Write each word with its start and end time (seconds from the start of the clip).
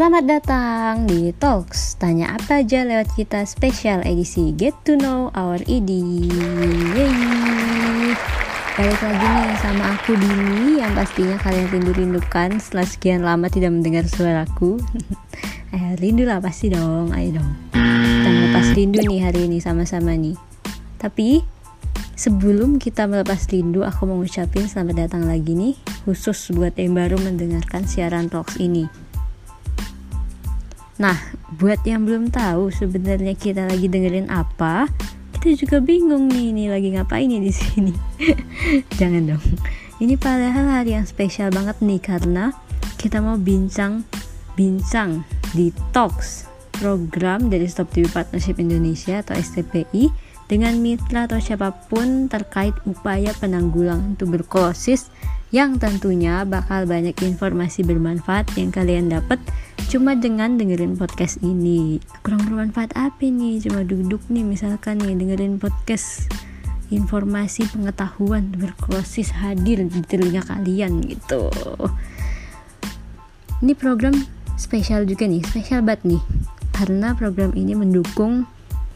Selamat 0.00 0.24
datang 0.24 1.04
di 1.04 1.28
Talks. 1.28 2.00
Tanya 2.00 2.32
apa 2.32 2.64
aja 2.64 2.88
lewat 2.88 3.20
kita 3.20 3.44
spesial 3.44 4.00
edisi 4.00 4.48
Get 4.56 4.72
to 4.88 4.96
know 4.96 5.28
our 5.36 5.60
ED 5.68 5.92
Yeay. 5.92 7.12
Balik 8.80 8.96
lagi 8.96 9.26
nih 9.28 9.56
sama 9.60 9.92
aku 9.92 10.16
Dini 10.16 10.80
Yang 10.80 10.92
pastinya 11.04 11.36
kalian 11.44 11.68
rindu-rindukan 11.68 12.56
Setelah 12.64 12.88
sekian 12.88 13.28
lama 13.28 13.52
tidak 13.52 13.76
mendengar 13.76 14.08
suaraku. 14.08 14.80
Eh 15.76 15.92
rindu 16.00 16.24
lah 16.24 16.40
pasti 16.40 16.72
dong. 16.72 17.12
Ayo 17.12 17.36
dong. 17.36 17.52
Kita 17.76 18.28
melepas 18.32 18.72
rindu 18.72 19.04
nih 19.04 19.20
hari 19.20 19.52
ini 19.52 19.60
sama-sama 19.60 20.16
nih. 20.16 20.40
Tapi 20.96 21.44
Sebelum 22.16 22.80
kita 22.80 23.04
melepas 23.04 23.48
rindu, 23.52 23.84
aku 23.84 24.04
mau 24.04 24.20
ngucapin 24.20 24.68
selamat 24.68 25.08
datang 25.08 25.24
lagi 25.24 25.56
nih, 25.56 25.72
khusus 26.04 26.52
buat 26.52 26.76
yang 26.76 26.92
baru 26.92 27.16
mendengarkan 27.16 27.88
siaran 27.88 28.28
Talks 28.28 28.60
ini. 28.60 29.09
Nah, 31.00 31.16
buat 31.56 31.80
yang 31.88 32.04
belum 32.04 32.28
tahu 32.28 32.68
sebenarnya 32.68 33.32
kita 33.32 33.64
lagi 33.64 33.88
dengerin 33.88 34.28
apa, 34.28 34.84
kita 35.40 35.56
juga 35.56 35.80
bingung 35.80 36.28
nih 36.28 36.52
ini 36.52 36.64
lagi 36.68 36.92
ngapain 36.92 37.24
nih 37.24 37.40
di 37.40 37.48
sini. 37.48 37.94
Jangan 39.00 39.32
dong. 39.32 39.44
Ini 39.96 40.20
padahal 40.20 40.68
hari 40.68 41.00
yang 41.00 41.08
spesial 41.08 41.48
banget 41.48 41.80
nih 41.80 41.96
karena 42.04 42.52
kita 43.00 43.24
mau 43.24 43.40
bincang 43.40 44.04
bincang 44.60 45.24
di 45.56 45.72
Talks 45.96 46.44
program 46.76 47.48
dari 47.48 47.64
Stop 47.64 47.96
TV 47.96 48.04
Partnership 48.12 48.60
Indonesia 48.60 49.24
atau 49.24 49.32
STPI 49.40 50.12
dengan 50.52 50.76
mitra 50.84 51.24
atau 51.24 51.40
siapa 51.40 51.72
pun 51.88 52.28
terkait 52.28 52.76
upaya 52.84 53.32
penanggulangan 53.40 54.20
tuberkulosis 54.20 55.08
yang 55.50 55.82
tentunya 55.82 56.46
bakal 56.46 56.86
banyak 56.86 57.14
informasi 57.26 57.82
bermanfaat 57.82 58.54
yang 58.54 58.70
kalian 58.70 59.10
dapat 59.10 59.42
cuma 59.90 60.14
dengan 60.14 60.54
dengerin 60.54 60.94
podcast 60.94 61.42
ini. 61.42 61.98
Kurang 62.22 62.46
bermanfaat 62.46 62.94
apa 62.94 63.26
nih? 63.26 63.58
Cuma 63.58 63.82
duduk 63.82 64.22
nih 64.30 64.46
misalkan 64.46 65.02
nih 65.02 65.18
dengerin 65.18 65.58
podcast 65.58 66.30
informasi 66.90 67.66
pengetahuan 67.70 68.50
tuberkulosis 68.54 69.34
hadir 69.34 69.82
di 69.86 70.00
telinga 70.06 70.46
kalian 70.46 71.02
gitu. 71.02 71.50
Ini 73.60 73.74
program 73.74 74.14
spesial 74.54 75.06
juga 75.06 75.26
nih 75.26 75.42
spesial 75.42 75.82
banget 75.82 76.14
nih. 76.14 76.22
Karena 76.70 77.12
program 77.18 77.50
ini 77.58 77.74
mendukung 77.74 78.46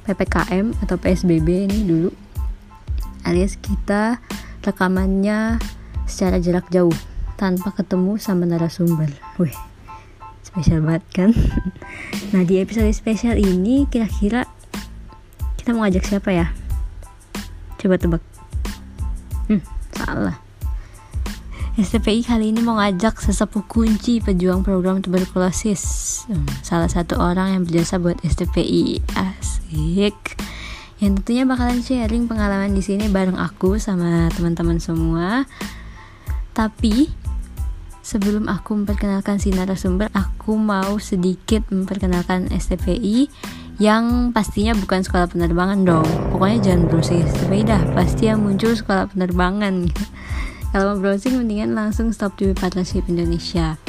PPKM 0.06 0.78
atau 0.86 0.96
PSBB 1.00 1.66
ini 1.66 1.80
dulu 1.84 2.10
alias 3.24 3.56
kita 3.56 4.20
rekamannya 4.60 5.58
secara 6.04 6.40
jarak 6.40 6.68
jauh 6.70 6.94
tanpa 7.36 7.74
ketemu 7.74 8.16
sama 8.20 8.46
narasumber. 8.46 9.10
Wih, 9.36 9.54
spesial 10.40 10.84
banget 10.84 11.04
kan? 11.12 11.30
Nah 12.34 12.42
di 12.42 12.58
episode 12.58 12.90
spesial 12.90 13.38
ini 13.38 13.86
kira-kira 13.86 14.46
kita 15.54 15.70
mau 15.70 15.86
ajak 15.86 16.02
siapa 16.02 16.34
ya? 16.34 16.50
Coba 17.78 17.94
tebak. 17.94 18.22
Hmm 19.46 19.74
salah. 20.04 20.36
STPI 21.74 22.22
kali 22.22 22.54
ini 22.54 22.62
mau 22.62 22.78
ngajak 22.78 23.18
sesepuh 23.18 23.66
kunci 23.66 24.22
pejuang 24.22 24.62
program 24.62 25.02
tuberkulosis. 25.02 25.82
Hmm, 26.30 26.46
salah 26.62 26.86
satu 26.86 27.18
orang 27.18 27.58
yang 27.58 27.62
berjasa 27.66 27.98
buat 27.98 28.14
STPI 28.22 29.02
asik. 29.18 30.38
Yang 31.02 31.12
tentunya 31.18 31.44
bakalan 31.50 31.82
sharing 31.82 32.30
pengalaman 32.30 32.78
di 32.78 32.82
sini 32.84 33.10
bareng 33.10 33.34
aku 33.34 33.82
sama 33.82 34.30
teman-teman 34.30 34.78
semua 34.78 35.50
tapi 36.54 37.10
Sebelum 38.04 38.52
aku 38.52 38.76
memperkenalkan 38.76 39.40
si 39.40 39.48
narasumber, 39.48 40.12
aku 40.12 40.60
mau 40.60 41.00
sedikit 41.00 41.64
memperkenalkan 41.72 42.52
STPI 42.52 43.32
yang 43.80 44.28
pastinya 44.28 44.76
bukan 44.76 45.00
sekolah 45.00 45.32
penerbangan 45.32 45.88
dong. 45.88 46.04
Pokoknya 46.28 46.58
jangan 46.60 46.82
browsing 46.92 47.24
STPI 47.24 47.64
dah, 47.64 47.80
pasti 47.96 48.28
yang 48.28 48.44
muncul 48.44 48.76
sekolah 48.76 49.08
penerbangan. 49.08 49.88
Kalau 50.76 50.92
mau 50.92 51.00
browsing 51.00 51.40
mendingan 51.40 51.72
langsung 51.72 52.12
stop 52.12 52.36
di 52.36 52.52
Partnership 52.52 53.08
Indonesia 53.08 53.80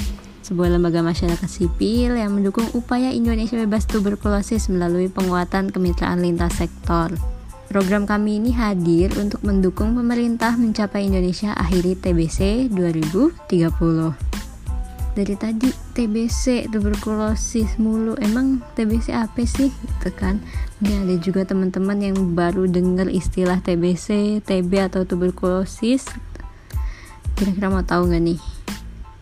sebuah 0.47 0.77
lembaga 0.77 1.01
masyarakat 1.01 1.49
sipil 1.49 2.15
yang 2.15 2.37
mendukung 2.37 2.69
upaya 2.71 3.11
Indonesia 3.11 3.57
bebas 3.57 3.83
tuberkulosis 3.83 4.69
melalui 4.71 5.11
penguatan 5.11 5.75
kemitraan 5.75 6.23
lintas 6.23 6.55
sektor. 6.61 7.11
Program 7.65 8.05
kami 8.05 8.37
ini 8.37 8.53
hadir 8.53 9.09
untuk 9.17 9.41
mendukung 9.41 9.97
pemerintah 9.97 10.53
mencapai 10.53 11.09
Indonesia 11.09 11.51
akhiri 11.57 11.97
TBC 11.97 12.69
2030. 12.69 13.45
Dari 15.15 15.35
tadi 15.39 15.71
TBC 15.95 16.69
tuberkulosis 16.69 17.79
mulu, 17.81 18.19
emang 18.21 18.61
TBC 18.75 19.15
apa 19.15 19.47
sih? 19.47 19.71
Gitu 19.71 20.09
kan? 20.13 20.43
Ini 20.83 21.07
ada 21.07 21.15
juga 21.17 21.41
teman-teman 21.47 22.03
yang 22.03 22.37
baru 22.37 22.67
dengar 22.69 23.09
istilah 23.09 23.63
TBC, 23.63 24.39
TB 24.43 24.71
atau 24.91 25.07
tuberkulosis. 25.07 26.05
Kira-kira 27.33 27.71
mau 27.71 27.81
tahu 27.81 28.11
nggak 28.11 28.23
nih? 28.27 28.54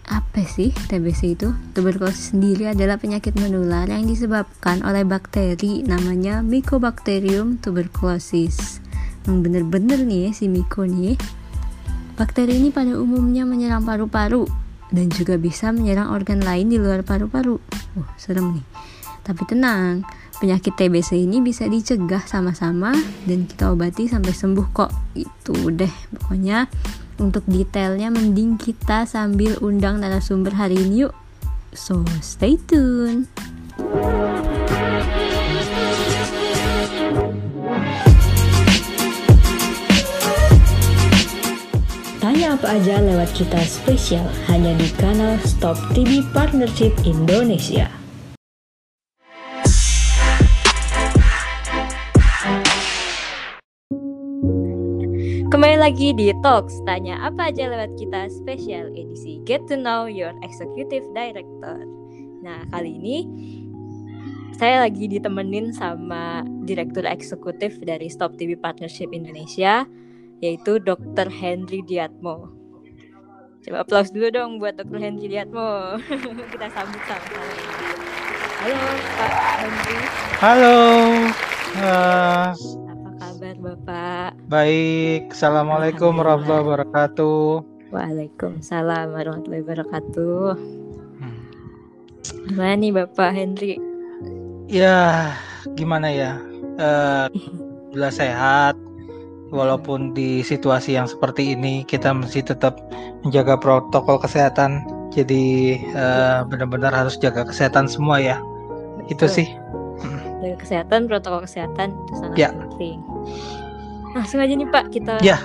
Apa 0.07 0.43
sih 0.43 0.75
TBC 0.91 1.39
itu? 1.39 1.55
Tuberkulosis 1.71 2.35
sendiri 2.35 2.67
adalah 2.67 2.99
penyakit 2.99 3.39
menular 3.39 3.87
yang 3.87 4.03
disebabkan 4.03 4.83
oleh 4.83 5.07
bakteri 5.07 5.85
namanya 5.87 6.43
Mycobacterium 6.43 7.61
tuberculosis. 7.63 8.83
Yang 9.23 9.37
bener-bener 9.47 10.03
nih 10.03 10.35
si 10.35 10.51
Myco 10.51 10.83
nih. 10.83 11.15
Bakteri 12.19 12.59
ini 12.59 12.69
pada 12.69 12.93
umumnya 12.99 13.47
menyerang 13.47 13.87
paru-paru 13.87 14.45
dan 14.93 15.09
juga 15.09 15.39
bisa 15.39 15.73
menyerang 15.73 16.13
organ 16.13 16.43
lain 16.43 16.69
di 16.69 16.77
luar 16.77 17.01
paru-paru. 17.01 17.57
Uh, 17.97 18.09
serem 18.19 18.59
nih. 18.59 18.65
Tapi 19.23 19.41
tenang, 19.47 20.03
penyakit 20.43 20.75
TBC 20.75 21.15
ini 21.23 21.39
bisa 21.39 21.63
dicegah 21.65 22.21
sama-sama 22.27 22.91
dan 23.23 23.47
kita 23.47 23.71
obati 23.71 24.11
sampai 24.11 24.35
sembuh 24.35 24.67
kok. 24.75 24.91
Itu 25.15 25.71
deh, 25.71 25.93
pokoknya 26.19 26.67
untuk 27.17 27.45
detailnya 27.49 28.13
mending 28.13 28.57
kita 28.61 29.05
sambil 29.09 29.57
undang 29.61 30.01
narasumber 30.01 30.53
hari 30.53 30.77
ini 30.77 31.07
yuk. 31.07 31.13
So, 31.73 32.05
stay 32.21 32.61
tune. 32.69 33.25
Tanya 42.21 42.55
apa 42.55 42.77
aja 42.77 43.01
lewat 43.01 43.33
kita 43.33 43.57
spesial 43.65 44.25
hanya 44.47 44.77
di 44.77 44.87
kanal 44.95 45.41
Stop 45.41 45.75
TV 45.97 46.21
Partnership 46.31 46.93
Indonesia. 47.03 48.02
Kembali 55.63 55.79
lagi 55.79 56.11
di 56.11 56.27
Talks, 56.43 56.83
tanya 56.83 57.23
apa 57.23 57.47
aja 57.47 57.71
lewat 57.71 57.95
kita 57.95 58.27
spesial 58.27 58.91
edisi 58.99 59.39
Get 59.47 59.63
to 59.71 59.79
Know 59.79 60.11
Your 60.11 60.35
Executive 60.43 61.07
Director. 61.15 61.87
Nah, 62.43 62.67
kali 62.67 62.99
ini 62.99 63.17
saya 64.59 64.83
lagi 64.83 65.07
ditemenin 65.07 65.71
sama 65.71 66.43
Direktur 66.67 67.07
Eksekutif 67.07 67.79
dari 67.79 68.11
Stop 68.11 68.35
TV 68.35 68.59
Partnership 68.59 69.15
Indonesia, 69.15 69.87
yaitu 70.43 70.83
Dr. 70.83 71.31
Henry 71.31 71.79
Diatmo. 71.87 72.51
Coba 73.63 73.87
aplaus 73.87 74.11
dulu 74.11 74.35
dong 74.35 74.59
buat 74.59 74.75
Dr. 74.75 74.99
Henry 74.99 75.31
Diatmo. 75.31 75.95
kita 76.51 76.67
sambut 76.75 76.99
sama-sama. 77.07 77.55
Halo, 78.59 78.83
Pak 79.15 79.31
Henry. 79.63 79.97
Halo. 80.43 80.75
Uh, 81.79 82.82
kabar 83.53 83.77
Bapak? 83.77 84.29
Baik, 84.49 85.29
Assalamualaikum 85.29 86.17
warahmatullahi 86.17 86.65
wabarakatuh. 86.65 87.45
Waalaikumsalam 87.93 89.13
warahmatullahi 89.13 89.61
wabarakatuh. 89.61 90.47
Hmm. 91.21 91.37
Gimana 92.49 92.73
nih 92.81 92.91
Bapak 92.97 93.29
Henry? 93.37 93.77
Ya, 94.65 95.29
gimana 95.77 96.09
ya? 96.09 96.41
Uh, 96.81 97.29
sehat, 98.09 98.73
walaupun 99.53 100.17
di 100.17 100.41
situasi 100.41 100.97
yang 100.97 101.05
seperti 101.05 101.53
ini 101.53 101.85
kita 101.85 102.09
masih 102.09 102.41
tetap 102.41 102.81
menjaga 103.21 103.53
protokol 103.61 104.17
kesehatan. 104.17 104.81
Jadi 105.13 105.77
uh, 105.93 106.41
benar-benar 106.49 106.89
harus 106.89 107.21
jaga 107.21 107.45
kesehatan 107.45 107.85
semua 107.85 108.17
ya. 108.17 108.41
Betul. 109.05 109.13
Itu 109.13 109.25
sih 109.29 109.47
jaga 110.43 110.57
kesehatan 110.59 111.07
protokol 111.07 111.41
kesehatan 111.47 111.95
itu 111.95 112.13
sangat 112.19 112.37
ya. 112.37 112.49
penting 112.51 112.99
langsung 114.13 114.39
aja 114.43 114.53
nih 114.53 114.69
pak 114.69 114.85
kita 114.93 115.17
ya. 115.23 115.39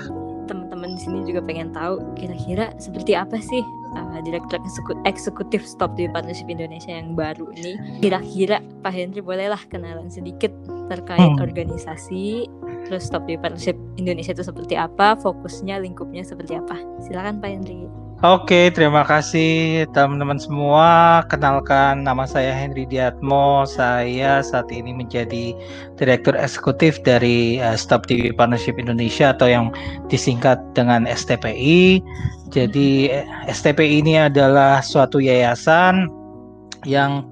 teman-teman 0.51 0.99
di 0.99 1.01
sini 1.01 1.25
juga 1.25 1.41
pengen 1.41 1.73
tahu 1.73 2.03
kira-kira 2.19 2.75
seperti 2.77 3.17
apa 3.17 3.41
sih 3.41 3.63
uh, 3.97 4.21
direktur 4.21 4.61
eksekutif 5.09 5.65
Stop 5.65 5.97
di 5.97 6.11
Partnership 6.11 6.49
Indonesia 6.51 6.93
yang 6.93 7.17
baru 7.17 7.49
ini 7.57 8.01
kira-kira 8.05 8.61
Pak 8.85 8.93
Henry 8.93 9.21
bolehlah 9.25 9.61
kenalan 9.73 10.13
sedikit 10.13 10.53
terkait 10.93 11.33
hmm. 11.37 11.41
organisasi 11.41 12.49
terus 12.89 13.09
Stop 13.09 13.25
di 13.25 13.41
Partnership 13.41 13.77
Indonesia 13.97 14.37
itu 14.37 14.45
seperti 14.45 14.75
apa 14.77 15.17
fokusnya 15.21 15.81
lingkupnya 15.81 16.25
seperti 16.25 16.61
apa 16.61 16.77
silakan 17.05 17.41
Pak 17.41 17.49
Henry 17.49 17.89
Oke, 18.19 18.75
terima 18.75 19.07
kasih 19.07 19.87
teman-teman 19.95 20.43
semua. 20.43 21.23
Kenalkan 21.31 22.03
nama 22.03 22.27
saya 22.27 22.51
Henry 22.51 22.83
Diatmo. 22.83 23.63
Saya 23.63 24.43
saat 24.43 24.67
ini 24.75 24.91
menjadi 24.91 25.55
Direktur 25.95 26.35
Eksekutif 26.35 26.99
dari 27.07 27.63
uh, 27.63 27.79
Stop 27.79 28.11
TV 28.11 28.35
Partnership 28.35 28.75
Indonesia 28.75 29.31
atau 29.31 29.47
yang 29.47 29.71
disingkat 30.11 30.59
dengan 30.75 31.07
STPI. 31.07 32.03
Jadi 32.51 33.07
STPI 33.47 34.03
ini 34.03 34.19
adalah 34.19 34.83
suatu 34.83 35.23
yayasan 35.23 36.11
yang 36.91 37.23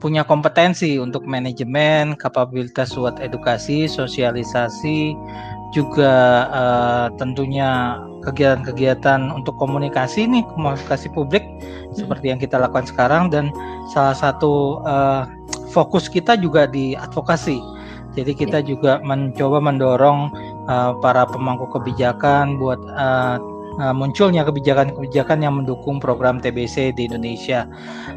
punya 0.00 0.24
kompetensi 0.24 0.96
untuk 0.96 1.20
manajemen, 1.28 2.16
kapabilitas 2.16 2.96
buat 2.96 3.20
edukasi, 3.20 3.84
sosialisasi, 3.84 5.12
juga 5.76 6.48
uh, 6.48 7.06
tentunya 7.20 8.00
kegiatan-kegiatan 8.24 9.32
untuk 9.32 9.56
komunikasi 9.56 10.28
nih 10.28 10.44
komunikasi 10.52 11.08
publik 11.12 11.44
hmm. 11.44 11.96
seperti 11.96 12.32
yang 12.32 12.40
kita 12.40 12.60
lakukan 12.60 12.86
sekarang 12.88 13.32
dan 13.32 13.48
salah 13.92 14.16
satu 14.16 14.84
uh, 14.84 15.24
fokus 15.72 16.06
kita 16.06 16.36
juga 16.36 16.68
di 16.68 16.94
advokasi 16.96 17.58
jadi 18.12 18.32
kita 18.34 18.58
yeah. 18.62 18.68
juga 18.68 18.92
mencoba 19.06 19.62
mendorong 19.62 20.34
uh, 20.66 20.92
para 20.98 21.24
pemangku 21.24 21.70
kebijakan 21.70 22.58
buat 22.58 22.80
uh, 22.92 23.38
uh, 23.80 23.94
munculnya 23.94 24.44
kebijakan-kebijakan 24.44 25.40
yang 25.40 25.62
mendukung 25.62 26.02
program 26.02 26.42
TBC 26.42 26.92
di 26.98 27.08
Indonesia 27.08 27.64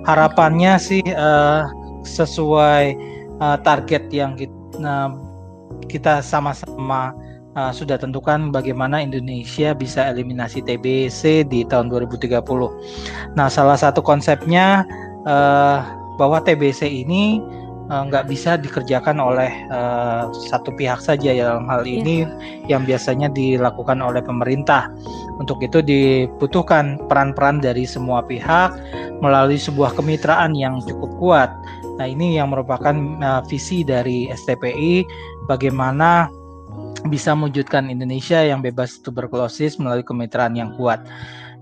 harapannya 0.03 0.75
sih 0.81 1.03
uh, 1.13 1.63
sesuai 2.03 2.83
uh, 3.39 3.57
target 3.63 4.11
yang 4.11 4.35
kita, 4.35 4.55
uh, 4.83 5.15
kita 5.87 6.19
sama-sama 6.19 7.15
uh, 7.55 7.71
sudah 7.73 7.97
tentukan 7.97 8.49
bagaimana 8.49 9.01
Indonesia 9.01 9.73
bisa 9.73 10.09
eliminasi 10.09 10.61
TBC 10.65 11.47
di 11.47 11.65
tahun 11.65 11.89
2030. 11.89 12.41
Nah, 13.37 13.47
salah 13.49 13.77
satu 13.77 14.01
konsepnya 14.01 14.85
uh, 15.25 15.79
bahwa 16.17 16.41
TBC 16.41 16.85
ini 16.85 17.41
nggak 17.83 18.25
uh, 18.25 18.29
bisa 18.31 18.55
dikerjakan 18.55 19.19
oleh 19.19 19.51
uh, 19.67 20.31
satu 20.31 20.71
pihak 20.71 21.03
saja 21.03 21.35
ya 21.35 21.51
dalam 21.51 21.67
hal 21.67 21.83
iya. 21.83 21.99
ini 21.99 22.15
yeah. 22.23 22.29
yang 22.71 22.87
biasanya 22.87 23.27
dilakukan 23.29 23.99
oleh 23.99 24.23
pemerintah. 24.23 24.89
Untuk 25.37 25.59
itu 25.61 25.83
dibutuhkan 25.83 27.01
peran-peran 27.11 27.59
dari 27.59 27.83
semua 27.83 28.23
pihak 28.23 28.71
melalui 29.19 29.59
sebuah 29.59 29.93
kemitraan 29.99 30.55
yang 30.55 30.79
cukup 30.87 31.11
kuat. 31.19 31.51
Nah, 32.01 32.09
ini 32.09 32.39
yang 32.41 32.49
merupakan 32.49 32.95
uh, 33.21 33.41
visi 33.45 33.85
dari 33.85 34.31
STPI 34.31 35.05
bagaimana 35.45 36.31
bisa 37.11 37.35
mewujudkan 37.35 37.91
Indonesia 37.91 38.39
yang 38.39 38.63
bebas 38.63 39.01
tuberkulosis 39.03 39.79
melalui 39.79 40.05
kemitraan 40.05 40.55
yang 40.55 40.71
kuat. 40.79 41.03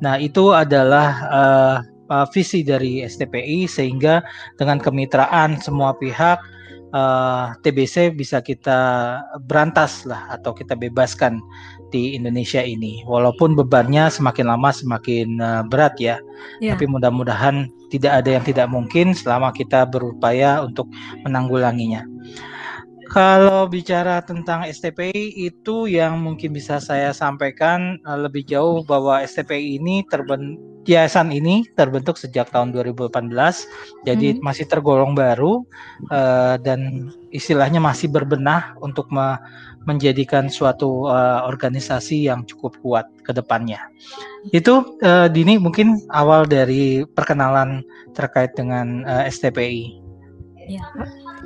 Nah, 0.02 0.18
itu 0.18 0.54
adalah 0.54 1.10
uh, 1.30 1.78
uh, 2.10 2.26
visi 2.34 2.66
dari 2.66 3.06
STPI 3.06 3.70
sehingga 3.70 4.22
dengan 4.58 4.82
kemitraan 4.82 5.62
semua 5.62 5.94
pihak 5.98 6.42
uh, 6.92 7.56
TBC 7.64 8.14
bisa 8.14 8.44
kita 8.44 8.80
berantas 9.48 10.04
lah 10.04 10.28
atau 10.34 10.52
kita 10.52 10.76
bebaskan 10.76 11.40
di 11.92 12.16
Indonesia 12.16 12.64
ini. 12.64 13.04
Walaupun 13.08 13.56
bebannya 13.56 14.08
semakin 14.12 14.48
lama 14.48 14.70
semakin 14.72 15.28
uh, 15.40 15.64
berat 15.68 15.96
ya. 16.00 16.20
Yeah. 16.60 16.76
Tapi 16.76 16.88
mudah-mudahan 16.88 17.68
tidak 17.92 18.24
ada 18.24 18.40
yang 18.40 18.44
tidak 18.48 18.68
mungkin 18.72 19.12
selama 19.12 19.52
kita 19.52 19.88
berupaya 19.88 20.64
untuk 20.64 20.88
menanggulanginya. 21.28 22.08
Kalau 23.12 23.68
bicara 23.68 24.24
tentang 24.24 24.64
STPI 24.64 25.36
itu 25.36 25.84
yang 25.92 26.24
mungkin 26.24 26.56
bisa 26.56 26.80
saya 26.80 27.12
sampaikan 27.12 28.00
uh, 28.08 28.16
lebih 28.16 28.48
jauh 28.48 28.88
bahwa 28.88 29.20
STPI 29.20 29.84
ini 29.84 30.08
terbentuk 30.08 30.72
yayasan 30.82 31.30
ini 31.30 31.62
terbentuk 31.78 32.18
sejak 32.18 32.50
tahun 32.50 32.74
2018 32.74 33.14
jadi 34.02 34.28
hmm. 34.34 34.42
masih 34.42 34.66
tergolong 34.66 35.14
baru 35.14 35.62
uh, 36.10 36.58
dan 36.58 37.12
istilahnya 37.30 37.78
masih 37.78 38.10
berbenah 38.10 38.74
untuk 38.82 39.06
me 39.14 39.38
menjadikan 39.82 40.46
suatu 40.46 41.10
uh, 41.10 41.42
organisasi 41.50 42.30
yang 42.30 42.46
cukup 42.46 42.78
kuat 42.86 43.10
ke 43.26 43.34
depannya. 43.34 43.82
Itu 44.54 44.98
uh, 45.02 45.26
Dini 45.26 45.58
mungkin 45.58 46.06
awal 46.14 46.46
dari 46.46 47.02
perkenalan 47.02 47.82
terkait 48.14 48.54
dengan 48.54 49.02
uh, 49.10 49.26
STPI. 49.26 49.98
Ya, 50.70 50.86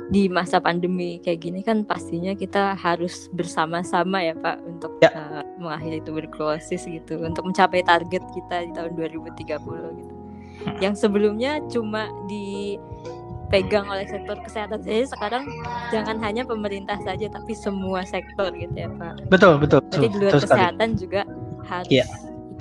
di 0.06 0.30
masa 0.30 0.62
pandemi 0.62 1.18
kayak 1.18 1.42
gini 1.42 1.60
kan 1.66 1.82
pastinya 1.82 2.30
kita 2.38 2.78
harus 2.78 3.26
bersama-sama 3.34 4.22
ya 4.22 4.34
Pak 4.38 4.56
untuk 4.62 4.92
ya. 5.02 5.10
uh, 5.10 5.42
mengakhiri 5.58 5.98
tuberkulosis 6.06 6.86
gitu 6.86 7.18
untuk 7.26 7.42
mencapai 7.42 7.82
target 7.82 8.22
kita 8.30 8.56
di 8.66 8.70
tahun 8.74 8.92
2030 8.94 9.98
gitu. 9.98 10.14
Hmm. 10.62 10.78
Yang 10.78 10.94
sebelumnya 11.02 11.58
cuma 11.66 12.06
dipegang 12.30 13.90
oleh 13.90 14.06
sektor 14.06 14.38
kesehatan 14.46 14.78
jadi 14.86 15.10
sekarang 15.10 15.44
jangan 15.90 16.22
hanya 16.22 16.46
pemerintah 16.46 16.96
saja 17.02 17.26
tapi 17.26 17.58
semua 17.58 18.06
sektor 18.06 18.54
gitu 18.54 18.74
ya 18.78 18.90
Pak. 18.94 19.26
Betul 19.26 19.58
betul. 19.58 19.82
Jadi 19.90 20.06
di 20.06 20.18
luar 20.22 20.38
kesehatan 20.38 20.94
sekali. 20.94 21.02
juga 21.02 21.22
harus 21.66 21.90
ya. 21.90 22.06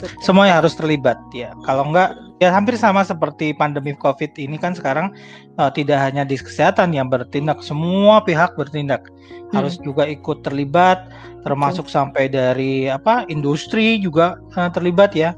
Ikut. 0.06 0.22
Semuanya 0.22 0.62
harus 0.62 0.78
terlibat 0.78 1.18
ya. 1.34 1.52
Kalau 1.66 1.90
enggak 1.90 2.16
ya 2.38 2.54
hampir 2.54 2.78
sama 2.78 3.02
seperti 3.02 3.56
pandemi 3.56 3.98
COVID 3.98 4.38
ini 4.38 4.56
kan 4.62 4.78
sekarang 4.78 5.12
uh, 5.58 5.72
tidak 5.74 6.00
hanya 6.00 6.22
di 6.28 6.38
kesehatan 6.38 6.94
yang 6.94 7.10
bertindak, 7.10 7.60
semua 7.66 8.22
pihak 8.22 8.54
bertindak 8.54 9.10
hmm. 9.10 9.56
harus 9.58 9.82
juga 9.82 10.06
ikut 10.06 10.46
terlibat, 10.46 11.10
termasuk 11.42 11.90
sampai 11.90 12.30
dari 12.30 12.88
apa 12.92 13.26
industri 13.28 13.98
juga 13.98 14.38
uh, 14.56 14.70
terlibat 14.70 15.18
ya. 15.18 15.34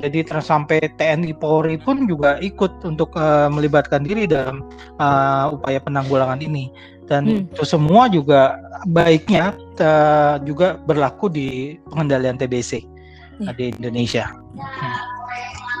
Jadi 0.00 0.24
sampai 0.24 0.82
TNI 0.98 1.36
Polri 1.36 1.78
pun 1.78 2.08
juga 2.08 2.40
ikut 2.40 2.82
untuk 2.82 3.12
uh, 3.14 3.46
melibatkan 3.52 4.02
diri 4.02 4.24
dalam 4.26 4.64
uh, 4.98 5.52
upaya 5.52 5.78
penanggulangan 5.78 6.42
ini 6.42 6.72
dan 7.12 7.28
hmm. 7.28 7.52
itu 7.52 7.64
semua 7.68 8.08
juga 8.08 8.56
baiknya 8.88 9.52
uh, 9.78 10.40
juga 10.42 10.80
berlaku 10.88 11.28
di 11.28 11.76
pengendalian 11.92 12.40
TBC 12.40 12.91
ya. 13.40 13.52
di 13.54 13.64
Indonesia. 13.72 14.24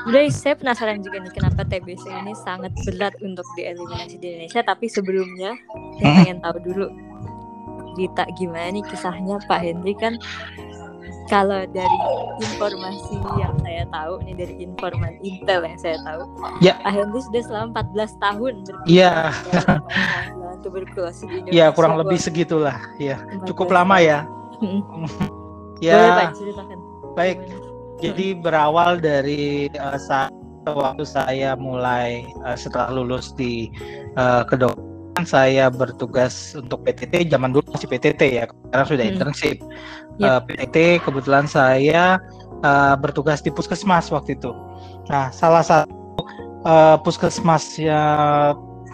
Udah 0.02 0.26
saya 0.34 0.58
penasaran 0.58 0.98
juga 0.98 1.22
nih 1.22 1.30
kenapa 1.30 1.62
TBC 1.62 2.10
ini 2.10 2.34
sangat 2.42 2.74
berat 2.82 3.14
untuk 3.22 3.46
dieliminasi 3.54 4.18
di 4.18 4.26
Indonesia 4.34 4.60
tapi 4.66 4.90
sebelumnya 4.90 5.54
saya 5.98 6.06
hmm? 6.10 6.16
pengen 6.18 6.38
tahu 6.42 6.56
dulu 6.62 6.86
Dita 7.92 8.24
gimana 8.40 8.72
nih 8.72 8.84
kisahnya 8.88 9.36
Pak 9.46 9.60
Hendri 9.62 9.92
kan 9.94 10.16
kalau 11.30 11.64
dari 11.70 11.98
informasi 12.42 13.16
yang 13.38 13.54
saya 13.62 13.84
tahu 13.94 14.20
nih 14.26 14.34
dari 14.34 14.54
informan 14.64 15.14
Intel 15.22 15.60
yang 15.64 15.78
saya 15.78 15.96
tahu 16.02 16.22
ya. 16.64 16.74
Pak 16.82 16.92
Hendri 16.92 17.20
sudah 17.22 17.42
selama 17.46 17.66
14 17.94 18.24
tahun 18.24 18.54
Iya 18.90 19.12
tuberkulosis 20.66 21.24
di 21.30 21.46
Indonesia 21.46 21.54
Iya 21.54 21.66
kurang 21.70 21.94
lebih 22.00 22.18
segitulah 22.18 22.76
ya 22.98 23.22
cukup 23.46 23.70
lama 23.70 24.02
ya 24.02 24.26
ya 25.84 25.94
Boleh 25.94 26.10
Pak 26.10 26.28
ceritakan 26.34 26.78
Baik 27.12 27.38
jadi 28.02 28.34
berawal 28.34 28.98
dari 28.98 29.70
uh, 29.78 29.96
saat 29.96 30.34
waktu 30.66 31.06
saya 31.06 31.54
mulai 31.54 32.26
uh, 32.42 32.58
setelah 32.58 32.90
lulus 32.90 33.30
di 33.38 33.70
uh, 34.18 34.42
kedokteran 34.42 35.22
saya 35.22 35.70
bertugas 35.70 36.58
untuk 36.58 36.82
PTT 36.82 37.30
zaman 37.30 37.54
dulu 37.54 37.62
masih 37.70 37.86
PTT 37.86 38.42
ya 38.42 38.44
sekarang 38.50 38.86
sudah 38.90 39.04
hmm. 39.06 39.12
internship 39.14 39.56
yep. 40.18 40.26
uh, 40.26 40.40
PTT 40.42 40.76
kebetulan 41.06 41.46
saya 41.46 42.18
uh, 42.66 42.94
bertugas 42.98 43.38
di 43.38 43.54
puskesmas 43.54 44.10
waktu 44.10 44.34
itu 44.34 44.50
nah 45.06 45.30
salah 45.30 45.62
satu 45.62 45.94
uh, 46.66 46.98
puskesmas 47.06 47.78
ya 47.78 48.02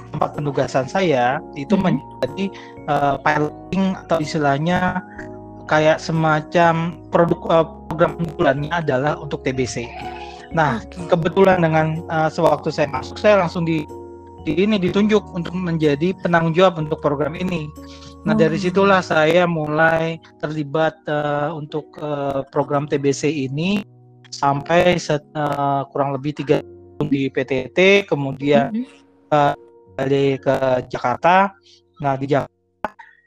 tempat 0.09 0.37
penugasan 0.37 0.89
saya 0.89 1.41
itu 1.57 1.77
hmm. 1.77 1.85
menjadi 1.85 2.45
uh, 2.93 3.17
piloting 3.21 3.97
atau 4.05 4.21
istilahnya 4.21 5.05
kayak 5.69 6.01
semacam 6.01 6.97
produk 7.13 7.41
uh, 7.53 7.67
program 7.93 8.17
unggulannya 8.19 8.73
adalah 8.73 9.21
untuk 9.21 9.45
TBC. 9.45 9.85
Nah, 10.57 10.81
okay. 10.81 11.05
kebetulan 11.13 11.61
dengan 11.61 12.01
uh, 12.09 12.33
sewaktu 12.33 12.73
saya 12.73 12.89
masuk 12.89 13.21
saya 13.21 13.45
langsung 13.45 13.69
di, 13.69 13.85
di 14.49 14.57
ini 14.65 14.81
ditunjuk 14.81 15.21
untuk 15.37 15.53
menjadi 15.53 16.17
penanggung 16.25 16.57
jawab 16.57 16.81
untuk 16.81 16.99
program 17.05 17.37
ini. 17.37 17.69
Nah, 18.25 18.33
oh. 18.33 18.39
dari 18.39 18.57
situlah 18.57 19.05
saya 19.05 19.45
mulai 19.45 20.17
terlibat 20.41 20.97
uh, 21.07 21.53
untuk 21.53 21.93
uh, 22.01 22.43
program 22.49 22.89
TBC 22.89 23.29
ini 23.29 23.85
sampai 24.33 24.97
set, 24.97 25.25
uh, 25.37 25.85
kurang 25.93 26.17
lebih 26.17 26.37
tiga 26.37 26.65
tahun 26.97 27.09
di 27.13 27.29
PTT, 27.29 28.09
kemudian 28.09 28.73
mm 28.73 28.85
-hmm. 28.85 29.33
uh, 29.33 29.55
balik 29.97 30.49
ke 30.49 30.57
Jakarta. 30.89 31.53
Nah, 32.01 32.15
di 32.17 32.27
Jakarta 32.31 32.59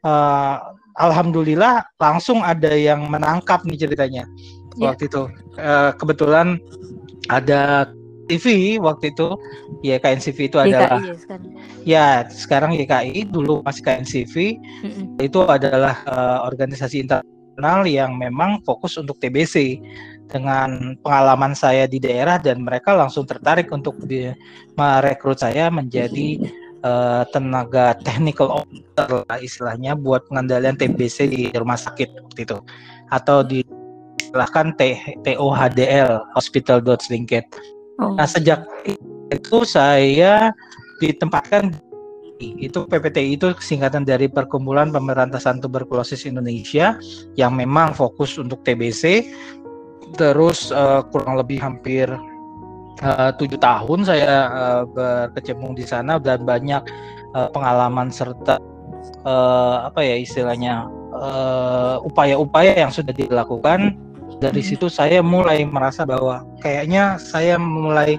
uh, 0.05 0.57
alhamdulillah 0.99 1.85
langsung 2.01 2.43
ada 2.43 2.71
yang 2.73 3.07
menangkap 3.07 3.63
nih 3.63 3.87
ceritanya 3.87 4.23
yeah. 4.75 4.91
waktu 4.91 5.07
itu 5.07 5.29
uh, 5.59 5.91
kebetulan 5.95 6.59
ada 7.29 7.91
TV 8.31 8.79
waktu 8.79 9.11
itu 9.11 9.35
ya 9.83 9.99
KNCV 9.99 10.37
itu 10.47 10.57
adalah 10.59 10.99
ya 11.03 11.15
sekarang. 11.19 11.43
ya 11.83 12.05
sekarang 12.31 12.71
YKI 12.79 13.27
dulu 13.27 13.59
masih 13.67 13.83
KNCV 13.83 14.35
mm 14.55 14.89
-hmm. 14.91 15.05
itu 15.19 15.39
adalah 15.43 15.99
uh, 16.07 16.47
organisasi 16.47 17.03
internasional 17.03 17.83
yang 17.83 18.15
memang 18.15 18.63
fokus 18.63 18.95
untuk 18.95 19.19
TBC 19.19 19.83
dengan 20.31 20.95
pengalaman 21.03 21.51
saya 21.51 21.83
di 21.91 21.99
daerah 21.99 22.39
dan 22.39 22.63
mereka 22.63 22.95
langsung 22.95 23.27
tertarik 23.27 23.67
untuk 23.67 23.99
di, 24.07 24.31
merekrut 24.79 25.43
saya 25.43 25.67
menjadi 25.67 26.39
uh, 26.83 27.23
tenaga 27.29 27.97
technical 28.01 28.63
officer 28.63 29.25
lah 29.25 29.39
istilahnya 29.41 29.93
buat 29.97 30.25
pengendalian 30.29 30.77
TBC 30.77 31.17
di 31.29 31.41
rumah 31.53 31.77
sakit 31.77 32.09
waktu 32.27 32.41
itu 32.45 32.57
atau 33.11 33.43
di 33.45 33.61
silahkan 34.31 34.71
TOHDL 34.79 36.23
Hospital 36.39 36.79
Dodge 36.79 37.11
Linked. 37.11 37.43
Oh. 37.99 38.15
Nah 38.15 38.23
sejak 38.23 38.63
itu 39.27 39.57
saya 39.67 40.55
ditempatkan 41.03 41.75
itu 42.41 42.89
PPTI 42.89 43.37
itu 43.37 43.53
singkatan 43.61 44.01
dari 44.01 44.25
Perkumpulan 44.25 44.89
Pemberantasan 44.89 45.61
Tuberkulosis 45.61 46.25
Indonesia 46.25 46.97
yang 47.37 47.53
memang 47.53 47.93
fokus 47.93 48.41
untuk 48.41 48.65
TBC 48.65 49.29
terus 50.17 50.73
uh, 50.73 51.05
kurang 51.13 51.37
lebih 51.37 51.61
hampir 51.61 52.09
tujuh 53.37 53.57
tahun 53.57 54.05
saya 54.05 54.33
uh, 54.51 54.83
berkecimpung 54.85 55.73
di 55.73 55.87
sana 55.87 56.21
dan 56.21 56.45
banyak 56.45 56.83
uh, 57.33 57.49
pengalaman 57.49 58.13
serta 58.13 58.61
uh, 59.25 59.89
apa 59.89 60.05
ya 60.05 60.15
istilahnya 60.21 60.85
upaya-upaya 62.07 62.73
uh, 62.77 62.79
yang 62.87 62.91
sudah 62.93 63.13
dilakukan. 63.13 63.97
Dari 64.41 64.61
hmm. 64.63 64.69
situ 64.73 64.87
saya 64.89 65.21
mulai 65.21 65.61
merasa 65.67 66.01
bahwa 66.01 66.41
kayaknya 66.65 67.21
saya 67.21 67.61
mulai 67.61 68.17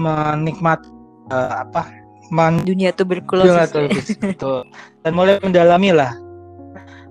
menikmati 0.00 0.88
uh, 1.30 1.62
apa 1.62 1.86
man 2.30 2.62
dunia 2.62 2.90
tuberkulosis. 2.90 3.70
Dunia 3.70 4.66
dan 5.06 5.12
mulai 5.14 5.38
mendalami 5.42 5.94
lah 5.94 6.10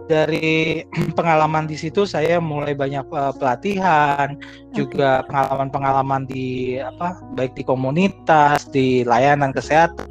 dari 0.09 0.81
pengalaman 1.17 1.69
di 1.69 1.77
situ 1.77 2.09
saya 2.09 2.41
mulai 2.41 2.73
banyak 2.73 3.05
uh, 3.13 3.31
pelatihan 3.37 4.33
juga 4.73 5.21
pengalaman-pengalaman 5.29 6.25
di 6.25 6.81
apa 6.81 7.21
baik 7.37 7.53
di 7.53 7.63
komunitas 7.63 8.65
di 8.73 9.05
layanan 9.05 9.53
kesehatan 9.53 10.09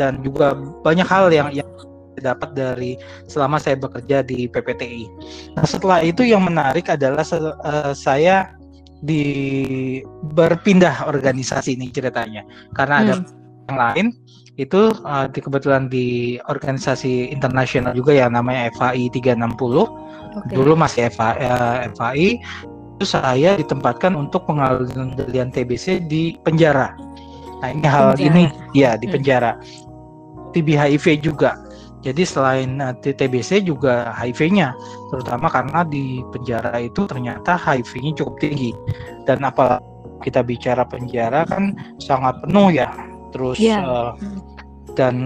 dan 0.00 0.24
juga 0.24 0.56
banyak 0.80 1.04
hal 1.04 1.28
yang 1.28 1.52
yang 1.52 1.68
dapat 2.16 2.56
dari 2.56 2.96
selama 3.28 3.60
saya 3.60 3.76
bekerja 3.76 4.24
di 4.24 4.48
PPTI. 4.48 5.04
Nah 5.58 5.66
setelah 5.68 6.00
itu 6.00 6.24
yang 6.24 6.46
menarik 6.48 6.88
adalah 6.88 7.26
uh, 7.28 7.92
saya 7.92 8.56
di 9.02 9.24
berpindah 10.32 11.10
organisasi 11.10 11.74
ini 11.74 11.90
ceritanya 11.90 12.46
karena 12.78 12.94
hmm. 12.96 13.02
ada 13.02 13.14
yang 13.66 13.76
lain 13.76 14.06
itu 14.60 14.92
uh, 15.08 15.26
di 15.32 15.40
kebetulan 15.40 15.88
di 15.88 16.36
organisasi 16.44 17.32
internasional 17.32 17.96
juga 17.96 18.12
yang 18.12 18.36
namanya 18.36 18.68
FAI 18.76 19.08
360 19.08 19.48
okay. 19.56 20.52
dulu 20.52 20.76
masih 20.76 21.08
FA, 21.08 21.32
uh, 21.40 21.78
FAI 21.96 22.36
itu 23.00 23.04
saya 23.08 23.56
ditempatkan 23.56 24.12
untuk 24.12 24.44
pengendalian 24.44 25.48
TBC 25.48 26.04
di 26.04 26.36
penjara 26.44 26.92
nah 27.64 27.72
ini 27.72 27.86
hal 27.88 28.12
penjara. 28.12 28.28
ini 28.28 28.44
ya 28.76 28.90
di 29.00 29.08
hmm. 29.08 29.14
penjara 29.16 29.52
TB 30.52 30.68
HIV 30.76 31.06
juga 31.24 31.56
jadi 32.02 32.26
selain 32.26 32.82
uh, 32.82 32.98
TBC 32.98 33.62
juga 33.62 34.10
HIV-nya, 34.18 34.74
terutama 35.14 35.46
karena 35.46 35.86
di 35.86 36.18
penjara 36.34 36.74
itu 36.82 37.06
ternyata 37.06 37.54
HIV-nya 37.54 38.18
cukup 38.18 38.42
tinggi. 38.42 38.74
Dan 39.22 39.46
apa 39.46 39.78
kita 40.26 40.42
bicara 40.42 40.82
penjara 40.82 41.46
kan 41.46 41.78
sangat 42.02 42.42
penuh 42.42 42.74
ya. 42.74 42.90
Terus 43.32 43.56
yeah. 43.58 43.82
uh, 43.82 44.12
dan 44.92 45.16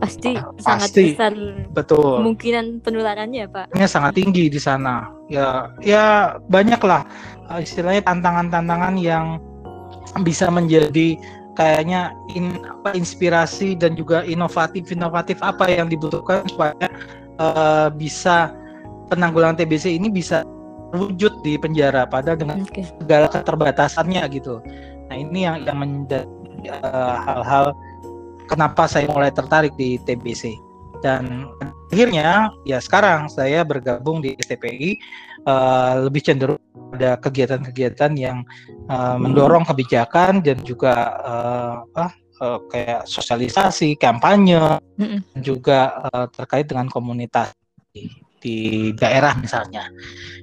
pasti 0.00 0.32
sangat 0.64 0.88
pasti, 0.88 1.04
besar 1.12 1.32
betul 1.76 2.24
kemungkinan 2.24 2.80
penularannya 2.80 3.44
pak. 3.52 3.66
Ini 3.76 3.84
sangat 3.84 4.16
tinggi 4.16 4.48
di 4.48 4.60
sana. 4.60 5.12
Ya 5.28 5.68
ya 5.84 6.36
banyaklah 6.48 7.04
uh, 7.52 7.60
istilahnya 7.60 8.04
tantangan-tantangan 8.04 8.96
yang 8.96 9.40
bisa 10.24 10.48
menjadi 10.48 11.20
kayaknya 11.54 12.16
in, 12.34 12.58
apa 12.64 12.96
inspirasi 12.96 13.78
dan 13.78 13.94
juga 13.94 14.26
inovatif 14.26 14.90
inovatif 14.90 15.38
apa 15.44 15.70
yang 15.70 15.86
dibutuhkan 15.92 16.44
supaya 16.50 16.74
uh, 17.38 17.88
bisa 17.92 18.52
penanggulangan 19.12 19.62
TBC 19.62 20.00
ini 20.00 20.10
bisa 20.10 20.42
wujud 20.94 21.42
di 21.42 21.58
penjara 21.58 22.06
pada 22.06 22.38
dengan 22.38 22.62
okay. 22.62 22.86
segala 23.02 23.26
keterbatasannya 23.26 24.22
gitu. 24.30 24.62
Nah 25.10 25.16
ini 25.18 25.44
yang 25.44 25.66
yang 25.66 25.78
menjadi 25.82 26.26
uh, 26.68 27.16
hal-hal 27.24 27.74
kenapa 28.46 28.84
saya 28.86 29.08
mulai 29.08 29.32
tertarik 29.32 29.72
di 29.74 29.96
TBC 30.04 30.54
dan 31.04 31.52
akhirnya 31.92 32.48
ya 32.64 32.80
sekarang 32.80 33.28
saya 33.28 33.60
bergabung 33.60 34.24
di 34.24 34.32
STPI 34.40 34.96
uh, 35.44 35.52
eh, 35.52 35.94
lebih 36.08 36.24
cenderung 36.24 36.60
pada 36.96 37.20
kegiatan-kegiatan 37.20 38.12
yang 38.16 38.40
uh, 38.88 39.20
mendorong 39.20 39.68
kebijakan 39.68 40.40
dan 40.40 40.56
juga 40.64 41.12
uh, 41.20 41.72
apa 41.92 42.06
uh, 42.40 42.58
kayak 42.72 43.04
sosialisasi, 43.04 44.00
kampanye, 44.00 44.80
mm-hmm. 44.96 45.20
dan 45.36 45.40
juga 45.44 45.78
uh, 46.08 46.26
terkait 46.32 46.66
dengan 46.66 46.88
komunitas 46.88 47.52
di, 48.44 48.92
daerah 48.92 49.32
misalnya. 49.40 49.88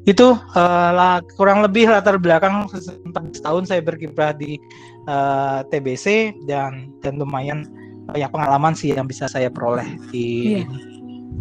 Itu 0.10 0.34
uh, 0.34 0.90
lah, 0.92 1.22
kurang 1.38 1.62
lebih 1.62 1.86
latar 1.86 2.18
belakang 2.18 2.66
14 2.66 3.14
tahun 3.46 3.64
saya 3.70 3.86
berkiprah 3.86 4.34
di 4.34 4.58
uh, 5.06 5.62
TBC 5.70 6.34
dan 6.50 6.90
dan 7.06 7.22
lumayan 7.22 7.70
banyak 8.10 8.34
pengalaman 8.34 8.74
sih 8.74 8.98
yang 8.98 9.06
bisa 9.06 9.30
saya 9.30 9.54
peroleh 9.54 9.86
di 10.10 10.58
yeah 10.66 10.92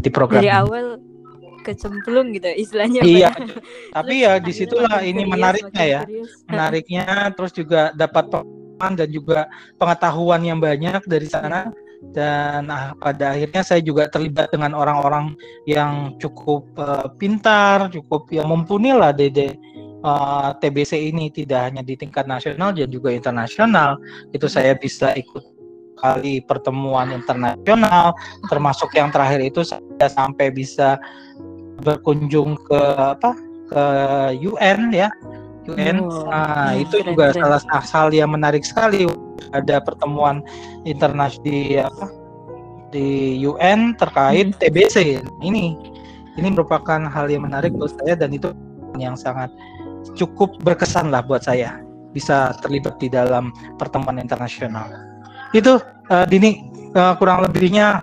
di 0.01 0.09
program 0.09 0.41
dari 0.41 0.51
awal 0.51 1.03
kecemplung 1.61 2.33
gitu 2.33 2.49
istilahnya 2.57 3.05
iya. 3.05 3.31
Tapi 3.93 4.25
ya 4.25 4.41
di 4.41 4.49
situlah 4.49 5.05
ini 5.05 5.29
menariknya 5.29 5.85
ya. 5.85 6.03
menariknya 6.51 7.29
terus 7.37 7.53
juga 7.53 7.93
dapat 7.93 8.33
pengalaman 8.33 8.93
dan 8.97 9.09
juga 9.13 9.45
pengetahuan 9.77 10.41
yang 10.41 10.57
banyak 10.57 11.05
dari 11.05 11.29
sana 11.29 11.69
dan 12.17 12.73
ah, 12.73 12.97
pada 12.97 13.37
akhirnya 13.37 13.61
saya 13.61 13.85
juga 13.85 14.09
terlibat 14.09 14.49
dengan 14.49 14.73
orang-orang 14.73 15.37
yang 15.69 16.17
cukup 16.17 16.65
uh, 16.81 17.13
pintar 17.21 17.93
cukup 17.93 18.25
yang 18.33 18.49
mumpuni 18.49 18.97
lah 18.97 19.13
dede 19.13 19.61
uh, 20.01 20.57
TBC 20.57 21.13
ini 21.13 21.29
tidak 21.29 21.71
hanya 21.71 21.85
di 21.85 21.95
tingkat 22.01 22.25
nasional 22.25 22.73
dan 22.73 22.89
juga 22.89 23.13
internasional. 23.13 24.01
Itu 24.33 24.49
saya 24.49 24.75
bisa 24.77 25.13
ikut 25.13 25.45
kali 26.01 26.41
pertemuan 26.49 27.13
internasional 27.13 28.17
termasuk 28.49 28.89
yang 28.97 29.13
terakhir 29.13 29.45
itu 29.45 29.61
saya 29.61 30.09
sampai 30.09 30.49
bisa 30.49 30.97
berkunjung 31.85 32.57
ke 32.65 32.81
apa 32.97 33.37
ke 33.69 33.85
UN 34.41 34.91
ya 34.97 35.13
UN 35.69 36.01
oh, 36.05 36.29
nah 36.31 36.73
itu 36.77 37.01
keren, 37.01 37.09
juga 37.13 37.25
keren. 37.33 37.41
salah 37.45 37.61
satu 37.61 37.87
hal 37.93 38.09
yang 38.15 38.31
menarik 38.33 38.65
sekali 38.65 39.05
ada 39.53 39.83
pertemuan 39.83 40.41
internasional 40.87 41.43
di 41.45 41.77
apa 41.77 42.07
di 42.91 43.39
UN 43.47 43.95
terkait 43.95 44.55
hmm. 44.55 44.59
TBC 44.59 45.21
ini 45.45 45.77
ini 46.39 46.49
merupakan 46.49 47.01
hal 47.07 47.27
yang 47.29 47.47
menarik 47.47 47.75
buat 47.75 47.93
saya 48.01 48.17
dan 48.19 48.35
itu 48.35 48.51
yang 48.99 49.15
sangat 49.15 49.51
cukup 50.17 50.57
berkesan 50.65 51.13
lah 51.13 51.23
buat 51.23 51.45
saya 51.45 51.79
bisa 52.11 52.57
terlibat 52.65 52.99
di 52.99 53.07
dalam 53.07 53.55
pertemuan 53.79 54.19
internasional 54.19 54.91
itu 55.55 55.79
uh, 56.11 56.27
Dini 56.27 56.67
uh, 56.99 57.15
kurang 57.19 57.47
lebihnya 57.47 58.03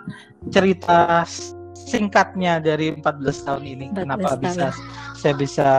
cerita 0.51 1.27
singkatnya 1.75 2.59
dari 2.59 2.95
14 2.95 3.47
tahun 3.47 3.63
ini 3.63 3.85
14 3.95 4.03
kenapa 4.03 4.29
tahun. 4.35 4.43
bisa 4.43 4.67
saya 5.15 5.33
bisa 5.35 5.69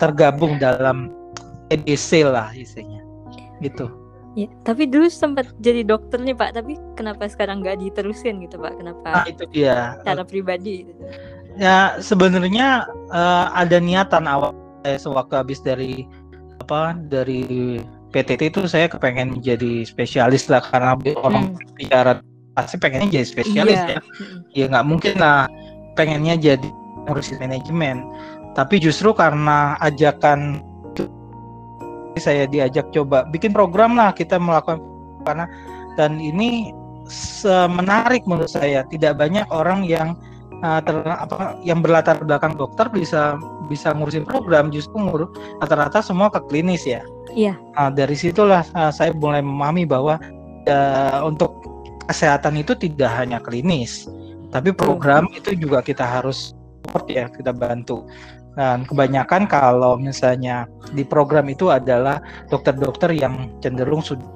tergabung 0.00 0.56
dalam 0.60 1.12
EDC 1.72 2.28
lah 2.28 2.52
isinya 2.52 3.00
gitu 3.64 3.88
Ya, 4.32 4.48
tapi 4.64 4.88
dulu 4.88 5.12
sempat 5.12 5.52
jadi 5.60 5.84
dokter 5.84 6.16
nih 6.16 6.32
Pak, 6.32 6.56
tapi 6.56 6.80
kenapa 6.96 7.28
sekarang 7.28 7.60
nggak 7.60 7.84
diterusin 7.84 8.40
gitu 8.40 8.56
Pak? 8.56 8.80
Kenapa? 8.80 9.08
Nah, 9.12 9.24
itu 9.28 9.44
dia. 9.52 10.00
Cara 10.08 10.24
pribadi 10.24 10.88
gitu. 10.88 11.04
Ya, 11.60 12.00
sebenarnya 12.00 12.88
uh, 13.12 13.52
ada 13.52 13.76
niatan 13.76 14.24
awal 14.24 14.56
saya 14.88 14.96
sewaktu 14.96 15.34
habis 15.36 15.60
dari 15.60 16.08
apa 16.64 16.96
dari 17.12 17.76
PTT 18.12 18.56
itu 18.56 18.60
saya 18.64 18.88
kepengen 18.88 19.36
menjadi 19.36 19.84
spesialis 19.84 20.48
lah 20.48 20.64
karena 20.64 20.96
orang 21.20 21.52
hmm. 21.52 21.76
bicara 21.76 22.24
pasti 22.52 22.76
pengennya 22.76 23.20
jadi 23.20 23.26
spesialis 23.26 23.80
yeah. 23.80 23.96
ya 23.96 24.00
ya 24.52 24.64
nggak 24.68 24.86
mungkin 24.86 25.14
lah 25.16 25.48
pengennya 25.96 26.36
jadi 26.36 26.68
ngurusin 27.08 27.40
manajemen 27.40 28.04
tapi 28.52 28.80
justru 28.80 29.12
karena 29.16 29.76
ajakan 29.80 30.60
saya 32.20 32.44
diajak 32.44 32.92
coba 32.92 33.24
bikin 33.32 33.56
program 33.56 33.96
lah 33.96 34.12
kita 34.12 34.36
melakukan 34.36 34.80
karena 35.24 35.48
dan 35.96 36.20
ini 36.20 36.72
menarik 37.72 38.24
menurut 38.28 38.52
saya 38.52 38.84
tidak 38.88 39.18
banyak 39.18 39.44
orang 39.50 39.84
yang 39.84 40.14
uh, 40.64 40.80
ter, 40.80 40.96
apa 41.04 41.58
yang 41.66 41.82
berlatar 41.82 42.20
belakang 42.22 42.54
dokter 42.56 42.88
bisa 42.92 43.36
bisa 43.66 43.92
ngurusin 43.92 44.24
program 44.24 44.68
justru 44.70 44.96
ngurus 44.96 45.28
rata-rata 45.60 46.00
semua 46.04 46.28
ke 46.28 46.40
klinis 46.48 46.84
ya 46.84 47.02
Iya. 47.32 47.56
Nah, 47.76 47.88
dari 47.88 48.12
situlah 48.12 48.62
uh, 48.76 48.92
saya 48.92 49.10
mulai 49.16 49.40
memahami 49.40 49.88
bahwa 49.88 50.20
uh, 50.68 51.20
untuk 51.24 51.64
kesehatan 52.06 52.60
itu 52.60 52.76
tidak 52.76 53.08
hanya 53.16 53.40
klinis, 53.40 54.04
tapi 54.52 54.70
program 54.70 55.26
hmm. 55.32 55.40
itu 55.40 55.50
juga 55.56 55.80
kita 55.80 56.04
harus 56.04 56.52
support 56.84 57.08
ya 57.08 57.30
kita 57.32 57.56
bantu 57.56 58.04
dan 58.52 58.84
kebanyakan 58.84 59.48
kalau 59.48 59.96
misalnya 59.96 60.68
di 60.92 61.04
program 61.04 61.48
itu 61.48 61.72
adalah 61.72 62.20
dokter-dokter 62.52 63.16
yang 63.16 63.48
cenderung 63.64 64.04
sudah 64.04 64.28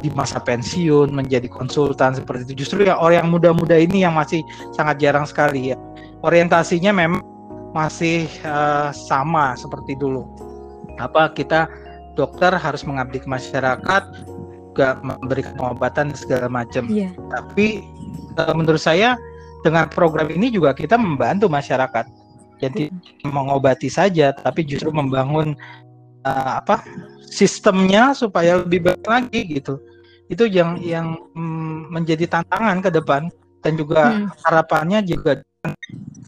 di 0.00 0.08
masa 0.12 0.40
pensiun 0.40 1.12
menjadi 1.12 1.48
konsultan 1.50 2.16
seperti 2.16 2.52
itu. 2.52 2.64
Justru 2.64 2.88
ya 2.88 2.96
orang 2.96 3.26
yang 3.26 3.30
muda-muda 3.32 3.76
ini 3.76 4.04
yang 4.04 4.16
masih 4.16 4.40
sangat 4.72 5.00
jarang 5.02 5.26
sekali 5.28 5.72
ya. 5.72 5.76
Orientasinya 6.24 6.92
memang 6.92 7.24
masih 7.72 8.28
uh, 8.44 8.92
sama 8.92 9.56
seperti 9.56 9.96
dulu. 9.96 10.24
Apa 11.00 11.32
kita 11.32 11.68
dokter 12.14 12.52
harus 12.52 12.84
mengabdi 12.84 13.24
ke 13.24 13.28
masyarakat 13.28 14.02
juga 14.70 14.96
memberikan 15.02 15.52
pengobatan 15.58 16.16
segala 16.16 16.48
macam. 16.48 16.88
Yeah. 16.88 17.12
tapi 17.28 17.84
uh, 18.40 18.54
menurut 18.56 18.80
saya 18.80 19.20
dengan 19.60 19.90
program 19.92 20.32
ini 20.32 20.48
juga 20.48 20.72
kita 20.72 20.96
membantu 20.96 21.52
masyarakat 21.52 22.08
jadi 22.60 22.92
mengobati 23.24 23.88
saja 23.88 24.36
tapi 24.36 24.62
justru 24.68 24.92
membangun 24.92 25.56
uh, 26.28 26.60
apa 26.60 26.84
sistemnya 27.26 28.12
supaya 28.12 28.60
lebih 28.60 28.84
baik 28.84 29.04
lagi 29.08 29.40
gitu 29.60 29.80
itu 30.30 30.46
yang 30.46 30.78
yang 30.78 31.18
mm, 31.34 31.90
menjadi 31.90 32.28
tantangan 32.30 32.78
ke 32.84 32.90
depan 32.94 33.26
dan 33.60 33.76
juga 33.76 34.14
hmm. 34.16 34.28
harapannya 34.46 35.04
juga 35.04 35.44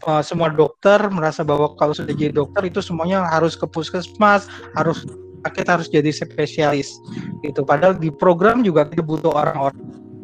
uh, 0.05 0.21
semua 0.21 0.53
dokter 0.53 0.99
merasa 1.09 1.41
bahwa 1.41 1.73
kalau 1.79 1.95
sudah 1.95 2.13
jadi 2.13 2.35
dokter 2.35 2.69
itu 2.69 2.83
semuanya 2.83 3.25
harus 3.25 3.57
ke 3.57 3.65
puskesmas 3.65 4.45
harus 4.77 5.07
kita 5.51 5.75
harus 5.75 5.91
jadi 5.91 6.07
spesialis 6.13 6.95
gitu 7.43 7.65
padahal 7.65 7.97
di 7.97 8.13
program 8.13 8.63
juga 8.63 8.87
kita 8.87 9.03
butuh 9.03 9.33
orang-orang 9.33 9.81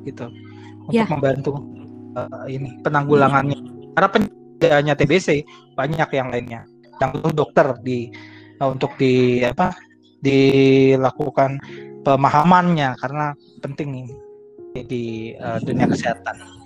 gitu 0.08 0.32
untuk 0.88 0.96
yeah. 0.96 1.08
membantu 1.10 1.60
uh, 2.16 2.46
ini 2.48 2.80
penanggulangannya 2.86 3.58
karena 3.98 4.10
hanya 4.68 4.94
TBC 5.00 5.48
banyak 5.80 6.10
yang 6.12 6.28
lainnya 6.28 6.68
yang 7.00 7.16
butuh 7.16 7.32
dokter 7.32 7.68
di 7.80 8.12
uh, 8.60 8.70
untuk 8.70 8.94
di 9.00 9.40
apa 9.44 9.72
dilakukan 10.20 11.64
pemahamannya 12.04 13.00
karena 13.00 13.32
penting 13.64 14.04
ini 14.04 14.16
di 14.84 15.34
uh, 15.40 15.58
dunia 15.64 15.88
kesehatan. 15.88 16.60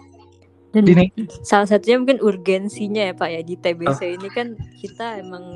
Dan 0.73 0.89
Dini. 0.89 1.05
salah 1.45 1.69
satunya 1.69 2.01
mungkin 2.01 2.17
urgensinya 2.17 3.05
ya 3.05 3.13
Pak 3.13 3.29
ya 3.29 3.41
di 3.45 3.55
TBC 3.61 4.01
oh. 4.01 4.09
ini 4.17 4.29
kan 4.33 4.57
kita 4.81 5.21
emang 5.21 5.53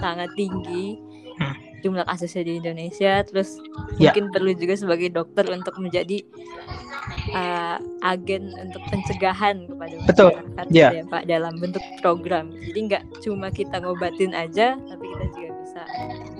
sangat 0.00 0.32
tinggi. 0.32 0.96
Jumlah 1.84 2.08
kasusnya 2.08 2.48
di 2.48 2.52
Indonesia 2.64 3.20
terus 3.28 3.60
ya. 4.00 4.08
mungkin 4.08 4.32
perlu 4.32 4.56
juga 4.56 4.74
sebagai 4.80 5.12
dokter 5.12 5.44
untuk 5.52 5.76
menjadi 5.76 6.24
uh, 7.36 7.76
agen 8.00 8.52
untuk 8.56 8.80
pencegahan 8.88 9.68
kepada 9.68 9.94
Betul. 10.08 10.30
masyarakat 10.32 10.66
ya. 10.72 10.88
ya 10.96 11.04
Pak 11.04 11.22
dalam 11.28 11.54
bentuk 11.60 11.84
program. 12.00 12.48
Jadi 12.52 12.78
nggak 12.88 13.02
cuma 13.20 13.52
kita 13.52 13.84
ngobatin 13.84 14.32
aja 14.32 14.80
tapi 14.80 15.04
kita 15.04 15.24
juga 15.36 15.50
bisa 15.60 15.82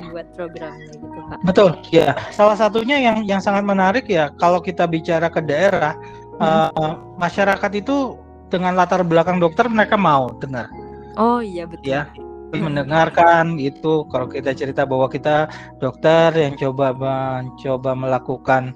membuat 0.01 0.27
programnya 0.33 0.87
gitu 0.97 1.19
Pak. 1.29 1.39
Betul, 1.45 1.71
ya. 1.93 2.17
Salah 2.33 2.57
satunya 2.57 2.97
yang 2.97 3.29
yang 3.29 3.41
sangat 3.45 3.65
menarik 3.69 4.09
ya 4.09 4.33
kalau 4.41 4.65
kita 4.65 4.89
bicara 4.89 5.29
ke 5.29 5.45
daerah 5.45 5.93
hmm. 6.41 6.73
uh, 6.73 6.95
masyarakat 7.21 7.71
itu 7.77 8.17
dengan 8.49 8.77
latar 8.79 9.03
belakang 9.03 9.43
dokter 9.43 9.69
mereka 9.69 9.99
mau 9.99 10.33
dengar. 10.41 10.71
Oh 11.15 11.39
iya 11.39 11.67
betul. 11.67 11.87
Ya, 11.87 12.11
mendengarkan 12.61 13.59
itu 13.59 14.07
kalau 14.09 14.27
kita 14.31 14.55
cerita 14.55 14.87
bahwa 14.87 15.11
kita 15.11 15.51
dokter 15.79 16.35
yang 16.35 16.55
coba 16.55 16.95
mencoba 16.95 17.93
melakukan 17.97 18.75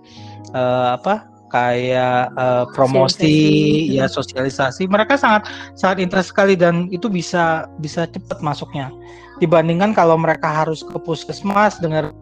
uh, 0.55 0.97
apa 0.99 1.29
kayak 1.49 2.29
uh, 2.37 2.69
promosi 2.77 3.89
ya 3.89 4.05
sosialisasi 4.05 4.85
mereka 4.85 5.17
sangat 5.17 5.49
sangat 5.75 6.05
interest 6.05 6.37
sekali 6.37 6.55
dan 6.55 6.93
itu 6.93 7.09
bisa 7.09 7.67
bisa 7.81 8.05
cepat 8.09 8.45
masuknya. 8.45 8.93
Dibandingkan 9.41 9.95
kalau 9.97 10.19
mereka 10.19 10.51
harus 10.51 10.85
ke 10.85 10.99
puskesmas 11.01 11.81
dengar 11.81 12.13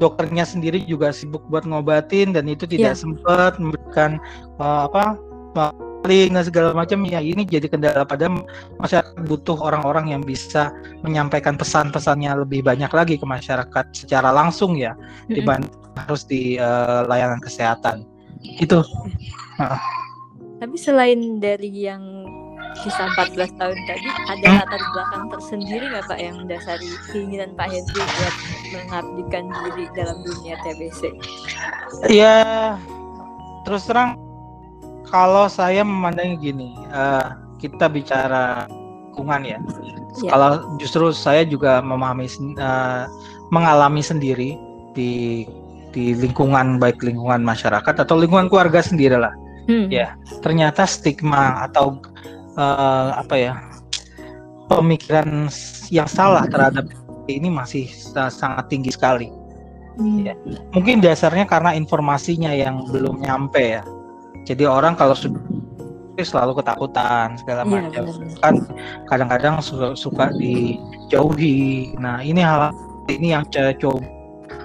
dokternya 0.00 0.42
sendiri 0.42 0.82
juga 0.88 1.12
sibuk 1.12 1.44
buat 1.52 1.68
ngobatin 1.68 2.32
dan 2.32 2.48
itu 2.48 2.64
tidak 2.64 2.96
yeah. 2.96 2.98
sempat 2.98 3.60
memberikan 3.60 4.18
uh, 4.58 4.88
apa 4.88 5.18
link 6.06 6.34
dan 6.34 6.44
segala 6.44 6.70
macam 6.74 7.06
ya 7.06 7.22
ini 7.22 7.46
jadi 7.46 7.70
kendala 7.70 8.02
pada 8.02 8.30
masyarakat 8.78 9.14
butuh 9.26 9.58
orang-orang 9.58 10.10
yang 10.10 10.22
bisa 10.22 10.74
menyampaikan 11.06 11.54
pesan-pesannya 11.54 12.42
lebih 12.42 12.66
banyak 12.66 12.90
lagi 12.90 13.14
ke 13.18 13.26
masyarakat 13.26 13.84
secara 13.94 14.34
langsung 14.34 14.74
ya 14.74 14.94
mm-hmm. 14.94 15.34
dibanding 15.34 15.74
harus 15.92 16.24
di 16.24 16.56
uh, 16.56 17.04
layanan 17.06 17.38
kesehatan 17.38 18.02
itu 18.58 18.82
uh. 19.60 19.78
tapi 20.58 20.76
selain 20.80 21.38
dari 21.38 21.70
yang 21.70 22.02
kisah 22.80 23.06
14 23.14 23.60
tahun 23.60 23.78
tadi 23.84 24.08
ada 24.32 24.46
hmm? 24.48 24.58
latar 24.64 24.82
belakang 24.96 25.24
tersendiri 25.28 25.84
nggak 25.92 26.04
Pak 26.08 26.18
yang 26.18 26.36
mendasari 26.40 26.88
keinginan 27.12 27.50
Pak 27.52 27.68
Hendri 27.68 28.00
buat 28.00 28.34
mengabdikan 28.72 29.44
diri 29.52 29.84
dalam 29.92 30.18
dunia 30.24 30.56
TBC? 30.64 31.00
Ya 32.08 32.40
terus 33.68 33.84
terang 33.86 34.16
kalau 35.08 35.50
saya 35.50 35.82
memandang 35.82 36.38
gini, 36.38 36.74
uh, 36.92 37.36
kita 37.58 37.86
bicara 37.90 38.66
lingkungan 39.12 39.42
ya. 39.44 39.58
ya. 40.22 40.30
Kalau 40.32 40.78
justru 40.80 41.12
saya 41.12 41.44
juga 41.44 41.84
memahami 41.84 42.26
uh, 42.56 43.04
mengalami 43.52 44.00
sendiri 44.00 44.56
di 44.96 45.44
di 45.92 46.16
lingkungan 46.16 46.80
baik 46.80 47.04
lingkungan 47.04 47.44
masyarakat 47.44 47.94
atau 48.00 48.16
lingkungan 48.16 48.48
keluarga 48.48 48.80
sendiri 48.80 49.20
lah. 49.20 49.32
Hmm. 49.68 49.86
Ya, 49.92 50.18
ternyata 50.42 50.88
stigma 50.88 51.68
atau 51.68 52.00
uh, 52.56 53.14
apa 53.14 53.34
ya 53.38 53.52
pemikiran 54.66 55.52
yang 55.92 56.08
salah 56.08 56.48
terhadap 56.48 56.88
ini 57.28 57.52
masih 57.52 57.86
sangat 58.32 58.66
tinggi 58.72 58.90
sekali. 58.90 59.28
Hmm. 60.00 60.24
Ya. 60.24 60.34
Mungkin 60.72 61.04
dasarnya 61.04 61.44
karena 61.44 61.76
informasinya 61.76 62.50
yang 62.56 62.88
belum 62.88 63.20
nyampe 63.20 63.78
ya. 63.78 63.84
Jadi 64.42 64.64
orang 64.66 64.98
kalau 64.98 65.14
sudah 65.14 65.40
selalu 66.20 66.60
ketakutan 66.60 67.40
segala 67.40 67.62
ya, 67.64 67.88
macam. 67.88 68.04
Kan 68.44 68.54
kadang-kadang 69.08 69.54
suka, 69.64 69.96
suka 69.96 70.24
dijauhi. 70.36 71.94
Nah 71.96 72.20
ini 72.20 72.44
hal 72.44 72.74
ini 73.08 73.34
yang 73.34 73.44
saya 73.50 73.72
coba 73.78 74.04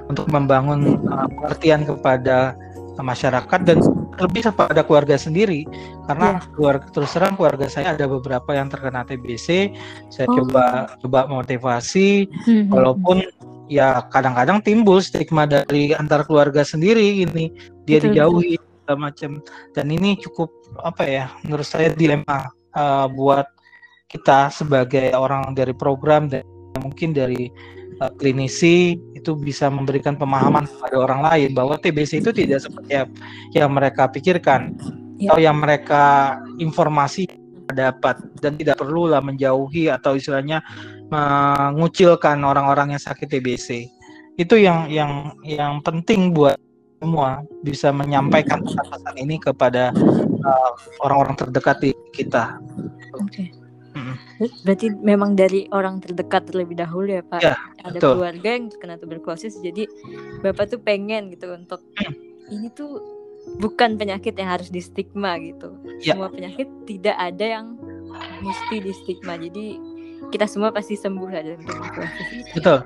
untuk 0.07 0.27
membangun 0.31 0.99
uh, 1.11 1.27
pengertian 1.27 1.83
kepada 1.83 2.55
masyarakat 2.97 3.59
dan 3.61 3.77
lebih 4.17 4.49
kepada 4.49 4.81
keluarga 4.81 5.13
sendiri 5.13 5.69
karena 6.09 6.41
yeah. 6.41 6.49
keluarga 6.57 6.85
terus 6.89 7.13
terang 7.13 7.37
keluarga 7.37 7.69
saya 7.69 7.93
ada 7.93 8.09
beberapa 8.09 8.57
yang 8.57 8.73
terkena 8.73 9.05
TBC 9.05 9.77
saya 10.09 10.25
oh. 10.33 10.41
coba 10.41 10.97
coba 11.05 11.29
motivasi 11.29 12.25
mm-hmm. 12.25 12.73
walaupun 12.73 13.21
ya 13.69 14.01
kadang-kadang 14.09 14.63
timbul 14.65 14.97
stigma 14.97 15.45
dari 15.45 15.93
antar 15.93 16.25
keluarga 16.25 16.65
sendiri 16.65 17.21
ini 17.21 17.53
dia 17.85 18.01
Betul. 18.01 18.05
dijauhi 18.17 18.55
segala 18.87 19.11
macam 19.11 19.43
dan 19.75 19.91
ini 19.91 20.15
cukup 20.15 20.47
apa 20.79 21.03
ya 21.03 21.25
menurut 21.43 21.67
saya 21.67 21.91
dilema 21.91 22.47
uh, 22.71 23.11
buat 23.11 23.43
kita 24.07 24.47
sebagai 24.47 25.11
orang 25.11 25.51
dari 25.51 25.75
program 25.75 26.31
dan 26.31 26.47
mungkin 26.79 27.11
dari 27.11 27.51
uh, 27.99 28.07
klinisi 28.15 28.95
itu 29.11 29.35
bisa 29.35 29.67
memberikan 29.67 30.15
pemahaman 30.15 30.63
kepada 30.71 30.95
orang 31.03 31.19
lain 31.19 31.51
bahwa 31.51 31.75
TBC 31.75 32.23
itu 32.23 32.31
tidak 32.31 32.63
seperti 32.63 33.03
yang 33.51 33.75
mereka 33.75 34.07
pikirkan 34.07 34.79
ya. 35.19 35.35
atau 35.35 35.39
yang 35.43 35.59
mereka 35.59 36.39
informasi 36.63 37.27
dapat 37.75 38.23
dan 38.39 38.55
tidak 38.55 38.79
perlulah 38.79 39.19
menjauhi 39.19 39.91
atau 39.91 40.15
istilahnya 40.15 40.63
mengucilkan 41.11 42.39
orang-orang 42.39 42.95
yang 42.95 43.03
sakit 43.03 43.27
TBC. 43.27 43.91
Itu 44.39 44.55
yang 44.55 44.87
yang 44.87 45.35
yang 45.43 45.83
penting 45.83 46.31
buat 46.31 46.55
semua 46.97 47.45
bisa 47.61 47.93
menyampaikan 47.93 48.65
pesan-pesan 48.65 49.15
ini 49.21 49.37
kepada 49.37 49.93
uh, 50.41 50.71
orang-orang 51.05 51.37
uh, 51.37 51.39
terdekat 51.45 51.77
di 51.81 51.91
kita. 52.13 52.57
Oke. 53.17 53.29
Okay. 53.31 53.47
Berarti 54.61 54.93
memang 54.93 55.33
dari 55.33 55.65
orang 55.73 55.97
terdekat 55.97 56.53
terlebih 56.53 56.77
dahulu 56.77 57.09
ya 57.09 57.25
Pak. 57.25 57.41
Ya, 57.41 57.57
Ada 57.81 57.97
betul. 57.97 58.13
keluarga 58.21 58.49
yang 58.53 58.65
terkena 58.69 58.95
tuberkulosis, 59.01 59.57
jadi 59.65 59.89
Bapak 60.45 60.77
tuh 60.77 60.79
pengen 60.81 61.33
gitu 61.33 61.49
untuk 61.49 61.81
hmm. 61.97 62.53
ini 62.53 62.69
tuh 62.77 63.01
bukan 63.57 63.97
penyakit 63.97 64.37
yang 64.37 64.53
harus 64.53 64.69
distigma 64.69 65.41
gitu. 65.41 65.73
Ya. 66.05 66.13
Semua 66.13 66.29
penyakit 66.29 66.69
tidak 66.85 67.17
ada 67.17 67.45
yang 67.45 67.65
mesti 68.45 68.77
distigma. 68.85 69.39
Jadi 69.41 69.96
kita 70.31 70.45
semua 70.45 70.69
pasti 70.75 70.99
sembuh 70.99 71.29
lah 71.29 71.41
dari 71.43 71.57
tuberkulosis. 71.63 72.45
Betul. 72.55 72.77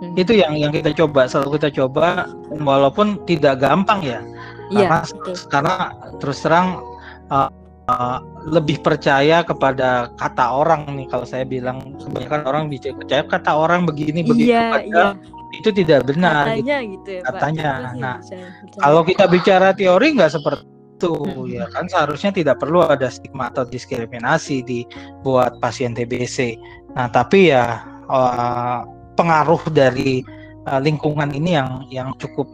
Hmm. 0.00 0.14
Itu 0.16 0.32
yang 0.36 0.56
yang 0.56 0.72
kita 0.72 0.92
coba, 0.96 1.28
selalu 1.28 1.60
kita 1.60 1.68
coba 1.82 2.30
walaupun 2.60 3.20
tidak 3.28 3.60
gampang 3.60 4.00
ya. 4.04 4.20
Iya, 4.66 4.88
karena, 4.90 4.98
ya, 5.06 5.34
karena 5.46 5.74
terus 6.18 6.38
terang 6.42 6.82
uh, 7.30 7.48
uh, 7.86 8.18
lebih 8.46 8.82
percaya 8.82 9.46
kepada 9.46 10.10
kata 10.18 10.46
orang 10.50 10.86
nih 10.98 11.06
kalau 11.06 11.26
saya 11.26 11.46
bilang 11.46 11.94
kebanyakan 12.02 12.42
orang 12.46 12.64
bisa 12.66 12.90
percaya 12.94 13.22
kata 13.22 13.52
orang 13.54 13.86
begini 13.86 14.26
begitu 14.26 14.50
iya, 14.50 14.82
iya. 14.82 15.14
itu 15.54 15.70
tidak 15.70 16.10
benar 16.10 16.50
katanya 16.50 16.76
gitu, 16.82 16.90
gitu 16.98 17.10
ya 17.14 17.22
katanya 17.30 17.70
Pak. 17.70 17.94
nah 17.94 18.16
bisa, 18.18 18.36
kalau 18.82 19.02
kita 19.06 19.24
bicara 19.30 19.68
teori 19.70 20.18
nggak 20.18 20.34
seperti 20.34 20.66
Tuh 20.96 21.44
ya 21.44 21.68
kan 21.76 21.84
seharusnya 21.92 22.32
tidak 22.32 22.56
perlu 22.56 22.80
ada 22.80 23.12
stigma 23.12 23.52
atau 23.52 23.68
diskriminasi 23.68 24.64
di 24.64 24.88
buat 25.20 25.60
pasien 25.60 25.92
TBC. 25.92 26.56
Nah 26.96 27.06
tapi 27.12 27.52
ya 27.52 27.84
uh, 28.08 28.80
pengaruh 29.14 29.60
dari 29.70 30.24
uh, 30.66 30.80
lingkungan 30.82 31.30
ini 31.32 31.56
yang 31.56 31.86
yang 31.88 32.08
cukup 32.18 32.50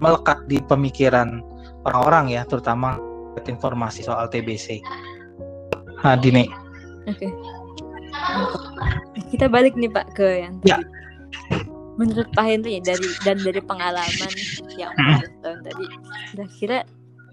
melekat 0.00 0.40
di 0.50 0.58
pemikiran 0.64 1.40
orang-orang 1.84 2.32
ya, 2.32 2.42
terutama 2.48 2.98
informasi 3.44 4.06
soal 4.06 4.30
TBC. 4.30 4.80
Nah, 6.00 6.16
Dini. 6.16 6.48
Oke. 7.08 7.28
Okay. 7.28 7.30
Kita 9.34 9.50
balik 9.50 9.74
nih 9.74 9.90
Pak 9.90 10.16
ke 10.16 10.48
yang 10.48 10.54
ya. 10.64 10.78
Menurut 11.94 12.26
Pak 12.34 12.44
Henry 12.46 12.82
dari 12.82 13.06
dan 13.22 13.38
dari 13.42 13.62
pengalaman 13.62 14.32
yang 14.74 14.90
14 14.98 15.42
tahun 15.46 15.58
tadi, 15.62 15.84
kira-kira 16.34 16.78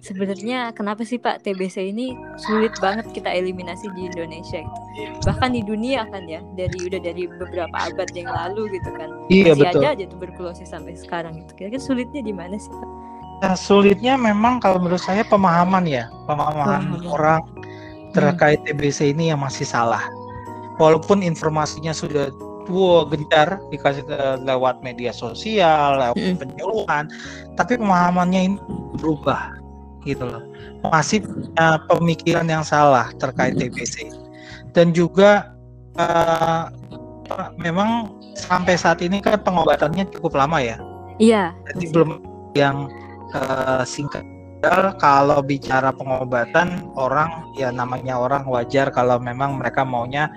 sebenarnya 0.01 0.73
kenapa 0.73 1.05
sih 1.05 1.21
Pak 1.21 1.45
TBC 1.45 1.93
ini 1.93 2.17
sulit 2.41 2.73
banget 2.81 3.05
kita 3.13 3.29
eliminasi 3.29 3.87
di 3.93 4.09
Indonesia 4.09 4.65
gitu. 4.65 4.81
Bahkan 5.29 5.53
di 5.53 5.61
dunia 5.61 6.09
kan 6.09 6.25
ya, 6.25 6.41
dari 6.57 6.75
udah 6.89 6.99
dari 6.99 7.29
beberapa 7.29 7.71
abad 7.71 8.09
yang 8.17 8.27
lalu 8.27 8.75
gitu 8.75 8.89
kan. 8.97 9.09
Iya, 9.29 9.53
Masih 9.53 9.63
betul. 9.69 9.81
aja 9.85 9.89
aja 9.93 10.05
tuberkulosis 10.09 10.69
sampai 10.73 10.97
sekarang 10.97 11.45
gitu. 11.45 11.51
Kira-kira 11.55 11.81
sulitnya 11.81 12.21
di 12.25 12.33
mana 12.33 12.57
sih 12.57 12.73
Pak? 12.73 12.89
Nah, 13.41 13.55
sulitnya 13.57 14.13
memang 14.17 14.61
kalau 14.61 14.81
menurut 14.81 15.01
saya 15.01 15.25
pemahaman 15.25 15.85
ya, 15.85 16.09
pemahaman 16.25 17.01
oh, 17.05 17.13
orang 17.13 17.41
terkait 18.13 18.61
TBC 18.65 19.13
ini 19.13 19.29
yang 19.29 19.41
masih 19.41 19.65
salah. 19.65 20.01
Walaupun 20.81 21.21
informasinya 21.21 21.93
sudah 21.93 22.29
wow, 22.69 23.05
gencar 23.09 23.61
dikasih 23.69 24.05
lewat 24.45 24.81
media 24.85 25.13
sosial, 25.13 25.97
lewat 25.97 26.17
mm. 26.17 26.37
penyuluhan, 26.37 27.09
tapi 27.57 27.81
pemahamannya 27.81 28.41
ini 28.53 28.57
berubah 28.97 29.60
gitu 30.05 30.23
loh. 30.25 30.43
Masih 30.85 31.21
punya 31.23 31.81
pemikiran 31.89 32.47
yang 32.47 32.65
salah 32.65 33.09
terkait 33.17 33.57
TBC. 33.57 34.09
Dan 34.71 34.95
juga 34.95 35.53
uh, 35.99 36.71
memang 37.59 38.15
sampai 38.33 38.75
saat 38.79 39.03
ini 39.03 39.19
kan 39.19 39.39
pengobatannya 39.41 40.07
cukup 40.15 40.39
lama 40.39 40.59
ya. 40.61 40.77
Iya. 41.21 41.53
Jadi 41.73 41.85
belum 41.93 42.09
yang 42.57 42.89
uh, 43.35 43.83
singkat. 43.85 44.23
Kalau 45.01 45.41
bicara 45.41 45.89
pengobatan 45.89 46.85
orang 46.93 47.49
ya 47.57 47.73
namanya 47.73 48.13
orang 48.13 48.45
wajar 48.45 48.93
kalau 48.93 49.17
memang 49.17 49.57
mereka 49.57 49.81
maunya 49.81 50.29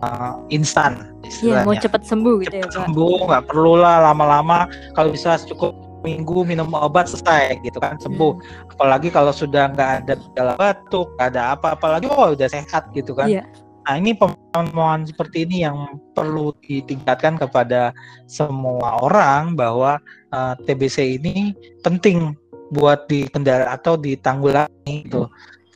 uh, 0.00 0.40
instan 0.48 1.14
Iya, 1.40 1.64
mau 1.64 1.76
cepat 1.76 2.02
sembuh 2.04 2.34
gitu 2.44 2.52
cepet 2.52 2.68
ya, 2.68 2.84
sembuh, 2.84 3.16
nggak 3.28 3.44
perlu 3.48 3.80
lah 3.80 4.12
lama-lama. 4.12 4.68
Kalau 4.92 5.08
bisa 5.12 5.40
cukup 5.40 5.72
minggu 6.04 6.44
minum 6.44 6.68
obat 6.76 7.08
selesai 7.08 7.58
gitu 7.64 7.80
kan 7.80 7.96
sembuh 7.96 8.36
hmm. 8.36 8.72
apalagi 8.76 9.08
kalau 9.08 9.32
sudah 9.32 9.72
nggak 9.72 9.90
ada 10.04 10.14
gejala 10.20 10.54
batuk 10.60 11.08
nggak 11.16 11.28
ada 11.34 11.42
apa 11.56 11.74
apalagi 11.74 12.06
oh 12.12 12.36
udah 12.36 12.48
sehat 12.48 12.92
gitu 12.92 13.16
kan 13.16 13.32
yeah. 13.32 13.46
nah 13.88 13.96
ini 13.96 14.12
pemahaman 14.12 15.08
seperti 15.08 15.48
ini 15.48 15.64
yang 15.64 15.98
perlu 16.12 16.52
ditingkatkan 16.60 17.40
kepada 17.40 17.96
semua 18.28 19.00
orang 19.00 19.56
bahwa 19.56 19.98
uh, 20.30 20.52
eh, 20.52 20.54
TBC 20.68 21.18
ini 21.18 21.56
penting 21.80 22.36
buat 22.72 23.08
dikendali 23.08 23.64
atau 23.64 23.96
ditanggulangi 23.96 25.08
gitu 25.08 25.28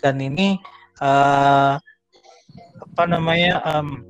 dan 0.04 0.20
ini 0.20 0.60
uh, 1.02 1.80
apa 2.78 3.02
namanya 3.06 3.62
um, 3.66 4.07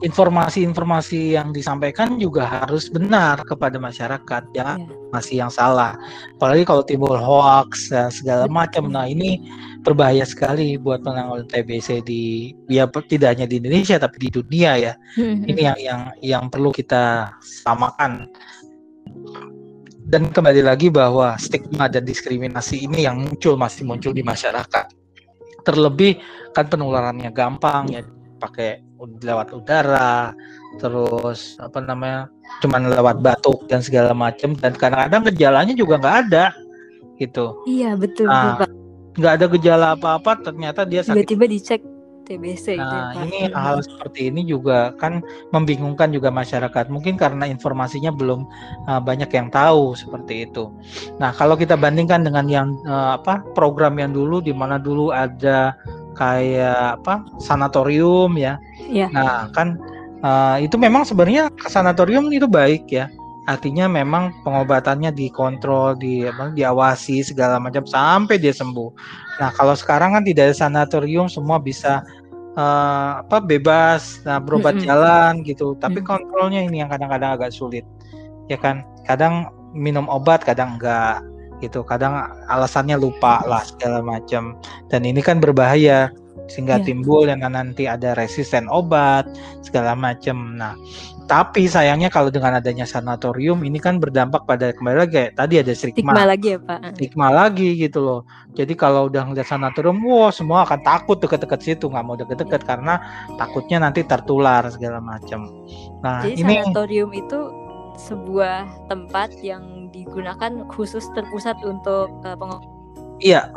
informasi-informasi 0.00 1.36
yang 1.36 1.52
disampaikan 1.52 2.16
juga 2.16 2.48
harus 2.48 2.88
benar 2.88 3.44
kepada 3.44 3.76
masyarakat, 3.76 4.42
jangan 4.56 4.88
yeah. 4.88 5.12
masih 5.12 5.36
yang 5.44 5.52
salah. 5.52 5.92
Apalagi 6.40 6.64
kalau 6.64 6.80
timbul 6.80 7.20
hoax 7.20 7.92
dan 7.92 8.08
segala 8.08 8.48
macam. 8.48 8.88
Nah 8.88 9.04
ini 9.04 9.44
berbahaya 9.84 10.24
sekali 10.24 10.80
buat 10.80 11.04
penanganan 11.04 11.44
TBC 11.48 12.04
di 12.04 12.52
ya 12.72 12.88
tidak 12.88 13.36
hanya 13.36 13.44
di 13.44 13.60
Indonesia 13.60 14.00
tapi 14.00 14.16
di 14.24 14.28
dunia 14.32 14.72
ya. 14.80 14.92
Hmm. 15.20 15.44
Ini 15.44 15.60
yang 15.60 15.78
yang 15.78 16.00
yang 16.24 16.44
perlu 16.48 16.72
kita 16.72 17.36
samakan. 17.44 18.24
Dan 20.10 20.32
kembali 20.32 20.66
lagi 20.66 20.90
bahwa 20.90 21.38
stigma 21.38 21.86
dan 21.86 22.02
diskriminasi 22.02 22.82
ini 22.88 23.06
yang 23.06 23.20
muncul 23.20 23.54
masih 23.54 23.86
muncul 23.86 24.10
di 24.10 24.24
masyarakat. 24.26 24.90
Terlebih 25.62 26.18
kan 26.56 26.66
penularannya 26.66 27.30
gampang 27.30 27.84
ya 27.94 28.02
pakai 28.40 28.89
lewat 29.00 29.56
udara 29.56 30.36
terus 30.78 31.56
apa 31.58 31.80
namanya 31.80 32.28
cuman 32.60 32.92
lewat 32.92 33.24
batuk 33.24 33.64
dan 33.66 33.80
segala 33.80 34.12
macam 34.12 34.52
dan 34.58 34.76
kadang-kadang 34.76 35.22
gejalanya 35.32 35.74
juga 35.74 35.94
nggak 35.98 36.16
ada 36.28 36.44
gitu 37.20 37.56
iya 37.64 37.96
betul 37.96 38.28
nah, 38.28 38.60
nggak 39.16 39.32
ada 39.40 39.46
gejala 39.56 39.86
apa-apa 39.96 40.40
ternyata 40.40 40.84
dia 40.84 41.04
sakit 41.04 41.26
tiba-tiba 41.26 41.46
dicek 41.48 41.80
TBC 42.30 42.78
ya, 42.78 42.86
nah, 42.86 43.10
gitu 43.10 43.18
ini 43.26 43.38
hal 43.50 43.82
seperti 43.82 44.30
ini 44.30 44.46
juga 44.46 44.94
kan 44.94 45.18
membingungkan 45.50 46.14
juga 46.14 46.30
masyarakat. 46.30 46.86
Mungkin 46.86 47.18
karena 47.18 47.50
informasinya 47.50 48.14
belum 48.14 48.46
uh, 48.86 49.02
banyak 49.02 49.26
yang 49.34 49.50
tahu 49.50 49.98
seperti 49.98 50.46
itu. 50.46 50.70
Nah, 51.18 51.34
kalau 51.34 51.58
kita 51.58 51.74
bandingkan 51.74 52.22
dengan 52.22 52.46
yang 52.46 52.78
uh, 52.86 53.18
apa 53.18 53.42
program 53.58 53.98
yang 53.98 54.14
dulu 54.14 54.38
di 54.38 54.54
mana 54.54 54.78
dulu 54.78 55.10
ada 55.10 55.74
kayak 56.20 57.00
apa 57.00 57.24
sanatorium 57.40 58.36
ya. 58.36 58.60
Yeah. 58.92 59.08
Nah 59.08 59.48
kan 59.56 59.80
uh, 60.20 60.60
itu 60.60 60.76
memang 60.76 61.08
sebenarnya 61.08 61.48
sanatorium 61.64 62.28
itu 62.28 62.44
baik 62.44 62.92
ya. 62.92 63.08
Artinya 63.48 63.88
memang 63.88 64.36
pengobatannya 64.44 65.10
dikontrol, 65.10 65.96
di 65.96 66.28
apa, 66.28 66.52
diawasi 66.52 67.24
segala 67.24 67.56
macam 67.56 67.88
sampai 67.88 68.36
dia 68.36 68.52
sembuh. 68.52 68.92
Nah 69.40 69.48
kalau 69.56 69.72
sekarang 69.72 70.14
kan 70.14 70.22
tidak 70.22 70.52
ada 70.52 70.56
sanatorium, 70.68 71.26
semua 71.26 71.56
bisa 71.56 72.04
uh, 72.54 73.24
apa 73.24 73.40
bebas, 73.40 74.20
nah 74.28 74.38
berobat 74.38 74.76
mm 74.76 74.80
-hmm. 74.84 74.86
jalan 74.86 75.32
gitu. 75.42 75.74
Tapi 75.80 75.98
mm 75.98 76.04
-hmm. 76.04 76.12
kontrolnya 76.12 76.60
ini 76.62 76.84
yang 76.84 76.92
kadang-kadang 76.92 77.40
agak 77.40 77.50
sulit, 77.50 77.82
ya 78.46 78.60
kan? 78.60 78.84
Kadang 79.08 79.50
minum 79.72 80.06
obat, 80.06 80.44
kadang 80.44 80.76
enggak 80.76 81.24
gitu 81.60 81.84
kadang 81.84 82.16
alasannya 82.48 82.96
lupa 82.96 83.44
lah 83.44 83.60
segala 83.62 84.00
macam 84.00 84.56
dan 84.90 85.06
ini 85.06 85.22
kan 85.22 85.38
berbahaya 85.38 86.10
sehingga 86.50 86.82
yeah. 86.82 86.86
timbul 86.86 87.22
yang 87.24 87.46
nanti 87.46 87.86
ada 87.86 88.12
resisten 88.18 88.66
obat 88.66 89.26
segala 89.62 89.94
macam 89.94 90.58
nah 90.58 90.74
tapi 91.30 91.70
sayangnya 91.70 92.10
kalau 92.10 92.26
dengan 92.26 92.58
adanya 92.58 92.82
sanatorium 92.82 93.62
ini 93.62 93.78
kan 93.78 94.02
berdampak 94.02 94.50
pada 94.50 94.74
kembali 94.74 95.06
lagi 95.06 95.14
kayak 95.14 95.32
tadi 95.38 95.62
ada 95.62 95.70
stigma, 95.78 96.10
stigma 96.10 96.22
lagi 96.26 96.48
ya 96.50 96.58
pak? 96.58 96.80
Stigma 96.98 97.28
lagi 97.30 97.68
gitu 97.78 98.02
loh. 98.02 98.20
Jadi 98.58 98.74
kalau 98.74 99.06
udah 99.06 99.30
ngeliat 99.30 99.46
sanatorium 99.46 100.02
wow 100.02 100.34
semua 100.34 100.66
akan 100.66 100.82
takut 100.82 101.22
deket-deket 101.22 101.62
situ 101.62 101.86
nggak 101.86 102.02
mau 102.02 102.18
deket-deket 102.18 102.66
karena 102.66 102.98
takutnya 103.38 103.78
nanti 103.78 104.02
tertular 104.02 104.66
segala 104.74 104.98
macam 104.98 105.46
nah 106.02 106.26
jadi 106.26 106.34
ini 106.34 106.54
sanatorium 106.66 107.14
itu 107.14 107.38
sebuah 108.00 108.88
tempat 108.88 109.30
yang 109.44 109.92
digunakan 109.92 110.64
khusus 110.72 111.04
terpusat 111.12 111.60
untuk 111.62 112.08
uh, 112.24 112.34
pengobatan. 112.34 112.79
Iya, 113.20 113.52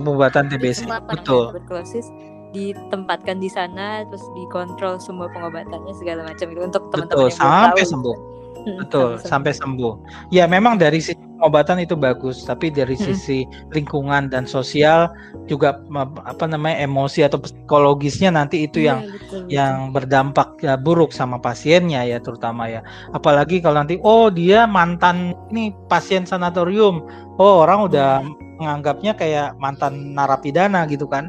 pengobatan 0.00 0.48
TBC. 0.48 0.88
Betul. 0.88 1.52
Tuberkulosis 1.52 2.08
ditempatkan 2.52 3.40
di 3.40 3.48
sana 3.48 4.04
terus 4.04 4.24
dikontrol 4.36 5.00
semua 5.00 5.28
pengobatannya 5.32 5.96
segala 5.96 6.28
macam 6.28 6.46
itu 6.52 6.60
untuk 6.60 6.92
teman-teman 6.92 7.32
yang 7.32 7.40
sampai 7.40 7.84
tahu. 7.84 7.92
sembuh. 7.96 8.16
Hmm, 8.62 8.78
Betul, 8.78 9.18
sampai 9.18 9.50
sembuh. 9.50 9.98
Ya, 10.30 10.46
memang 10.46 10.78
dari 10.78 11.02
sisi 11.02 11.18
pengobatan 11.18 11.82
itu 11.82 11.98
bagus, 11.98 12.46
tapi 12.46 12.70
dari 12.70 12.94
hmm. 12.94 13.04
sisi 13.10 13.42
lingkungan 13.74 14.30
dan 14.30 14.46
sosial 14.46 15.10
juga 15.50 15.82
apa 16.22 16.46
namanya 16.46 16.86
emosi 16.86 17.26
atau 17.26 17.42
psikologisnya 17.42 18.30
nanti 18.30 18.70
itu 18.70 18.86
ya, 18.86 18.94
yang 18.94 19.00
betul, 19.10 19.42
yang 19.50 19.74
berdampak 19.90 20.54
ya, 20.62 20.78
buruk 20.78 21.10
sama 21.10 21.42
pasiennya 21.42 22.06
ya 22.06 22.22
terutama 22.22 22.70
ya. 22.70 22.86
Apalagi 23.10 23.58
kalau 23.58 23.82
nanti 23.82 23.98
oh 24.06 24.30
dia 24.30 24.70
mantan 24.70 25.34
ini 25.50 25.74
pasien 25.90 26.22
sanatorium. 26.22 27.02
Oh, 27.42 27.66
orang 27.66 27.90
udah 27.90 28.22
hmm. 28.22 28.62
menganggapnya 28.62 29.12
kayak 29.18 29.58
mantan 29.58 30.14
narapidana 30.14 30.86
gitu 30.86 31.10
kan. 31.10 31.26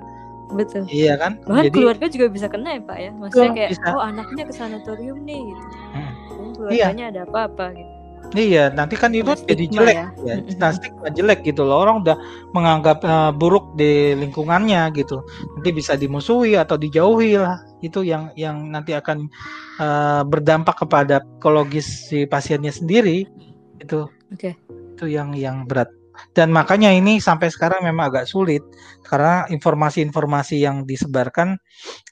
Betul. 0.53 0.85
Iya 0.85 1.17
kan? 1.17 1.41
Bahkan 1.41 1.65
Jadi, 1.65 1.77
keluarga 1.81 2.05
juga 2.05 2.25
bisa 2.29 2.45
kena 2.45 2.77
ya, 2.77 2.81
Pak 2.85 2.97
ya. 3.01 3.11
Maksudnya 3.17 3.51
kayak 3.57 3.69
bisa. 3.73 3.89
oh 3.89 4.03
anaknya 4.05 4.43
ke 4.45 4.53
sanatorium 4.53 5.17
nih 5.25 5.41
gitu. 5.41 5.65
Hmm. 5.97 6.12
Keluarganya 6.53 7.05
iya. 7.09 7.13
ada 7.13 7.21
apa-apa 7.25 7.65
gitu. 7.75 7.93
Iya, 8.33 8.73
nanti 8.73 8.95
kan 8.97 9.13
itu 9.13 9.29
jadi 9.45 9.65
jelek 9.69 9.97
ya. 10.23 10.35
ya. 10.41 10.69
stigma 10.73 11.11
jelek 11.13 11.45
gitu 11.45 11.61
loh. 11.67 11.85
Orang 11.85 12.01
udah 12.01 12.17
menganggap 12.55 13.05
uh, 13.05 13.29
buruk 13.29 13.77
di 13.77 14.17
lingkungannya 14.17 14.89
gitu. 14.97 15.21
Nanti 15.53 15.69
bisa 15.69 15.93
dimusuhi 15.93 16.57
atau 16.57 16.79
dijauhi 16.79 17.37
lah. 17.37 17.61
Itu 17.85 18.01
yang 18.01 18.33
yang 18.33 18.73
nanti 18.73 18.97
akan 18.97 19.29
uh, 19.77 20.23
berdampak 20.25 20.81
kepada 20.81 21.21
psikologis 21.21 22.09
si 22.09 22.25
pasiennya 22.25 22.73
sendiri. 22.73 23.29
Itu. 23.77 24.09
Oke. 24.33 24.39
Okay. 24.39 24.53
Itu 24.97 25.05
yang 25.11 25.37
yang 25.37 25.69
berat. 25.69 25.93
Dan 26.33 26.53
makanya 26.53 26.93
ini 26.93 27.17
sampai 27.17 27.49
sekarang 27.49 27.85
memang 27.85 28.13
agak 28.13 28.29
sulit 28.29 28.61
karena 29.01 29.49
informasi-informasi 29.49 30.61
yang 30.61 30.85
disebarkan 30.85 31.57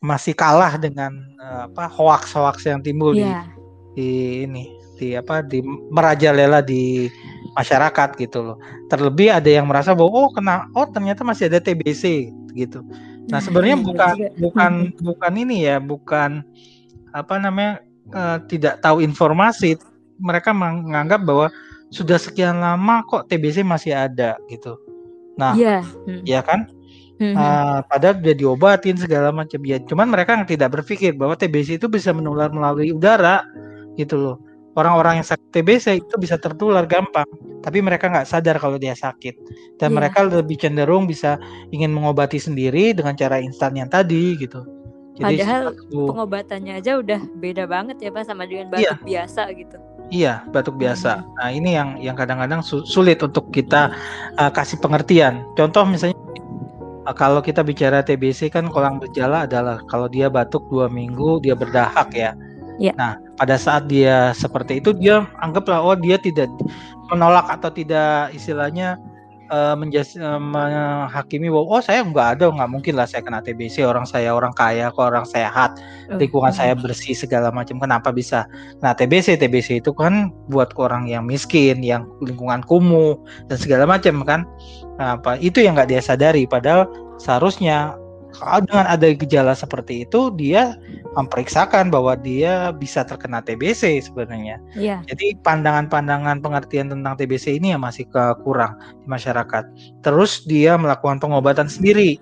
masih 0.01 0.33
kalah 0.33 0.73
dengan 0.77 1.13
uh, 1.37 1.69
apa 1.69 1.85
hoax-hoax 1.85 2.65
yang 2.65 2.81
timbul 2.81 3.13
yeah. 3.13 3.45
di 3.45 3.60
di 3.95 4.43
ini 4.47 4.81
di 5.01 5.17
apa 5.17 5.41
di 5.41 5.65
merajalela 5.89 6.61
di 6.61 7.09
masyarakat 7.57 8.21
gitu 8.21 8.53
loh. 8.53 8.57
Terlebih 8.87 9.33
ada 9.33 9.49
yang 9.49 9.65
merasa 9.65 9.97
bahwa 9.97 10.13
oh 10.13 10.29
kena 10.29 10.69
oh 10.77 10.85
ternyata 10.85 11.25
masih 11.25 11.49
ada 11.49 11.57
TBC 11.57 12.29
gitu. 12.53 12.85
Nah, 13.29 13.41
sebenarnya 13.41 13.77
iya, 13.81 13.85
bukan 13.85 14.15
juga. 14.17 14.37
bukan 14.37 14.71
bukan 15.01 15.33
ini 15.37 15.57
ya, 15.65 15.77
bukan 15.81 16.45
apa 17.11 17.35
namanya 17.41 17.81
eh, 18.13 18.37
tidak 18.45 18.79
tahu 18.85 19.01
informasi. 19.01 19.77
Mereka 20.21 20.53
menganggap 20.53 21.25
bahwa 21.25 21.49
sudah 21.89 22.21
sekian 22.21 22.61
lama 22.61 23.01
kok 23.09 23.25
TBC 23.25 23.65
masih 23.65 23.97
ada 23.97 24.37
gitu. 24.47 24.77
Nah, 25.35 25.57
Iya. 25.57 25.81
Hmm. 25.81 26.21
ya 26.23 26.45
kan? 26.45 26.69
Hmm. 27.17 27.33
Eh, 27.37 27.79
padahal 27.89 28.21
udah 28.21 28.35
diobatin 28.37 28.97
segala 29.01 29.33
macam 29.33 29.61
ya. 29.65 29.81
Cuman 29.81 30.09
mereka 30.13 30.37
yang 30.37 30.45
tidak 30.45 30.77
berpikir 30.77 31.17
bahwa 31.17 31.33
TBC 31.33 31.81
itu 31.81 31.89
bisa 31.89 32.13
menular 32.13 32.53
melalui 32.53 32.93
udara 32.93 33.41
gitu 34.01 34.17
loh. 34.17 34.37
Orang-orang 34.71 35.19
yang 35.19 35.27
sakit 35.27 35.51
TBC 35.51 35.99
itu 35.99 36.15
bisa 36.15 36.39
tertular 36.39 36.87
gampang, 36.87 37.27
tapi 37.59 37.83
mereka 37.83 38.07
nggak 38.07 38.23
sadar 38.23 38.55
kalau 38.55 38.79
dia 38.79 38.95
sakit. 38.95 39.35
Dan 39.75 39.91
Iya. 39.91 39.95
mereka 39.99 40.23
lebih 40.23 40.55
cenderung 40.55 41.11
bisa 41.11 41.35
ingin 41.69 41.91
mengobati 41.91 42.39
sendiri 42.39 42.95
dengan 42.95 43.11
cara 43.13 43.43
instan 43.43 43.75
yang 43.75 43.91
tadi 43.91 44.39
gitu. 44.39 44.63
Jadi 45.19 45.43
Padahal 45.43 45.63
satu- 45.75 46.07
Pengobatannya 46.07 46.73
aja 46.79 46.91
udah 46.97 47.19
beda 47.35 47.67
banget 47.67 47.99
ya 47.99 48.15
Pak 48.15 48.23
sama 48.23 48.47
dengan 48.47 48.71
Iya. 48.79 48.95
batuk 48.95 49.03
biasa 49.03 49.41
gitu. 49.53 49.77
Iya, 50.07 50.33
batuk 50.49 50.75
biasa. 50.79 51.11
Hmm. 51.19 51.35
Nah, 51.35 51.49
ini 51.51 51.69
yang 51.75 51.89
yang 51.99 52.15
kadang-kadang 52.15 52.63
su- 52.63 52.87
sulit 52.87 53.19
untuk 53.19 53.51
kita 53.51 53.91
uh, 54.39 54.51
kasih 54.51 54.79
pengertian. 54.79 55.43
Contoh 55.59 55.83
misalnya 55.83 56.15
uh, 57.03 57.11
kalau 57.11 57.43
kita 57.43 57.59
bicara 57.59 57.99
TBC 57.99 58.47
kan 58.47 58.71
kolang 58.71 59.03
berjala 59.03 59.43
adalah 59.43 59.83
kalau 59.87 60.07
dia 60.07 60.31
batuk 60.31 60.63
dua 60.71 60.87
minggu 60.87 61.43
dia 61.43 61.59
berdahak 61.59 62.07
ya. 62.15 62.31
Iya. 62.79 62.95
Nah, 62.95 63.19
pada 63.41 63.57
saat 63.57 63.89
dia 63.89 64.37
seperti 64.37 64.77
itu 64.77 64.93
dia 64.93 65.25
anggaplah 65.41 65.81
oh 65.81 65.97
dia 65.97 66.21
tidak 66.21 66.45
menolak 67.09 67.49
atau 67.49 67.73
tidak 67.73 68.29
istilahnya 68.37 69.01
uh, 69.49 69.73
menjas 69.73 70.13
uh, 70.13 70.37
menghakimi 70.37 71.49
bahwa 71.49 71.65
oh 71.65 71.81
saya 71.81 72.05
nggak 72.05 72.37
ada 72.37 72.53
nggak 72.53 72.69
mungkin 72.69 72.93
lah 73.01 73.09
saya 73.09 73.25
kena 73.25 73.41
TBC 73.41 73.81
orang 73.81 74.05
saya 74.05 74.29
orang 74.37 74.53
kaya 74.53 74.93
kok 74.93 75.09
orang 75.09 75.25
sehat 75.25 75.81
lingkungan 76.21 76.53
saya 76.53 76.77
bersih 76.77 77.17
segala 77.17 77.49
macam 77.49 77.81
kenapa 77.81 78.13
bisa? 78.13 78.45
Nah 78.85 78.93
TBC 78.93 79.41
TBC 79.41 79.81
itu 79.81 79.89
kan 79.89 80.29
buat 80.53 80.71
orang 80.77 81.09
yang 81.09 81.25
miskin 81.25 81.81
yang 81.81 82.05
lingkungan 82.21 82.61
kumuh 82.69 83.19
dan 83.49 83.57
segala 83.57 83.89
macam 83.89 84.23
kan. 84.23 84.45
Nah, 85.01 85.17
apa 85.17 85.41
itu 85.41 85.65
yang 85.65 85.73
nggak 85.73 85.89
dia 85.89 86.01
sadari 86.03 86.45
padahal 86.45 86.85
seharusnya 87.17 87.97
dengan 88.65 88.85
ada 88.87 89.07
gejala 89.11 89.53
seperti 89.53 90.07
itu 90.07 90.31
dia 90.33 90.79
memeriksakan 91.13 91.91
bahwa 91.91 92.15
dia 92.15 92.71
bisa 92.71 93.03
terkena 93.03 93.43
TBC 93.43 93.99
sebenarnya 94.07 94.57
Iya. 94.73 95.03
jadi 95.05 95.35
pandangan-pandangan 95.43 96.39
pengertian 96.39 96.87
tentang 96.87 97.19
TBC 97.19 97.59
ini 97.59 97.75
yang 97.75 97.83
masih 97.83 98.07
kurang 98.43 98.79
di 99.03 99.07
masyarakat. 99.07 99.63
Terus 100.01 100.43
dia 100.47 100.75
melakukan 100.79 101.19
pengobatan 101.19 101.67
sendiri. 101.67 102.17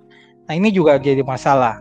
Nah 0.50 0.58
ini 0.58 0.74
juga 0.74 0.98
jadi 0.98 1.22
masalah. 1.22 1.78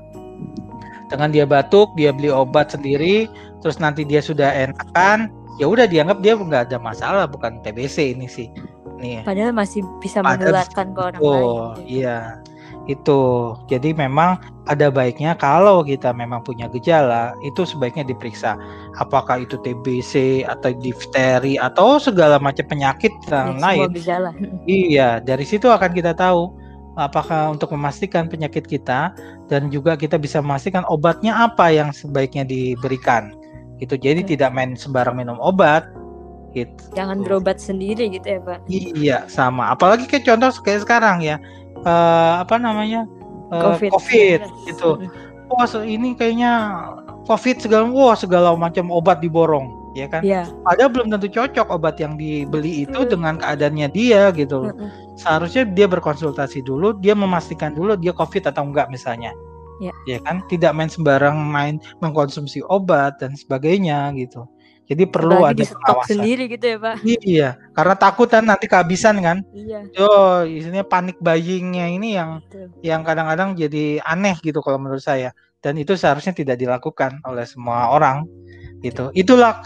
Dengan 1.09 1.33
dia 1.33 1.49
batuk, 1.49 1.89
dia 1.97 2.13
beli 2.13 2.29
obat 2.29 2.77
sendiri, 2.77 3.25
terus 3.65 3.81
nanti 3.81 4.05
dia 4.05 4.21
sudah 4.21 4.53
enakan, 4.53 5.33
ya 5.57 5.65
udah 5.65 5.89
dianggap 5.89 6.21
dia 6.21 6.37
nggak 6.37 6.69
ada 6.69 6.77
masalah, 6.77 7.25
bukan 7.25 7.65
TBC 7.65 8.13
ini 8.13 8.29
sih. 8.29 8.53
Nih. 9.01 9.25
Padahal 9.25 9.57
masih 9.57 9.81
bisa 10.05 10.21
Padahal 10.21 10.53
menularkan 10.53 10.87
ke 10.93 11.01
orang 11.01 11.21
lain. 11.23 11.25
Oh 11.25 11.73
gitu. 11.81 12.05
iya 12.05 12.43
itu 12.89 13.53
jadi 13.69 13.93
memang 13.93 14.41
ada 14.65 14.89
baiknya 14.89 15.37
kalau 15.37 15.85
kita 15.85 16.09
memang 16.17 16.41
punya 16.41 16.67
gejala 16.73 17.37
itu 17.45 17.69
sebaiknya 17.69 18.03
diperiksa 18.09 18.57
apakah 18.97 19.45
itu 19.45 19.61
TBC 19.61 20.45
atau 20.49 20.73
difteri 20.81 21.61
atau 21.61 22.01
segala 22.01 22.41
macam 22.41 22.65
penyakit 22.65 23.13
Ya, 23.29 23.45
yang 23.53 23.61
semua 23.61 23.65
lain 23.69 23.89
gejala. 23.93 24.31
iya 24.67 25.21
dari 25.21 25.45
situ 25.45 25.69
akan 25.69 25.93
kita 25.93 26.17
tahu 26.17 26.49
apakah 26.97 27.53
untuk 27.53 27.71
memastikan 27.77 28.27
penyakit 28.27 28.65
kita 28.65 29.13
dan 29.53 29.69
juga 29.69 29.95
kita 29.95 30.17
bisa 30.17 30.41
memastikan 30.41 30.83
obatnya 30.89 31.37
apa 31.37 31.69
yang 31.71 31.93
sebaiknya 31.93 32.43
diberikan 32.43 33.37
gitu 33.79 33.95
jadi 33.95 34.25
Oke. 34.25 34.35
tidak 34.35 34.51
main 34.57 34.75
sembarang 34.75 35.15
minum 35.15 35.37
obat 35.39 35.85
gitu 36.57 36.73
Jangan 36.97 37.21
berobat 37.23 37.61
sendiri 37.61 38.09
gitu 38.09 38.25
ya 38.25 38.41
Pak. 38.41 38.59
Iya 38.73 39.19
sama. 39.29 39.69
Apalagi 39.77 40.09
kayak 40.09 40.25
contoh 40.25 40.49
kayak 40.65 40.81
sekarang 40.81 41.21
ya, 41.21 41.37
eh, 41.85 42.35
apa 42.43 42.57
namanya 42.57 43.05
eh, 43.53 43.63
COVID. 43.63 43.91
COVID 43.95 44.41
gitu. 44.71 44.91
Wah 45.49 45.65
se- 45.65 45.89
ini 45.89 46.13
kayaknya 46.13 46.53
COVID 47.25 47.57
segala, 47.61 47.85
wah 47.89 48.17
segala 48.17 48.53
macam 48.57 48.93
obat 48.93 49.21
diborong, 49.25 49.93
ya 49.97 50.09
kan? 50.09 50.21
Iya. 50.21 50.49
Padahal 50.65 50.93
belum 50.93 51.09
tentu 51.13 51.29
cocok 51.33 51.69
obat 51.73 51.97
yang 52.01 52.21
dibeli 52.21 52.85
itu 52.85 53.05
dengan 53.09 53.41
keadaannya 53.41 53.89
dia 53.93 54.29
gitu. 54.37 54.69
Mm-mm. 54.69 54.89
Seharusnya 55.17 55.65
dia 55.69 55.89
berkonsultasi 55.89 56.65
dulu, 56.65 56.97
dia 57.01 57.17
memastikan 57.17 57.73
dulu 57.73 57.97
dia 57.97 58.13
COVID 58.13 58.49
atau 58.49 58.69
enggak 58.69 58.93
misalnya. 58.93 59.33
Ya. 59.81 59.93
Ya 60.05 60.19
kan? 60.21 60.45
Tidak 60.53 60.73
main 60.77 60.93
sembarang 60.93 61.37
main 61.39 61.81
mengkonsumsi 62.05 62.61
obat 62.69 63.17
dan 63.21 63.33
sebagainya 63.33 64.13
gitu. 64.21 64.45
Jadi 64.89 65.05
perlu 65.05 65.45
Apalagi 65.45 65.53
ada 65.53 65.61
di 65.61 65.65
stok 65.69 65.81
pengawasan. 65.85 66.09
sendiri 66.17 66.45
gitu 66.49 66.65
ya 66.65 66.77
Pak. 66.81 66.97
Iya, 67.05 67.49
karena 67.77 67.95
takut 68.01 68.29
kan 68.33 68.45
nanti 68.49 68.65
kehabisan 68.65 69.21
kan. 69.21 69.45
Iya. 69.53 69.85
Yo, 69.93 70.09
isinya 70.49 70.81
panik 70.81 71.21
buyingnya 71.21 71.93
ini 71.93 72.17
yang 72.17 72.41
Betul. 72.41 72.73
yang 72.81 73.05
kadang-kadang 73.05 73.53
jadi 73.53 74.01
aneh 74.09 74.41
gitu 74.41 74.65
kalau 74.65 74.81
menurut 74.81 75.05
saya. 75.05 75.37
Dan 75.61 75.77
itu 75.77 75.93
seharusnya 75.93 76.33
tidak 76.33 76.57
dilakukan 76.57 77.21
oleh 77.29 77.45
semua 77.45 77.93
orang 77.93 78.25
gitu. 78.81 79.13
Itulah 79.13 79.61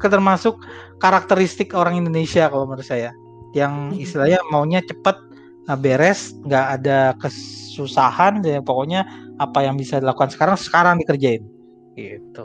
termasuk 0.00 0.56
karakteristik 0.96 1.76
orang 1.76 2.00
Indonesia 2.00 2.48
kalau 2.48 2.64
menurut 2.64 2.88
saya. 2.88 3.12
Yang 3.52 4.00
istilahnya 4.00 4.40
maunya 4.48 4.80
cepat 4.80 5.20
beres, 5.80 6.32
nggak 6.44 6.66
ada 6.80 7.12
kesusahan, 7.20 8.40
ya 8.44 8.64
pokoknya 8.64 9.04
apa 9.36 9.64
yang 9.64 9.76
bisa 9.76 10.00
dilakukan 10.00 10.32
sekarang 10.32 10.56
sekarang 10.56 10.94
dikerjain. 11.04 11.44
Gitu. 12.00 12.44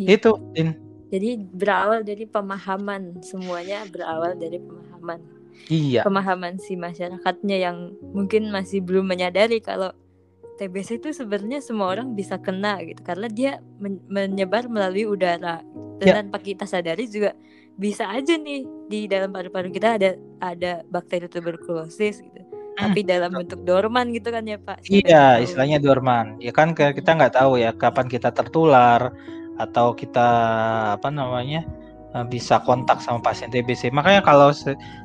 Iya. 0.00 0.16
Itu, 0.16 0.30
Din. 0.52 0.72
Jadi 1.10 1.30
berawal 1.42 2.06
dari 2.06 2.22
pemahaman 2.22 3.18
semuanya 3.20 3.82
berawal 3.90 4.38
dari 4.38 4.62
pemahaman. 4.62 5.18
Iya. 5.66 6.06
Pemahaman 6.06 6.56
si 6.56 6.78
masyarakatnya 6.78 7.56
yang 7.58 7.76
mungkin 8.14 8.48
masih 8.48 8.78
belum 8.80 9.04
menyadari 9.04 9.58
kalau 9.58 9.90
TBC 10.56 11.02
itu 11.02 11.10
sebenarnya 11.10 11.58
semua 11.58 11.90
orang 11.90 12.14
bisa 12.14 12.38
kena 12.38 12.78
gitu 12.84 13.00
karena 13.02 13.26
dia 13.26 13.52
men- 13.82 14.04
menyebar 14.06 14.70
melalui 14.70 15.04
udara. 15.04 15.64
Dan 15.98 16.06
Ya. 16.06 16.14
tanpa 16.22 16.38
kita 16.38 16.64
sadari 16.64 17.10
juga 17.10 17.34
bisa 17.74 18.08
aja 18.08 18.36
nih 18.36 18.64
di 18.86 19.04
dalam 19.04 19.32
paru-paru 19.32 19.68
kita 19.68 19.96
ada 19.98 20.10
ada 20.38 20.80
bakteri 20.86 21.26
tuberkulosis 21.26 22.22
gitu. 22.22 22.40
Tapi 22.76 23.04
dalam 23.04 23.34
bentuk 23.34 23.60
dorman 23.66 24.08
gitu 24.14 24.32
kan 24.32 24.46
ya 24.46 24.56
Pak. 24.56 24.86
Hmm, 24.86 24.94
Iya, 25.04 25.24
istilahnya 25.42 25.76
dorman. 25.76 26.38
Ya 26.40 26.54
kan 26.54 26.72
kita 26.72 27.12
nggak 27.12 27.34
tahu 27.36 27.60
ya 27.60 27.74
kapan 27.74 28.06
kita 28.08 28.32
tertular 28.32 29.12
atau 29.60 29.92
kita 29.92 30.28
apa 30.96 31.12
namanya 31.12 31.60
eh, 32.16 32.24
bisa 32.26 32.58
kontak 32.64 32.98
sama 33.04 33.20
pasien 33.20 33.52
TBC. 33.52 33.92
Makanya 33.92 34.24
kalau 34.24 34.50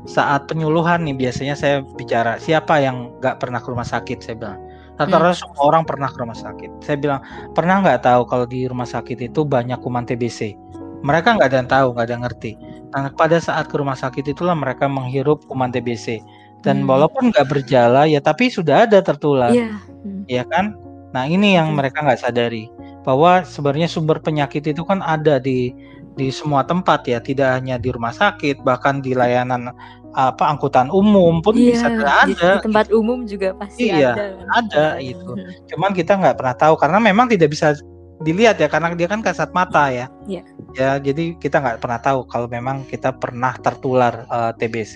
saat 0.07 0.47
penyuluhan 0.47 1.03
nih 1.03 1.15
biasanya 1.27 1.53
saya 1.53 1.75
bicara 1.99 2.39
siapa 2.39 2.79
yang 2.79 3.11
nggak 3.19 3.43
pernah 3.43 3.59
ke 3.59 3.67
rumah 3.69 3.85
sakit 3.85 4.23
saya 4.23 4.35
bilang. 4.39 4.59
Rata-rata 4.95 5.35
semua 5.35 5.59
orang 5.59 5.83
pernah 5.83 6.07
ke 6.07 6.15
rumah 6.23 6.39
sakit. 6.39 6.71
Saya 6.79 6.95
bilang 6.95 7.19
pernah 7.51 7.83
nggak 7.83 8.07
tahu 8.07 8.23
kalau 8.31 8.47
di 8.47 8.63
rumah 8.63 8.87
sakit 8.87 9.27
itu 9.27 9.43
banyak 9.43 9.75
kuman 9.83 10.07
TBC. 10.07 10.55
Mereka 11.03 11.35
nggak 11.35 11.51
ada 11.51 11.57
yang 11.59 11.67
tahu, 11.69 11.87
nggak 11.91 12.05
ada 12.07 12.13
yang 12.15 12.23
ngerti. 12.23 12.51
Nah, 12.95 13.11
pada 13.11 13.35
saat 13.43 13.67
ke 13.67 13.75
rumah 13.75 13.99
sakit 13.99 14.23
itulah 14.31 14.55
mereka 14.55 14.87
menghirup 14.87 15.43
kuman 15.51 15.67
TBC. 15.69 16.23
Dan 16.63 16.81
Hmm. 16.81 16.95
walaupun 16.95 17.29
nggak 17.29 17.45
berjala 17.45 18.07
ya 18.07 18.23
tapi 18.23 18.47
sudah 18.49 18.87
ada 18.87 19.03
tertular 19.03 19.51
Iya. 19.51 19.75
Hmm. 20.01 20.23
ya 20.31 20.47
kan? 20.47 20.73
Nah 21.11 21.27
ini 21.27 21.59
yang 21.59 21.75
Betul. 21.75 21.77
mereka 21.83 21.97
nggak 22.07 22.21
sadari 22.23 22.63
bahwa 23.05 23.45
sebenarnya 23.45 23.87
sumber 23.87 24.17
penyakit 24.19 24.65
itu 24.65 24.81
kan 24.81 24.99
ada 25.05 25.37
di 25.37 25.71
di 26.15 26.31
semua 26.31 26.63
tempat 26.63 27.03
ya, 27.05 27.19
tidak 27.19 27.59
hanya 27.59 27.75
di 27.75 27.91
rumah 27.91 28.15
sakit, 28.15 28.63
bahkan 28.63 29.03
di 29.03 29.11
layanan 29.11 29.69
apa 30.15 30.47
angkutan 30.47 30.87
umum 30.95 31.43
pun 31.43 31.59
Iya, 31.59 31.75
bisa 31.75 31.87
ada. 31.91 32.23
di 32.23 32.33
tempat 32.63 32.87
umum 32.95 33.27
juga 33.27 33.51
pasti 33.59 33.91
Iya, 33.91 34.15
ada. 34.15 34.25
ada 34.55 34.85
Iya, 34.95 35.11
itu. 35.11 35.31
hmm. 35.35 35.67
Cuman 35.75 35.91
kita 35.91 36.15
nggak 36.15 36.39
pernah 36.39 36.55
tahu 36.55 36.79
karena 36.79 37.03
memang 37.03 37.27
tidak 37.27 37.51
bisa 37.51 37.75
dilihat 38.23 38.55
ya 38.63 38.71
karena 38.71 38.95
dia 38.95 39.11
kan 39.11 39.19
kasat 39.19 39.51
mata 39.51 39.91
ya. 39.91 40.07
Iya. 40.23 40.41
Ya 40.79 40.89
jadi 41.03 41.35
kita 41.35 41.59
nggak 41.59 41.83
pernah 41.83 41.99
tahu 41.99 42.23
kalau 42.31 42.47
memang 42.47 42.87
kita 42.87 43.11
pernah 43.11 43.51
tertular 43.59 44.23
eh, 44.23 44.51
TBC. 44.55 44.95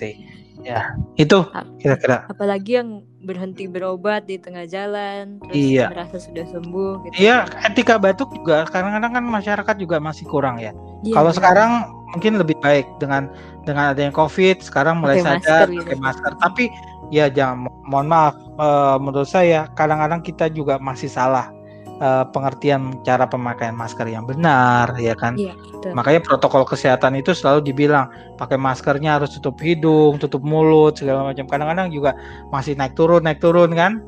Ya 0.62 0.94
itu 1.16 1.38
kira-kira. 1.78 2.24
Apalagi 2.28 2.80
yang 2.80 3.02
berhenti 3.20 3.68
berobat 3.68 4.24
di 4.24 4.40
tengah 4.40 4.64
jalan, 4.64 5.36
terus 5.44 5.56
Iya. 5.56 5.86
merasa 5.92 6.16
sudah 6.16 6.44
sembuh 6.48 6.92
gitu. 7.04 7.14
Iya, 7.20 7.44
etika 7.68 8.00
batuk 8.00 8.32
juga 8.32 8.64
kadang-kadang 8.66 9.12
kan 9.20 9.24
masyarakat 9.28 9.74
juga 9.76 10.00
masih 10.00 10.24
kurang 10.24 10.56
ya. 10.56 10.72
Iya, 11.04 11.14
Kalau 11.16 11.30
sekarang 11.32 11.70
mungkin 12.10 12.40
lebih 12.40 12.56
baik 12.60 12.88
dengan 12.96 13.28
dengan 13.68 13.92
adanya 13.92 14.10
COVID, 14.10 14.64
sekarang 14.64 14.98
mulai 15.04 15.20
Pakai 15.20 15.26
sadar 15.36 15.38
masker 15.40 15.66
gitu. 15.68 15.80
pakai 15.84 15.98
masker. 16.00 16.32
Tapi 16.40 16.64
ya 17.12 17.26
jangan 17.28 17.68
mo- 17.68 17.76
mohon 17.84 18.08
maaf 18.08 18.34
eh, 18.36 18.96
menurut 19.00 19.28
saya 19.28 19.68
kadang-kadang 19.76 20.20
kita 20.20 20.48
juga 20.48 20.80
masih 20.80 21.08
salah 21.08 21.52
uh, 22.00 22.24
pengertian 22.32 23.04
cara 23.04 23.28
pemakaian 23.28 23.76
masker 23.76 24.08
yang 24.08 24.24
benar 24.26 24.96
ya 24.96 25.14
kan? 25.14 25.36
Iya, 25.36 25.54
betul. 25.54 25.92
makanya 25.94 26.20
protokol 26.24 26.64
kesehatan 26.66 27.20
itu 27.20 27.36
selalu 27.36 27.70
dibilang 27.70 28.10
pakai 28.40 28.56
maskernya 28.56 29.20
harus 29.20 29.36
tutup 29.36 29.60
hidung 29.60 30.16
tutup 30.18 30.40
mulut 30.42 30.96
segala 30.98 31.30
macam. 31.30 31.46
Kadang-kadang 31.46 31.92
juga 31.92 32.16
masih 32.50 32.74
naik 32.74 32.96
turun 32.96 33.22
naik 33.22 33.38
turun 33.38 33.70
kan? 33.76 34.00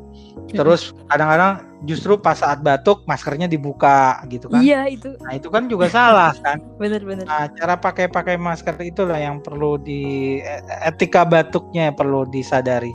Terus 0.53 0.93
kadang-kadang 1.09 1.65
justru 1.85 2.17
pas 2.21 2.37
saat 2.37 2.61
batuk 2.61 3.05
maskernya 3.09 3.49
dibuka 3.49 4.21
gitu 4.29 4.49
kan? 4.49 4.61
Iya, 4.61 4.89
itu. 4.89 5.13
Nah 5.21 5.33
itu 5.37 5.49
kan 5.49 5.69
juga 5.69 5.89
salah 5.89 6.33
kan? 6.45 6.61
Benar-benar. 6.77 7.25
Nah, 7.25 7.47
cara 7.57 7.75
pakai 7.77 8.09
pakai 8.09 8.37
masker 8.37 8.77
itulah 8.85 9.17
yang 9.17 9.41
perlu 9.41 9.81
di 9.81 10.41
e- 10.41 10.65
etika 10.85 11.25
batuknya 11.25 11.93
yang 11.93 11.97
perlu 11.97 12.29
disadari. 12.29 12.93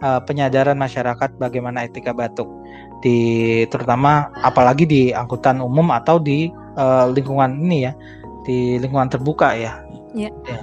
Uh, 0.00 0.16
penyadaran 0.24 0.80
masyarakat 0.80 1.36
bagaimana 1.36 1.84
etika 1.84 2.16
batuk 2.16 2.48
di 3.00 3.18
terutama 3.72 4.28
apalagi 4.44 4.84
di 4.84 5.02
angkutan 5.12 5.60
umum 5.60 5.88
atau 5.92 6.20
di 6.20 6.52
uh, 6.76 7.08
lingkungan 7.12 7.56
ini 7.60 7.88
ya 7.88 7.92
di 8.44 8.76
lingkungan 8.80 9.08
terbuka 9.08 9.52
ya. 9.56 9.80
Iya. 10.16 10.30
Ya. 10.48 10.60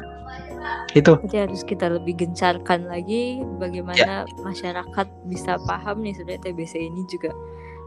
Itu 0.95 1.19
Jadi 1.27 1.37
harus 1.49 1.61
kita 1.67 1.91
lebih 1.93 2.17
gencarkan 2.17 2.89
lagi 2.89 3.43
bagaimana 3.61 4.25
masyarakat 4.41 5.07
bisa 5.29 5.59
paham 5.67 6.01
nih 6.01 6.15
sebenarnya 6.15 6.41
TBC 6.51 6.73
ini 6.89 7.03
juga 7.11 7.31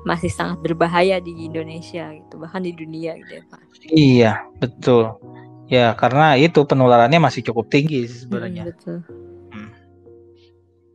masih 0.04 0.32
sangat 0.32 0.64
berbahaya 0.64 1.20
di 1.20 1.44
Indonesia 1.44 2.08
gitu 2.16 2.40
bahkan 2.40 2.64
di 2.64 2.72
dunia 2.72 3.20
gitu 3.20 3.36
ya 3.36 3.42
Pak. 3.52 3.60
iya 3.92 4.32
betul 4.56 5.12
ya 5.68 5.92
karena 5.92 6.40
itu 6.40 6.64
penularannya 6.64 7.20
masih 7.20 7.44
cukup 7.44 7.68
tinggi 7.68 8.08
sih 8.08 8.24
Hmm, 8.24 8.24
sebenarnya. 8.24 8.62
betul. 8.72 9.04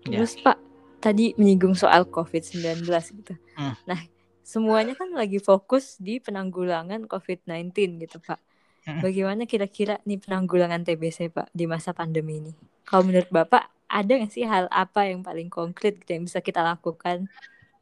Ya. 0.10 0.22
Terus 0.22 0.34
Pak 0.42 0.58
tadi 1.06 1.38
menyinggung 1.38 1.78
soal 1.78 2.10
COVID-19 2.10 2.82
gitu. 3.22 3.38
Hmm. 3.54 3.78
Nah 3.86 4.02
semuanya 4.42 4.98
kan 4.98 5.14
lagi 5.14 5.38
fokus 5.38 6.02
di 6.02 6.18
penanggulangan 6.18 7.06
COVID-19 7.06 8.02
gitu 8.02 8.18
Pak. 8.18 8.42
Hmm. 8.86 9.02
Bagaimana 9.06 9.46
kira-kira 9.46 10.02
nih 10.06 10.18
penanggulangan 10.18 10.82
TBC 10.82 11.30
Pak 11.30 11.54
di 11.54 11.70
masa 11.70 11.94
pandemi 11.94 12.42
ini? 12.42 12.54
Kalau 12.86 13.06
menurut 13.06 13.30
Bapak 13.30 13.70
ada 13.86 14.12
nggak 14.18 14.34
sih 14.34 14.50
hal 14.50 14.66
apa 14.74 15.06
yang 15.06 15.22
paling 15.22 15.50
konkret 15.50 16.02
gitu 16.02 16.18
yang 16.18 16.26
bisa 16.26 16.42
kita 16.42 16.66
lakukan 16.66 17.30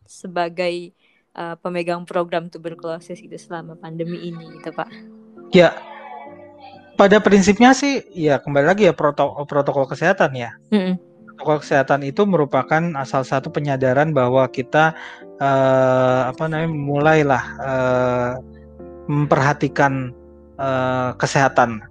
sebagai 0.03 0.91
uh, 1.35 1.55
pemegang 1.59 2.03
program 2.03 2.51
tuberkulosis 2.51 3.23
gitu 3.23 3.39
selama 3.39 3.79
pandemi 3.79 4.19
ini 4.19 4.59
gitu 4.59 4.75
Pak? 4.75 4.91
Ya 5.55 5.79
pada 6.99 7.19
prinsipnya 7.23 7.71
sih 7.71 8.03
ya 8.13 8.37
kembali 8.39 8.67
lagi 8.67 8.83
ya 8.87 8.93
protokol 8.95 9.47
protokol 9.47 9.85
kesehatan 9.87 10.31
ya. 10.35 10.51
Mm-mm. 10.71 11.12
Protokol 11.43 11.59
kesehatan 11.59 12.07
itu 12.07 12.23
merupakan 12.23 12.79
salah 13.03 13.27
satu 13.27 13.51
penyadaran 13.51 14.15
bahwa 14.15 14.47
kita 14.47 14.95
eh, 15.43 16.21
apa 16.31 16.47
namanya 16.47 16.71
mulailah 16.71 17.43
eh, 17.59 18.31
memperhatikan 19.11 20.15
eh, 20.55 21.11
kesehatan. 21.19 21.83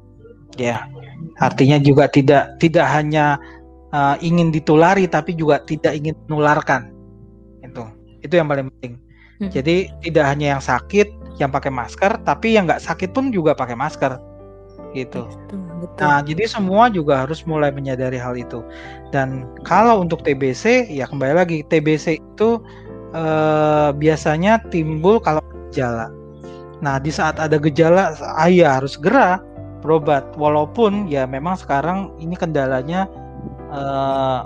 Ya 0.56 0.88
artinya 1.36 1.76
juga 1.76 2.08
tidak 2.08 2.56
tidak 2.64 2.88
hanya 2.88 3.36
eh, 3.92 4.16
ingin 4.24 4.48
ditulari 4.48 5.04
tapi 5.04 5.36
juga 5.36 5.60
tidak 5.68 6.00
ingin 6.00 6.16
menularkan. 6.32 6.88
Itu 7.60 7.84
itu 8.24 8.32
yang 8.40 8.48
paling 8.48 8.72
penting. 8.72 8.96
Hmm. 9.42 9.50
jadi 9.50 9.90
tidak 10.06 10.24
hanya 10.30 10.46
yang 10.54 10.62
sakit 10.62 11.08
yang 11.42 11.50
pakai 11.50 11.74
masker 11.74 12.14
tapi 12.22 12.54
yang 12.54 12.62
nggak 12.62 12.78
sakit 12.78 13.10
pun 13.10 13.34
juga 13.34 13.58
pakai 13.58 13.74
masker 13.74 14.14
gitu 14.94 15.24
Betul, 15.26 15.60
betul. 15.82 16.04
Nah, 16.04 16.18
jadi 16.22 16.44
semua 16.46 16.86
juga 16.88 17.26
harus 17.26 17.42
mulai 17.44 17.72
menyadari 17.74 18.16
hal 18.16 18.38
itu. 18.38 18.62
Dan 19.10 19.44
kalau 19.66 20.00
untuk 20.00 20.22
TBC, 20.22 20.86
ya 20.88 21.04
kembali 21.04 21.34
lagi 21.36 21.58
TBC 21.66 22.22
itu 22.22 22.62
eh, 23.12 23.90
biasanya 23.96 24.62
timbul 24.70 25.18
kalau 25.18 25.42
gejala. 25.68 26.08
Nah, 26.80 26.98
di 26.98 27.10
saat 27.10 27.38
ada 27.38 27.58
gejala, 27.58 28.14
ayah 28.42 28.78
harus 28.80 28.94
segera 28.96 29.42
berobat. 29.82 30.22
Walaupun 30.38 31.10
ya 31.10 31.26
memang 31.26 31.58
sekarang 31.58 32.14
ini 32.18 32.34
kendalanya 32.38 33.10
eh, 33.70 34.40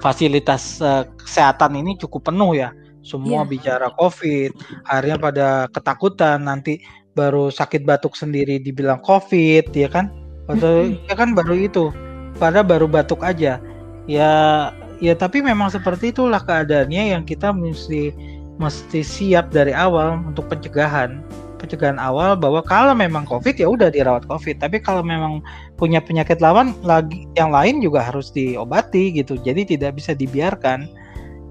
fasilitas 0.00 0.80
eh, 0.82 1.04
kesehatan 1.20 1.76
ini 1.78 1.96
cukup 2.00 2.28
penuh 2.32 2.56
ya. 2.56 2.72
Semua 3.04 3.44
Iya. 3.44 3.50
bicara 3.52 3.88
COVID, 4.00 4.50
akhirnya 4.88 5.16
pada 5.20 5.48
ketakutan 5.68 6.40
nanti 6.48 6.80
baru 7.14 7.50
sakit 7.50 7.86
batuk 7.86 8.18
sendiri 8.18 8.58
dibilang 8.60 9.00
COVID, 9.02 9.70
ya 9.74 9.88
kan? 9.88 10.10
Atau 10.50 10.92
ya 11.08 11.14
kan 11.16 11.32
baru 11.32 11.54
itu, 11.56 11.94
pada 12.36 12.60
baru 12.60 12.90
batuk 12.90 13.24
aja. 13.24 13.62
Ya, 14.04 14.32
ya 15.00 15.14
tapi 15.16 15.40
memang 15.40 15.72
seperti 15.72 16.12
itulah 16.12 16.42
keadaannya 16.42 17.16
yang 17.16 17.24
kita 17.24 17.54
mesti 17.54 18.12
mesti 18.60 19.00
siap 19.02 19.50
dari 19.50 19.72
awal 19.72 20.20
untuk 20.26 20.46
pencegahan. 20.50 21.24
Pencegahan 21.58 21.96
awal 21.96 22.36
bahwa 22.36 22.60
kalau 22.60 22.92
memang 22.92 23.24
COVID 23.24 23.56
ya 23.56 23.72
udah 23.72 23.88
dirawat 23.88 24.28
COVID, 24.28 24.60
tapi 24.60 24.84
kalau 24.84 25.00
memang 25.00 25.40
punya 25.80 26.04
penyakit 26.04 26.44
lawan 26.44 26.76
lagi 26.84 27.24
yang 27.40 27.48
lain 27.48 27.80
juga 27.80 28.04
harus 28.04 28.28
diobati 28.28 29.16
gitu. 29.16 29.40
Jadi 29.40 29.64
tidak 29.64 29.96
bisa 29.96 30.12
dibiarkan. 30.12 30.84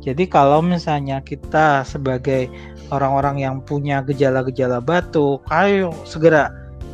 Jadi 0.03 0.27
kalau 0.27 0.59
misalnya 0.59 1.23
kita 1.23 1.87
sebagai 1.87 2.51
orang-orang 2.89 3.39
yang 3.39 3.55
punya 3.61 4.01
gejala-gejala 4.01 4.79
batuk, 4.79 5.45
ayo 5.47 5.93
segera 6.03 6.51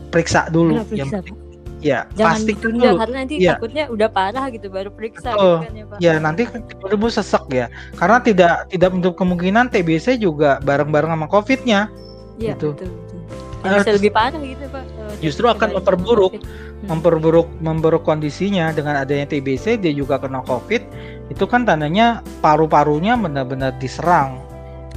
periksa 0.10 0.45
dulu. 0.49 0.78
Segera 0.78 0.86
periksa, 0.86 0.99
Yang 0.99 1.12
penting- 1.25 1.38
ya, 1.80 1.99
Jangan 2.13 2.34
pastikan 2.36 2.71
dulu. 2.75 2.95
karena 2.99 3.15
nanti 3.23 3.36
Iya. 3.39 3.52
takutnya 3.56 3.84
udah 3.88 4.10
parah 4.12 4.45
gitu 4.52 4.67
baru 4.67 4.89
periksa 4.91 5.30
gitu 5.32 5.56
kan 5.63 5.73
ya 5.73 5.86
Pak. 5.88 5.97
Ya 6.04 6.13
nanti 6.19 6.41
tiba-tiba 6.45 7.08
sesek 7.08 7.43
ya, 7.49 7.65
karena 7.95 8.17
tidak 8.19 8.54
tidak 8.67 8.91
untuk 8.91 9.13
kemungkinan 9.15 9.71
TBC 9.71 10.19
juga 10.19 10.60
bareng-bareng 10.60 11.10
sama 11.10 11.25
COVID-nya, 11.25 11.88
Iya, 12.36 12.54
gitu. 12.54 12.75
betul, 12.75 12.91
betul. 12.91 13.17
Dan 13.60 13.75
Eh, 13.75 13.80
bisa 13.84 13.91
lebih 13.91 14.12
parah 14.15 14.39
gitu 14.39 14.65
Pak. 14.67 14.84
kalau 14.88 15.13
Justru 15.19 15.45
akan 15.47 15.69
memperburuk. 15.75 16.32
COVID. 16.36 16.43
Hmm. 16.80 16.88
memperburuk 16.95 17.47
memperburuk 17.60 18.04
kondisinya 18.08 18.71
dengan 18.71 18.95
adanya 18.95 19.28
TBC 19.28 19.75
dia 19.75 19.91
juga 19.91 20.15
kena 20.15 20.39
COVID, 20.47 20.80
itu 21.28 21.43
kan 21.43 21.67
tandanya 21.67 22.23
paru-parunya 22.39 23.19
benar-benar 23.19 23.75
diserang. 23.78 24.39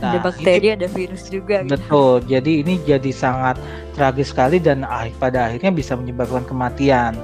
Ada 0.03 0.19
Nah, 0.19 0.23
bakteri, 0.27 0.75
ada 0.75 0.87
virus 0.91 1.31
juga 1.31 1.63
gitu. 1.63 1.79
Betul. 1.79 2.15
Jadi 2.27 2.53
ini 2.67 2.75
jadi 2.83 3.11
sangat 3.15 3.57
tragis 3.95 4.35
sekali 4.35 4.59
dan 4.59 4.83
ah- 4.83 5.07
pada 5.17 5.47
akhirnya 5.47 5.71
bisa 5.71 5.95
menyebabkan 5.95 6.43
kematian. 6.43 7.15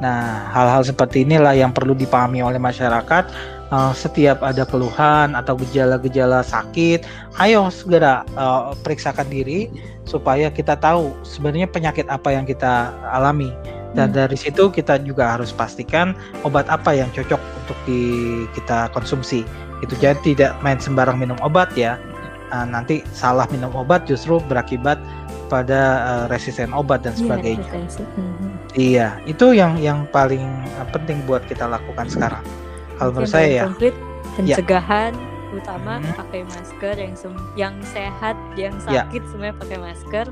Nah, 0.00 0.48
hal-hal 0.52 0.80
seperti 0.80 1.24
inilah 1.24 1.52
yang 1.52 1.72
perlu 1.72 1.92
dipahami 1.92 2.40
oleh 2.40 2.56
masyarakat. 2.56 3.24
Eh, 3.70 3.92
setiap 3.94 4.42
ada 4.42 4.66
keluhan 4.66 5.38
atau 5.38 5.54
gejala-gejala 5.54 6.42
sakit, 6.42 7.06
ayo 7.38 7.68
segera 7.70 8.24
eh, 8.34 8.72
periksakan 8.80 9.28
diri 9.28 9.70
supaya 10.04 10.50
kita 10.50 10.74
tahu 10.76 11.14
sebenarnya 11.22 11.68
penyakit 11.70 12.08
apa 12.10 12.32
yang 12.34 12.44
kita 12.44 12.90
alami. 13.12 13.52
Dan 13.90 14.14
Hmm. 14.14 14.22
dari 14.22 14.38
situ 14.38 14.70
kita 14.70 15.02
juga 15.02 15.34
harus 15.34 15.50
pastikan 15.50 16.14
obat 16.46 16.66
apa 16.70 16.94
yang 16.94 17.10
cocok 17.10 17.38
untuk 17.38 17.78
di 17.86 18.02
kita 18.54 18.86
konsumsi. 18.90 19.42
Itu 19.82 19.94
jadi 19.98 20.18
tidak 20.22 20.58
main 20.62 20.78
sembarang 20.78 21.18
minum 21.18 21.36
obat 21.42 21.74
ya. 21.74 21.98
Nah, 22.50 22.66
nanti 22.68 23.06
salah 23.08 23.46
minum 23.48 23.70
obat 23.72 24.04
justru 24.04 24.42
berakibat 24.42 24.98
pada 25.46 25.80
eh, 26.00 26.24
resisten 26.26 26.70
obat 26.70 27.00
dan 27.00 27.14
Iya, 27.14 27.20
sebagainya. 27.20 27.68
resistensi. 27.68 28.02
Hmm. 28.14 28.50
Iya, 28.72 29.08
itu 29.24 29.46
yang 29.50 29.78
yang 29.78 30.06
paling 30.08 30.42
eh, 30.68 30.86
penting 30.90 31.22
buat 31.24 31.42
kita 31.44 31.64
lakukan 31.64 32.06
sekarang. 32.06 32.42
Kalau 32.94 33.10
menurut 33.10 33.30
saya 33.30 33.48
ya, 33.48 33.62
konkret 33.64 33.94
pencegahan 34.34 35.14
utama 35.50 35.98
Hmm. 35.98 36.14
pakai 36.16 36.42
masker 36.44 36.94
yang 36.96 37.14
sem- 37.14 37.46
yang 37.56 37.74
sehat, 37.84 38.34
yang 38.54 38.74
Ya. 38.84 39.02
sakit 39.02 39.22
semuanya 39.26 39.56
pakai 39.56 39.78
masker. 39.78 40.26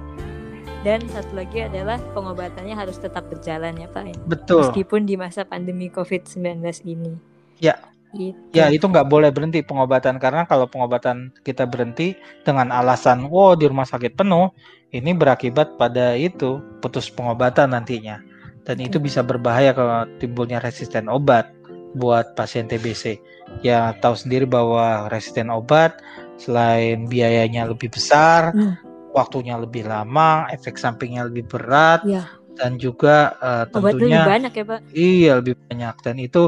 Dan 0.78 1.02
satu 1.08 1.34
lagi 1.34 1.58
adalah 1.60 1.98
pengobatannya 2.14 2.70
harus 2.72 2.96
tetap 2.96 3.26
berjalan 3.26 3.74
ya 3.74 3.88
Pak. 3.88 4.04
ya. 4.04 4.14
betul. 4.24 4.62
Meskipun 4.62 5.02
di 5.04 5.14
masa 5.14 5.42
pandemi 5.42 5.90
COVID-19 5.90 6.62
ini. 6.84 7.18
Ya. 7.58 7.74
Gitu. 8.18 8.34
Ya, 8.50 8.66
itu 8.74 8.82
nggak 8.82 9.06
boleh 9.06 9.30
berhenti 9.30 9.62
pengobatan 9.62 10.18
karena 10.18 10.42
kalau 10.50 10.66
pengobatan 10.66 11.30
kita 11.46 11.70
berhenti 11.70 12.18
dengan 12.42 12.74
alasan, 12.74 13.30
wow 13.30 13.54
di 13.54 13.70
rumah 13.70 13.86
sakit 13.86 14.18
penuh, 14.18 14.50
ini 14.90 15.14
berakibat 15.14 15.78
pada 15.78 16.18
itu 16.18 16.58
putus 16.82 17.06
pengobatan 17.06 17.70
nantinya. 17.78 18.18
Dan 18.66 18.82
itu 18.84 18.98
bisa 19.00 19.22
berbahaya 19.24 19.72
kalau 19.72 20.04
timbulnya 20.20 20.60
resisten 20.60 21.08
obat 21.08 21.48
buat 21.96 22.36
pasien 22.36 22.68
TBC. 22.68 23.16
Ya 23.64 23.96
tahu 23.96 24.12
sendiri 24.12 24.44
bahwa 24.44 25.08
resisten 25.08 25.48
obat 25.48 25.96
selain 26.36 27.08
biayanya 27.08 27.64
lebih 27.70 27.88
besar, 27.88 28.52
Hmm. 28.52 28.76
waktunya 29.16 29.56
lebih 29.56 29.88
lama, 29.88 30.44
efek 30.52 30.76
sampingnya 30.76 31.26
lebih 31.32 31.48
berat, 31.48 32.04
Ya. 32.04 32.28
dan 32.60 32.76
juga 32.76 33.32
Obatnya 33.40 33.72
tentunya 33.72 34.20
lebih 34.20 34.32
banyak 34.36 34.52
ya 34.52 34.64
Pak. 34.68 34.80
Iya 34.92 35.32
lebih 35.40 35.54
banyak 35.64 35.94
dan 36.04 36.16
itu 36.20 36.42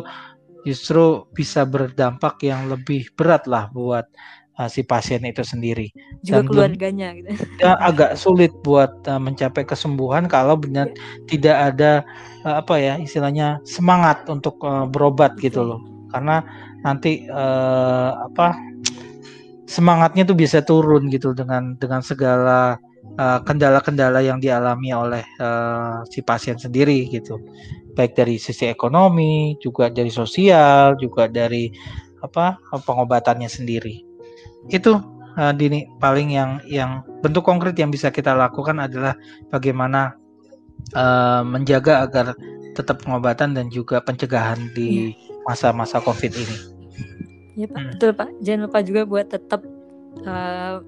justru 0.67 1.25
bisa 1.33 1.65
berdampak 1.65 2.41
yang 2.45 2.69
lebih 2.69 3.09
berat 3.17 3.49
lah 3.49 3.69
buat 3.73 4.05
uh, 4.61 4.69
si 4.69 4.85
pasien 4.85 5.25
itu 5.25 5.41
sendiri. 5.41 5.89
Juga 6.21 6.45
Dan 6.45 6.45
keluarganya 6.49 7.09
gitu. 7.17 7.29
Dan 7.57 7.77
agak 7.89 8.21
sulit 8.21 8.53
buat 8.61 8.93
uh, 9.09 9.17
mencapai 9.17 9.65
kesembuhan 9.65 10.29
kalau 10.29 10.61
benar 10.61 10.93
tidak 11.33 11.57
ada 11.73 12.05
uh, 12.45 12.61
apa 12.61 12.77
ya 12.77 12.95
istilahnya 13.01 13.57
semangat 13.65 14.29
untuk 14.29 14.61
uh, 14.61 14.85
berobat 14.85 15.41
gitu 15.41 15.65
loh. 15.65 15.81
Karena 16.13 16.45
nanti 16.85 17.25
uh, 17.31 18.29
apa 18.29 18.57
semangatnya 19.71 20.27
tuh 20.27 20.37
bisa 20.37 20.61
turun 20.61 21.09
gitu 21.09 21.33
dengan 21.33 21.79
dengan 21.79 22.03
segala 22.03 22.77
kendala 23.19 23.43
kendala-kendala 23.43 24.21
yang 24.23 24.39
dialami 24.39 24.91
oleh 24.95 25.25
uh, 25.43 26.03
si 26.09 26.23
pasien 26.23 26.57
sendiri 26.57 27.11
gitu 27.11 27.37
baik 27.95 28.15
dari 28.15 28.39
sisi 28.39 28.71
ekonomi 28.71 29.59
juga 29.59 29.91
dari 29.91 30.09
sosial 30.09 30.95
juga 30.97 31.27
dari 31.27 31.69
apa 32.23 32.61
pengobatannya 32.71 33.51
sendiri 33.51 34.05
itu 34.69 34.97
uh, 35.37 35.53
dini 35.55 35.89
paling 35.99 36.33
yang 36.33 36.61
yang 36.69 37.05
bentuk 37.21 37.45
konkret 37.45 37.77
yang 37.77 37.93
bisa 37.93 38.09
kita 38.13 38.33
lakukan 38.33 38.77
adalah 38.81 39.17
bagaimana 39.53 40.17
uh, 40.97 41.43
menjaga 41.45 42.05
agar 42.07 42.27
tetap 42.75 43.03
pengobatan 43.03 43.53
dan 43.53 43.67
juga 43.69 44.01
pencegahan 44.01 44.71
di 44.73 45.13
iya. 45.13 45.43
masa-masa 45.45 45.99
COVID 46.01 46.33
ini. 46.33 46.57
Ya 47.59 47.67
Pak, 47.67 47.77
hmm. 47.83 47.91
betul 47.95 48.11
Pak. 48.15 48.31
Jangan 48.41 48.61
lupa 48.71 48.79
juga 48.81 49.03
buat 49.05 49.27
tetap 49.29 49.61
uh, 50.25 50.81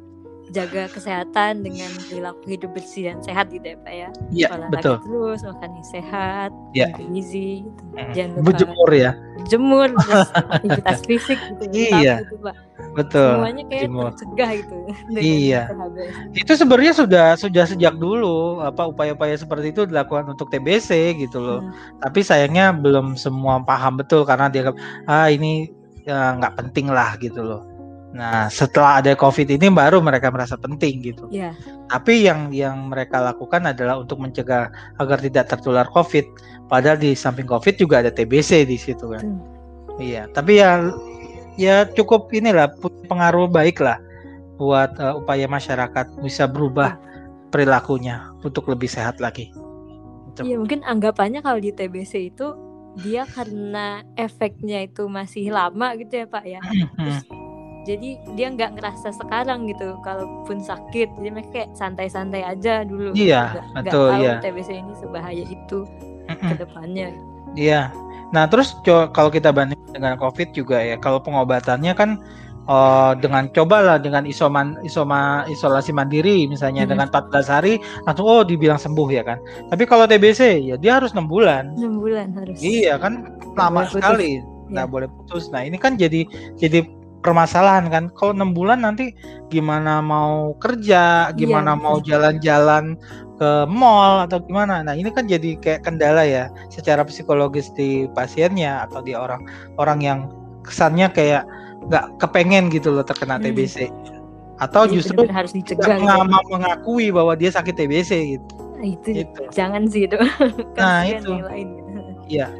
jaga 0.53 0.85
kesehatan 0.93 1.65
dengan 1.65 1.89
perilaku 2.07 2.45
hidup 2.45 2.71
bersih 2.77 3.09
dan 3.09 3.19
sehat 3.25 3.49
gitu 3.49 3.65
ya 3.65 3.77
Pak 3.81 3.93
ya. 3.93 4.09
Iya 4.29 4.49
betul. 4.69 4.97
terus 5.01 5.41
makan 5.49 5.71
yang 5.73 5.89
sehat, 5.89 6.51
ya. 6.77 6.89
gizi, 7.11 7.65
gitu. 7.65 7.83
Hmm. 7.97 8.13
jangan 8.13 8.31
lupa 8.37 8.45
berjemur 8.53 8.91
ya. 8.93 9.11
Jemur, 9.49 9.89
aktivitas 10.55 11.01
fisik 11.09 11.41
gitu. 11.59 11.65
Iya. 11.73 12.23
Gitu, 12.23 12.37
Pak. 12.45 12.55
Betul. 12.93 13.33
Semuanya 13.41 13.65
kayak 13.67 13.83
Jemur. 13.89 14.05
tercegah 14.13 14.51
gitu. 14.61 14.77
Iya. 15.19 15.63
Itu 16.37 16.53
sebenarnya 16.55 16.95
sudah 16.95 17.27
sudah 17.41 17.65
sejak 17.65 17.97
dulu 17.97 18.61
apa 18.61 18.93
upaya-upaya 18.93 19.35
seperti 19.35 19.73
itu 19.73 19.89
dilakukan 19.89 20.29
untuk 20.29 20.53
TBC 20.53 21.17
gitu 21.17 21.41
loh. 21.41 21.61
Hmm. 21.65 21.73
Tapi 22.05 22.21
sayangnya 22.21 22.77
belum 22.77 23.17
semua 23.17 23.65
paham 23.65 23.99
betul 23.99 24.29
karena 24.29 24.53
dia 24.53 24.71
ah 25.09 25.33
ini 25.33 25.73
ya, 26.07 26.37
nggak 26.39 26.53
ya, 26.55 26.59
penting 26.59 26.87
lah 26.91 27.17
gitu 27.19 27.41
loh 27.43 27.72
Nah, 28.13 28.53
setelah 28.53 29.01
ada 29.01 29.17
COVID 29.17 29.49
ini 29.57 29.73
baru 29.73 30.05
mereka 30.05 30.29
merasa 30.29 30.61
penting 30.61 31.01
gitu. 31.01 31.25
Yeah. 31.33 31.57
Tapi 31.89 32.29
yang 32.29 32.53
yang 32.53 32.93
mereka 32.93 33.25
lakukan 33.25 33.65
adalah 33.65 33.97
untuk 33.97 34.21
mencegah 34.21 34.69
agar 35.01 35.19
tidak 35.21 35.49
tertular 35.49 35.89
COVID. 35.89 36.25
Padahal 36.69 37.01
di 37.01 37.17
samping 37.17 37.49
COVID 37.49 37.81
juga 37.81 38.05
ada 38.05 38.13
TBC 38.13 38.69
di 38.69 38.77
situ 38.77 39.17
kan. 39.17 39.41
Iya, 39.97 40.29
tapi 40.37 40.61
ya 40.61 40.93
ya 41.57 41.89
cukup 41.89 42.29
inilah 42.33 42.69
pengaruh 43.09 43.49
baik 43.49 43.81
lah 43.81 43.97
buat 44.61 44.93
uh, 45.01 45.17
upaya 45.21 45.49
masyarakat 45.49 46.17
bisa 46.21 46.45
berubah 46.45 47.01
perilakunya 47.49 48.29
untuk 48.45 48.69
lebih 48.69 48.89
sehat 48.89 49.21
lagi. 49.21 49.53
Iya, 50.41 50.57
mungkin 50.61 50.81
anggapannya 50.85 51.45
kalau 51.45 51.61
di 51.61 51.73
TBC 51.73 52.33
itu 52.33 52.57
dia 53.01 53.25
karena 53.25 54.05
efeknya 54.21 54.85
itu 54.85 55.09
masih 55.09 55.53
lama 55.53 55.97
gitu 55.97 56.25
ya 56.25 56.27
Pak 56.29 56.45
ya. 56.45 56.61
Hmm, 56.61 56.89
hmm. 56.93 57.01
Terus 57.01 57.21
jadi 57.83 58.15
dia 58.39 58.47
nggak 58.55 58.79
ngerasa 58.79 59.11
sekarang 59.11 59.67
gitu 59.67 59.99
kalaupun 60.07 60.63
sakit. 60.63 61.19
Jadi 61.19 61.29
mereka 61.29 61.51
kayak 61.51 61.71
santai-santai 61.75 62.47
aja 62.47 62.87
dulu. 62.87 63.11
Iya 63.15 63.59
gak, 63.59 63.67
betul 63.83 64.09
gak 64.09 64.19
tahu 64.19 64.23
iya. 64.23 64.35
TBC 64.39 64.71
ini 64.79 64.93
sebahaya 64.99 65.45
itu 65.45 65.79
mm 66.31 66.39
ke 66.39 66.55
depannya. 66.63 67.09
Iya. 67.59 67.91
Nah 68.31 68.47
terus 68.47 68.79
kalau 68.87 69.29
kita 69.29 69.51
banding 69.51 69.79
dengan 69.91 70.15
COVID 70.17 70.55
juga 70.55 70.79
ya 70.81 70.97
kalau 70.97 71.19
pengobatannya 71.19 71.93
kan 71.93 72.23
uh, 72.71 73.13
dengan 73.19 73.51
cobalah 73.51 73.99
dengan 73.99 74.23
isoman 74.25 74.79
isoma 74.87 75.43
isolasi 75.51 75.91
mandiri 75.91 76.47
misalnya 76.47 76.87
hmm. 76.87 76.91
dengan 76.95 77.07
14 77.11 77.51
hari 77.51 77.83
langsung 78.07 78.27
oh 78.31 78.47
dibilang 78.47 78.79
sembuh 78.79 79.09
ya 79.11 79.27
kan. 79.27 79.43
Tapi 79.69 79.83
kalau 79.91 80.07
TBC 80.07 80.63
ya 80.63 80.79
dia 80.79 81.03
harus 81.03 81.11
enam 81.11 81.27
bulan. 81.27 81.75
Enam 81.75 81.99
bulan 81.99 82.31
harus. 82.39 82.63
Iya 82.63 82.97
kan 83.03 83.27
lama 83.59 83.91
sekali. 83.91 84.39
Nggak 84.71 84.87
ya. 84.87 84.91
boleh 84.91 85.09
putus. 85.11 85.51
Nah 85.51 85.67
ini 85.67 85.77
kan 85.77 85.99
jadi 85.99 86.25
jadi 86.57 87.02
permasalahan 87.23 87.89
kan. 87.89 88.05
Kalau 88.19 88.35
enam 88.35 88.53
bulan 88.53 88.83
nanti 88.83 89.15
gimana 89.49 90.03
mau 90.03 90.53
kerja 90.59 91.31
gimana 91.39 91.79
iya, 91.79 91.81
mau 91.81 91.97
jalan-jalan 92.03 92.99
ke 93.39 93.51
mall 93.71 94.27
atau 94.27 94.43
gimana. 94.43 94.83
Nah 94.83 94.95
ini 94.99 95.09
kan 95.15 95.31
jadi 95.31 95.57
kayak 95.63 95.87
kendala 95.87 96.27
ya 96.27 96.51
secara 96.69 97.07
psikologis 97.07 97.71
di 97.73 98.11
pasiennya 98.13 98.91
atau 98.91 99.01
di 99.01 99.15
orang 99.15 99.47
orang 99.79 99.99
yang 100.03 100.19
kesannya 100.67 101.09
kayak 101.15 101.47
nggak 101.89 102.11
kepengen 102.23 102.71
gitu 102.71 102.95
loh 102.95 103.03
terkena 103.03 103.39
hmm. 103.39 103.51
TBC 103.51 103.91
atau 104.63 104.87
iya, 104.87 104.95
justru 104.95 105.27
harus 105.27 105.51
dicegah 105.51 105.99
nggak 105.99 106.27
mau 106.31 106.45
mengakui 106.47 107.11
bahwa 107.11 107.35
dia 107.35 107.51
sakit 107.51 107.75
TBC 107.75 108.39
gitu. 108.39 108.55
Nah, 108.79 108.87
itu 108.87 109.09
gitu. 109.27 109.43
jangan 109.51 109.87
sih 109.91 110.07
itu. 110.07 110.19
Nah 110.79 111.03
itu. 111.07 111.35
iya 112.31 112.51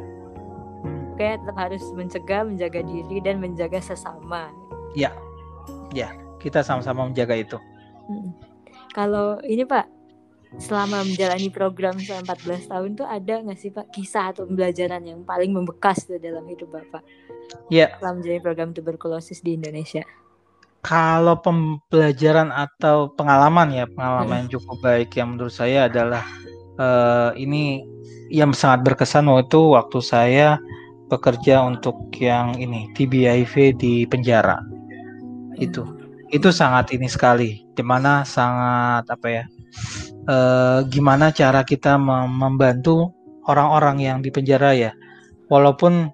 kayak 1.15 1.43
tetap 1.43 1.57
harus 1.57 1.83
mencegah, 1.93 2.41
menjaga 2.45 2.81
diri 2.83 3.17
dan 3.23 3.39
menjaga 3.39 3.79
sesama. 3.79 4.49
Ya, 4.93 5.13
ya, 5.93 6.13
kita 6.37 6.61
sama-sama 6.61 7.07
menjaga 7.09 7.35
itu. 7.37 7.57
Hmm. 8.09 8.35
Kalau 8.93 9.41
ini 9.41 9.65
Pak, 9.65 9.89
selama 10.61 11.01
menjalani 11.01 11.49
program 11.49 11.97
selama 11.97 12.37
14 12.37 12.69
tahun 12.69 12.89
tuh 12.93 13.07
ada 13.09 13.33
nggak 13.41 13.57
sih 13.57 13.71
Pak 13.73 13.89
kisah 13.89 14.35
atau 14.35 14.45
pembelajaran 14.45 15.01
yang 15.01 15.25
paling 15.25 15.49
membekas 15.49 16.05
tuh 16.05 16.21
dalam 16.21 16.45
hidup 16.45 16.69
Bapak? 16.69 17.01
Ya. 17.73 17.97
Selama 17.97 18.21
menjalani 18.21 18.41
program 18.43 18.69
tuberkulosis 18.75 19.41
di 19.41 19.57
Indonesia. 19.57 20.05
Kalau 20.83 21.39
pembelajaran 21.39 22.51
atau 22.51 23.07
pengalaman 23.15 23.71
ya, 23.71 23.87
pengalaman 23.87 24.27
hmm. 24.27 24.39
yang 24.43 24.49
cukup 24.59 24.77
baik 24.83 25.09
yang 25.15 25.27
menurut 25.33 25.55
saya 25.55 25.87
adalah 25.87 26.27
uh, 26.75 27.31
ini 27.39 27.87
yang 28.27 28.51
sangat 28.51 28.83
berkesan 28.83 29.29
waktu 29.31 29.59
waktu 29.61 29.99
saya 30.03 30.59
bekerja 31.13 31.61
untuk 31.61 32.09
yang 32.17 32.57
ini 32.57 32.89
TBIV 32.97 33.77
di 33.77 34.09
penjara. 34.09 34.57
Itu. 35.61 35.85
Hmm. 35.85 36.01
itu 36.33 36.49
sangat 36.49 36.89
ini 36.97 37.05
sekali. 37.05 37.61
Di 37.77 37.85
mana 37.85 38.25
sangat 38.25 39.05
apa 39.05 39.27
ya 39.29 39.45
e, 40.25 40.37
gimana 40.89 41.29
cara 41.29 41.61
kita 41.61 42.01
membantu 42.25 43.13
orang-orang 43.45 44.01
yang 44.01 44.17
di 44.25 44.33
penjara 44.33 44.73
ya. 44.73 44.91
Walaupun 45.53 46.09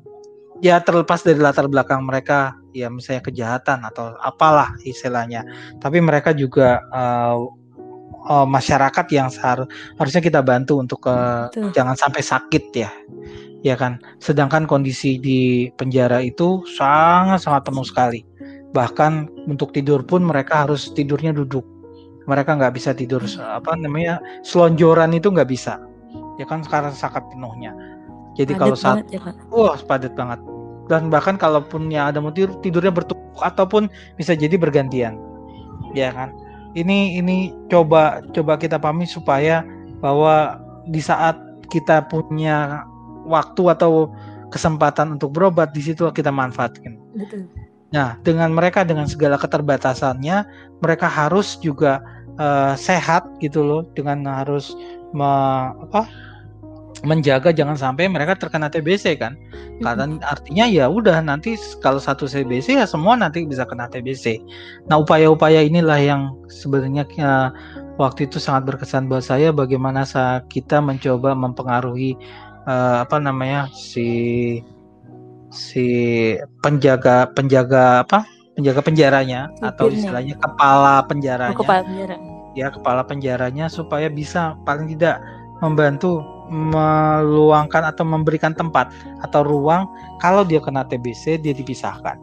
ya 0.59 0.83
terlepas 0.83 1.23
dari 1.23 1.39
latar 1.39 1.71
belakang 1.71 2.03
mereka 2.03 2.59
ya 2.75 2.91
misalnya 2.91 3.23
kejahatan 3.23 3.87
atau 3.87 4.11
apalah 4.19 4.75
istilahnya. 4.83 5.47
Tapi 5.79 6.03
mereka 6.03 6.35
juga 6.35 6.83
uh, 6.91 7.39
uh, 8.27 8.47
masyarakat 8.47 9.05
yang 9.15 9.31
seharusnya 9.31 9.71
harusnya 9.95 10.21
kita 10.21 10.41
bantu 10.43 10.83
untuk 10.83 10.99
uh, 11.07 11.47
jangan 11.71 11.95
sampai 11.95 12.19
sakit 12.19 12.63
ya 12.75 12.91
ya 13.65 13.75
kan. 13.75 13.99
Sedangkan 14.19 14.65
kondisi 14.65 15.19
di 15.19 15.67
penjara 15.75 16.23
itu 16.23 16.63
sangat-sangat 16.77 17.61
penuh 17.67 17.85
sekali. 17.85 18.21
Bahkan 18.71 19.45
untuk 19.49 19.73
tidur 19.73 20.05
pun 20.05 20.23
mereka 20.23 20.67
harus 20.67 20.93
tidurnya 20.93 21.33
duduk. 21.33 21.65
Mereka 22.29 22.61
nggak 22.61 22.73
bisa 22.77 22.93
tidur 22.93 23.25
apa 23.41 23.73
namanya 23.73 24.21
selonjoran 24.45 25.09
itu 25.17 25.33
nggak 25.33 25.49
bisa. 25.49 25.81
Ya 26.37 26.45
kan 26.45 26.61
sekarang 26.61 26.93
sangat 26.93 27.25
penuhnya. 27.33 27.73
Jadi 28.37 28.55
padat 28.55 28.61
kalau 28.61 28.77
saat 28.77 29.05
ya, 29.09 29.19
wah 29.49 29.75
padat 29.75 30.13
banget. 30.13 30.39
Dan 30.87 31.09
bahkan 31.09 31.35
kalaupun 31.37 31.89
ya 31.89 32.09
ada 32.09 32.21
mau 32.21 32.33
tidur 32.33 32.55
tidurnya 32.61 32.93
bertumpuk 32.93 33.41
ataupun 33.41 33.89
bisa 34.15 34.37
jadi 34.37 34.55
bergantian. 34.55 35.17
Ya 35.97 36.13
kan. 36.13 36.31
Ini 36.77 37.17
ini 37.17 37.49
coba 37.67 38.21
coba 38.29 38.61
kita 38.61 38.77
pahami 38.77 39.09
supaya 39.09 39.65
bahwa 39.99 40.61
di 40.85 41.01
saat 41.01 41.35
kita 41.73 42.05
punya 42.09 42.85
waktu 43.29 43.63
atau 43.69 44.09
kesempatan 44.49 45.15
untuk 45.15 45.37
berobat 45.37 45.71
di 45.71 45.85
situ 45.85 46.09
kita 46.09 46.33
manfaatkan. 46.33 46.97
Betul. 47.13 47.45
Nah, 47.89 48.17
dengan 48.21 48.53
mereka 48.53 48.85
dengan 48.85 49.09
segala 49.09 49.37
keterbatasannya, 49.37 50.45
mereka 50.81 51.09
harus 51.09 51.57
juga 51.57 52.01
uh, 52.37 52.77
sehat 52.77 53.25
gitu 53.41 53.65
loh, 53.65 53.81
dengan 53.97 54.25
harus 54.29 54.77
me, 55.09 55.29
apa, 55.89 56.05
menjaga 57.01 57.49
jangan 57.49 57.79
sampai 57.79 58.05
mereka 58.05 58.37
terkena 58.37 58.69
TBC 58.69 59.17
kan. 59.17 59.33
Karena 59.81 60.21
artinya 60.21 60.69
ya 60.69 60.85
udah 60.85 61.17
nanti 61.23 61.57
kalau 61.81 61.97
satu 61.97 62.29
TBC 62.29 62.77
ya 62.77 62.85
semua 62.85 63.17
nanti 63.17 63.41
bisa 63.47 63.65
kena 63.65 63.89
TBC. 63.89 64.37
Nah, 64.85 65.01
upaya-upaya 65.01 65.65
inilah 65.65 65.97
yang 65.97 66.21
sebenarnya 66.45 67.09
uh, 67.25 67.49
waktu 67.97 68.29
itu 68.29 68.37
sangat 68.37 68.69
berkesan 68.69 69.09
buat 69.09 69.25
saya 69.25 69.49
bagaimana 69.49 70.05
kita 70.47 70.77
mencoba 70.77 71.33
mempengaruhi 71.33 72.13
uh, 72.65 73.05
apa 73.05 73.21
namanya 73.21 73.69
si 73.71 74.59
si 75.49 75.87
penjaga 76.61 77.25
penjaga 77.33 78.05
apa 78.05 78.25
penjaga 78.59 78.83
penjaranya 78.83 79.47
Sipirnya. 79.49 79.69
atau 79.71 79.85
istilahnya 79.89 80.35
kepala 80.37 81.01
penjaranya 81.07 81.55
oh, 81.55 81.59
kepala 81.63 81.81
penjara. 81.87 82.15
ya 82.53 82.67
kepala 82.69 83.01
penjaranya 83.07 83.65
supaya 83.71 84.11
bisa 84.11 84.59
paling 84.67 84.91
tidak 84.91 85.23
membantu 85.63 86.19
meluangkan 86.49 87.93
atau 87.93 88.01
memberikan 88.01 88.57
tempat 88.57 88.89
atau 89.21 89.45
ruang 89.45 89.85
kalau 90.17 90.41
dia 90.41 90.57
kena 90.57 90.81
TBC 90.83 91.37
dia 91.39 91.53
dipisahkan 91.53 92.17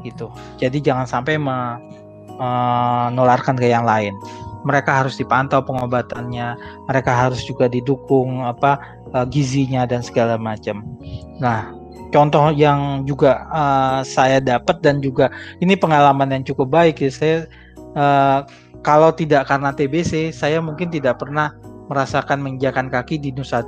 gitu 0.00 0.32
jadi 0.60 0.80
jangan 0.80 1.06
sampai 1.08 1.38
menularkan 1.40 3.56
ke 3.56 3.68
yang 3.68 3.84
lain 3.84 4.16
mereka 4.64 5.04
harus 5.04 5.20
dipantau 5.20 5.60
pengobatannya 5.60 6.56
mereka 6.88 7.12
harus 7.12 7.44
juga 7.44 7.68
didukung 7.68 8.48
apa 8.48 8.80
uh, 9.14 9.26
gizinya 9.26 9.86
dan 9.86 10.02
segala 10.02 10.36
macam. 10.36 10.82
Nah 11.38 11.70
contoh 12.10 12.50
yang 12.54 13.02
juga 13.06 13.46
uh, 13.50 14.02
saya 14.06 14.38
dapat 14.38 14.78
dan 14.82 15.02
juga 15.02 15.30
ini 15.58 15.74
pengalaman 15.74 16.30
yang 16.30 16.42
cukup 16.46 16.70
baik 16.70 17.02
ya 17.02 17.10
saya 17.10 17.36
uh, 17.98 18.46
kalau 18.84 19.10
tidak 19.10 19.50
karena 19.50 19.74
TBC 19.74 20.30
saya 20.30 20.62
mungkin 20.62 20.94
tidak 20.94 21.18
pernah 21.18 21.50
merasakan 21.90 22.38
menginjakan 22.38 22.86
kaki 22.86 23.18
di 23.18 23.34
Nusa 23.34 23.66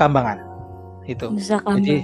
Kambangan 0.00 0.40
itu 1.04 1.28
Nusa 1.28 1.60
Kambangan. 1.60 1.84
jadi 1.84 1.96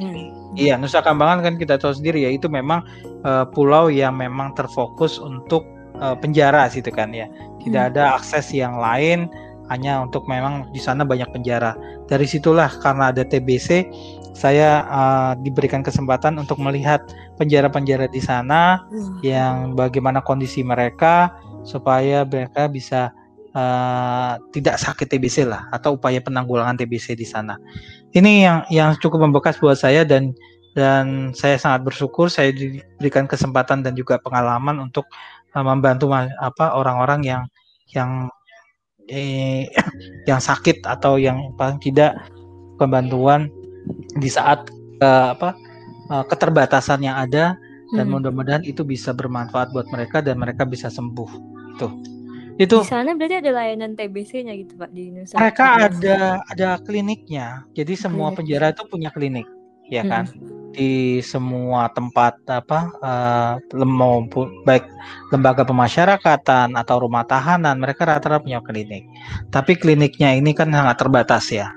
iya 0.61 0.75
Nusa 0.77 1.01
Kambangan 1.01 1.41
kan 1.41 1.55
kita 1.57 1.81
tahu 1.81 1.97
sendiri 1.97 2.29
ya 2.29 2.31
itu 2.37 2.53
memang 2.53 2.85
uh, 3.25 3.49
pulau 3.49 3.89
yang 3.89 4.21
memang 4.21 4.53
terfokus 4.53 5.17
untuk 5.17 5.65
uh, 6.01 6.17
penjara 6.17 6.67
situ 6.69 6.89
kan 6.91 7.13
ya. 7.13 7.29
Tidak 7.61 7.81
hmm. 7.81 7.91
ada 7.95 8.17
akses 8.17 8.51
yang 8.57 8.81
lain 8.81 9.29
hanya 9.71 10.03
untuk 10.03 10.27
memang 10.27 10.69
di 10.75 10.83
sana 10.83 11.07
banyak 11.07 11.31
penjara. 11.31 11.79
Dari 12.11 12.27
situlah 12.27 12.69
karena 12.83 13.15
ada 13.15 13.23
TBC, 13.23 13.87
saya 14.35 14.85
uh, 14.91 15.33
diberikan 15.39 15.87
kesempatan 15.87 16.37
untuk 16.43 16.59
melihat 16.59 17.03
penjara-penjara 17.39 18.11
di 18.11 18.19
sana 18.19 18.83
hmm. 18.91 19.23
yang 19.23 19.79
bagaimana 19.79 20.21
kondisi 20.21 20.67
mereka 20.67 21.31
supaya 21.63 22.27
mereka 22.27 22.67
bisa 22.67 23.15
uh, 23.55 24.41
tidak 24.51 24.81
sakit 24.81 25.07
TBC 25.07 25.47
lah 25.47 25.71
atau 25.71 25.95
upaya 25.99 26.19
penanggulangan 26.19 26.79
TBC 26.79 27.15
di 27.15 27.27
sana. 27.27 27.59
Ini 28.11 28.33
yang 28.43 28.59
yang 28.73 28.91
cukup 28.99 29.23
membekas 29.23 29.59
buat 29.63 29.79
saya 29.79 30.03
dan 30.03 30.35
dan 30.75 31.35
saya 31.35 31.59
sangat 31.59 31.83
bersyukur 31.83 32.31
saya 32.31 32.55
diberikan 32.55 33.27
kesempatan 33.27 33.83
dan 33.83 33.99
juga 33.99 34.23
pengalaman 34.23 34.79
untuk 34.79 35.07
uh, 35.55 35.65
membantu 35.67 36.11
apa 36.17 36.75
orang-orang 36.75 37.21
yang 37.27 37.43
yang 37.91 38.31
eh, 39.11 39.67
yang 40.31 40.39
sakit 40.39 40.87
atau 40.87 41.19
yang 41.19 41.53
paling 41.59 41.83
tidak 41.83 42.17
pembantuan 42.79 43.51
di 44.17 44.31
saat 44.31 44.71
uh, 45.03 45.35
apa 45.35 45.59
uh, 46.09 46.25
keterbatasan 46.25 47.05
yang 47.05 47.19
ada 47.19 47.59
dan 47.91 48.07
hmm. 48.07 48.23
mudah-mudahan 48.23 48.63
itu 48.63 48.87
bisa 48.87 49.11
bermanfaat 49.11 49.75
buat 49.75 49.91
mereka 49.91 50.23
dan 50.23 50.39
mereka 50.39 50.63
bisa 50.63 50.87
sembuh. 50.87 51.31
Tuh. 51.77 51.93
Itu 52.61 52.85
di 52.85 52.93
sana 52.93 53.17
berarti 53.17 53.41
ada 53.41 53.51
layanan 53.57 53.97
TBC-nya 53.97 54.53
gitu 54.53 54.77
pak 54.77 54.93
di 54.93 55.11
Nusa 55.11 55.35
mereka 55.41 55.91
ada 55.91 56.45
ada 56.47 56.69
kliniknya. 56.85 57.65
Jadi 57.73 57.97
semua 57.97 58.31
Klinik. 58.31 58.39
penjara 58.39 58.67
itu 58.77 58.85
punya 58.87 59.11
klinik 59.11 59.49
ya 59.91 60.07
kan 60.07 60.25
hmm 60.31 60.51
di 60.71 61.19
semua 61.21 61.91
tempat 61.91 62.39
apa 62.47 62.95
uh, 63.03 63.55
maupun 63.83 64.63
baik 64.63 64.87
lembaga 65.35 65.67
pemasyarakatan 65.67 66.79
atau 66.79 66.97
rumah 67.03 67.27
tahanan 67.27 67.77
mereka 67.79 68.07
rata-rata 68.07 68.43
punya 68.43 68.63
klinik. 68.63 69.05
Tapi 69.51 69.75
kliniknya 69.75 70.35
ini 70.39 70.55
kan 70.55 70.71
sangat 70.71 70.97
terbatas 70.99 71.51
ya. 71.51 71.75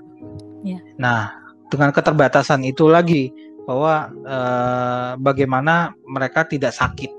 ya. 0.61 0.77
Nah, 1.01 1.33
dengan 1.73 1.89
keterbatasan 1.89 2.61
itu 2.63 2.85
lagi 2.85 3.33
bahwa 3.65 4.13
uh, 4.23 5.11
bagaimana 5.17 5.97
mereka 6.05 6.45
tidak 6.45 6.77
sakit. 6.77 7.09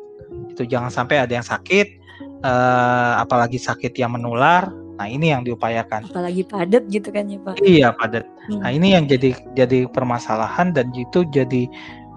Itu 0.55 0.63
jangan 0.67 0.95
sampai 0.95 1.27
ada 1.27 1.35
yang 1.35 1.47
sakit 1.47 1.87
uh, 2.47 3.19
apalagi 3.19 3.59
sakit 3.59 3.91
yang 3.99 4.15
menular 4.15 4.71
Nah 4.95 5.07
ini 5.11 5.35
yang 5.35 5.43
diupayakan. 5.43 6.07
Apalagi 6.07 6.47
padat 6.47 6.87
gitu 6.87 7.09
kan 7.11 7.27
ya 7.27 7.39
Pak? 7.43 7.55
Iya 7.63 7.89
padat. 7.95 8.25
Hmm. 8.47 8.63
Nah 8.63 8.71
ini 8.71 8.95
yang 8.95 9.11
jadi 9.11 9.35
jadi 9.59 9.91
permasalahan 9.91 10.71
dan 10.71 10.95
itu 10.95 11.27
jadi 11.29 11.67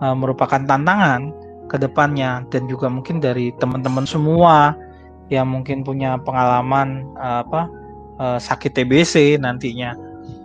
uh, 0.01 0.13
merupakan 0.13 0.61
tantangan 0.61 1.33
ke 1.67 1.75
depannya 1.81 2.45
dan 2.53 2.69
juga 2.69 2.87
mungkin 2.87 3.19
dari 3.19 3.51
teman-teman 3.59 4.07
semua 4.07 4.77
yang 5.27 5.51
mungkin 5.51 5.83
punya 5.83 6.15
pengalaman 6.23 7.03
uh, 7.19 7.43
apa 7.43 7.61
uh, 8.21 8.39
sakit 8.39 8.71
TBC 8.77 9.41
nantinya 9.41 9.97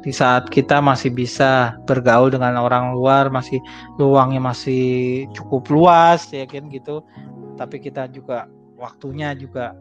di 0.03 0.11
saat 0.11 0.51
kita 0.51 0.83
masih 0.83 1.15
bisa 1.15 1.79
bergaul 1.87 2.31
dengan 2.31 2.59
orang 2.59 2.95
luar 2.95 3.31
masih 3.31 3.63
luangnya 4.03 4.43
masih 4.43 5.27
cukup 5.31 5.71
luas 5.71 6.27
ya 6.35 6.43
kan 6.43 6.67
gitu 6.71 7.07
tapi 7.55 7.79
kita 7.79 8.11
juga 8.11 8.51
waktunya 8.75 9.31
juga 9.39 9.79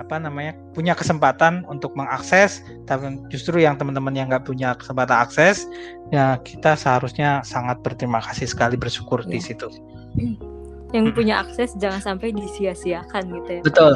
apa 0.00 0.16
namanya 0.16 0.56
punya 0.72 0.96
kesempatan 0.96 1.68
untuk 1.68 1.92
mengakses 1.92 2.64
tapi 2.88 3.20
justru 3.28 3.60
yang 3.60 3.76
teman-teman 3.76 4.16
yang 4.16 4.26
nggak 4.32 4.48
punya 4.48 4.72
kesempatan 4.78 5.20
akses 5.20 5.68
ya 6.08 6.40
kita 6.40 6.74
seharusnya 6.74 7.44
sangat 7.44 7.80
berterima 7.84 8.24
kasih 8.24 8.48
sekali 8.48 8.80
bersyukur 8.80 9.20
ya. 9.26 9.28
di 9.28 9.38
iya. 9.38 9.44
situ 9.44 9.68
yang 10.96 11.08
hmm. 11.08 11.16
punya 11.16 11.44
akses 11.44 11.76
jangan 11.76 12.00
sampai 12.00 12.32
disia-siakan 12.32 13.22
gitu 13.36 13.50
ya 13.50 13.62
betul 13.64 13.92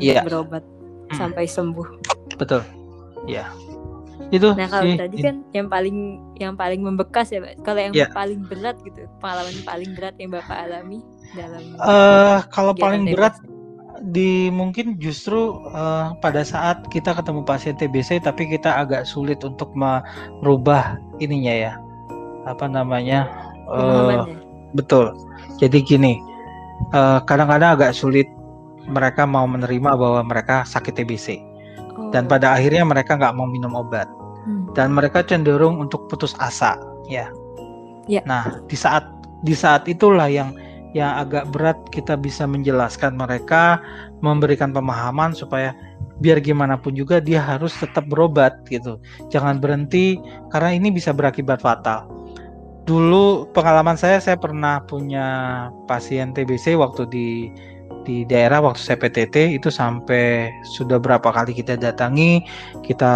iya 0.00 0.20
berobat 0.24 0.64
hmm. 0.64 1.16
sampai 1.16 1.44
sembuh 1.48 1.88
betul 2.36 2.60
ya 3.24 3.48
itu 4.28 4.52
nah 4.52 4.68
kalau 4.68 4.92
tadi 4.92 5.16
kan 5.24 5.40
yang 5.56 5.68
paling 5.72 6.20
yang 6.36 6.52
paling 6.52 6.84
membekas 6.84 7.32
ya 7.32 7.40
kalau 7.64 7.80
yang 7.80 7.94
ya. 7.96 8.12
paling 8.12 8.44
berat 8.44 8.76
gitu 8.84 9.08
pengalaman 9.24 9.56
paling 9.64 9.90
berat 9.96 10.14
yang 10.20 10.30
bapak 10.34 10.58
alami 10.68 11.00
dalam 11.32 11.62
uh, 11.80 12.44
kalau 12.52 12.76
paling 12.76 13.08
berat 13.08 13.36
di 14.02 14.48
mungkin 14.48 14.98
justru 15.02 15.58
uh, 15.74 16.14
pada 16.22 16.46
saat 16.46 16.86
kita 16.88 17.14
ketemu 17.14 17.42
pasien 17.42 17.74
TBC 17.74 18.22
tapi 18.22 18.46
kita 18.46 18.82
agak 18.82 19.04
sulit 19.04 19.42
untuk 19.42 19.74
merubah 19.74 20.98
ininya 21.18 21.54
ya. 21.54 21.72
Apa 22.46 22.70
namanya? 22.70 23.28
Uh, 23.68 24.24
betul. 24.72 25.12
Jadi 25.58 25.82
gini 25.82 26.14
kadang 26.94 27.26
kadang-kadang 27.26 27.70
agak 27.74 27.92
sulit 27.92 28.28
mereka 28.88 29.26
mau 29.26 29.44
menerima 29.44 29.98
bahwa 29.98 30.22
mereka 30.24 30.62
sakit 30.64 31.02
TBC 31.02 31.42
oh. 31.98 32.08
dan 32.14 32.24
pada 32.30 32.54
akhirnya 32.54 32.86
mereka 32.86 33.18
nggak 33.18 33.34
mau 33.34 33.44
minum 33.44 33.74
obat. 33.74 34.08
Hmm. 34.48 34.64
dan 34.72 34.96
mereka 34.96 35.20
cenderung 35.20 35.76
untuk 35.76 36.08
putus 36.08 36.32
asa 36.40 36.80
ya. 37.04 37.28
Yeah. 38.08 38.24
nah 38.24 38.64
di 38.64 38.78
saat 38.78 39.04
di 39.44 39.52
saat 39.52 39.84
itulah 39.84 40.24
yang 40.24 40.56
yang 40.96 41.20
agak 41.20 41.48
berat 41.52 41.76
kita 41.92 42.16
bisa 42.16 42.48
menjelaskan 42.48 43.16
mereka, 43.16 43.80
memberikan 44.24 44.72
pemahaman 44.72 45.36
supaya 45.36 45.76
biar 46.18 46.42
gimana 46.42 46.74
pun 46.80 46.96
juga 46.96 47.22
dia 47.22 47.38
harus 47.42 47.74
tetap 47.76 48.08
berobat 48.08 48.64
gitu. 48.72 48.96
Jangan 49.28 49.60
berhenti 49.60 50.18
karena 50.50 50.74
ini 50.74 50.88
bisa 50.88 51.12
berakibat 51.12 51.60
fatal. 51.60 52.08
Dulu 52.88 53.52
pengalaman 53.52 54.00
saya 54.00 54.16
saya 54.16 54.40
pernah 54.40 54.80
punya 54.88 55.68
pasien 55.84 56.32
TBC 56.32 56.72
waktu 56.80 57.04
di 57.12 57.28
di 58.08 58.24
daerah 58.24 58.64
waktu 58.64 58.80
saya 58.80 58.96
PTT 58.96 59.60
itu 59.60 59.68
sampai 59.68 60.48
sudah 60.72 60.96
berapa 60.96 61.28
kali 61.28 61.52
kita 61.52 61.76
datangi, 61.76 62.40
kita 62.80 63.12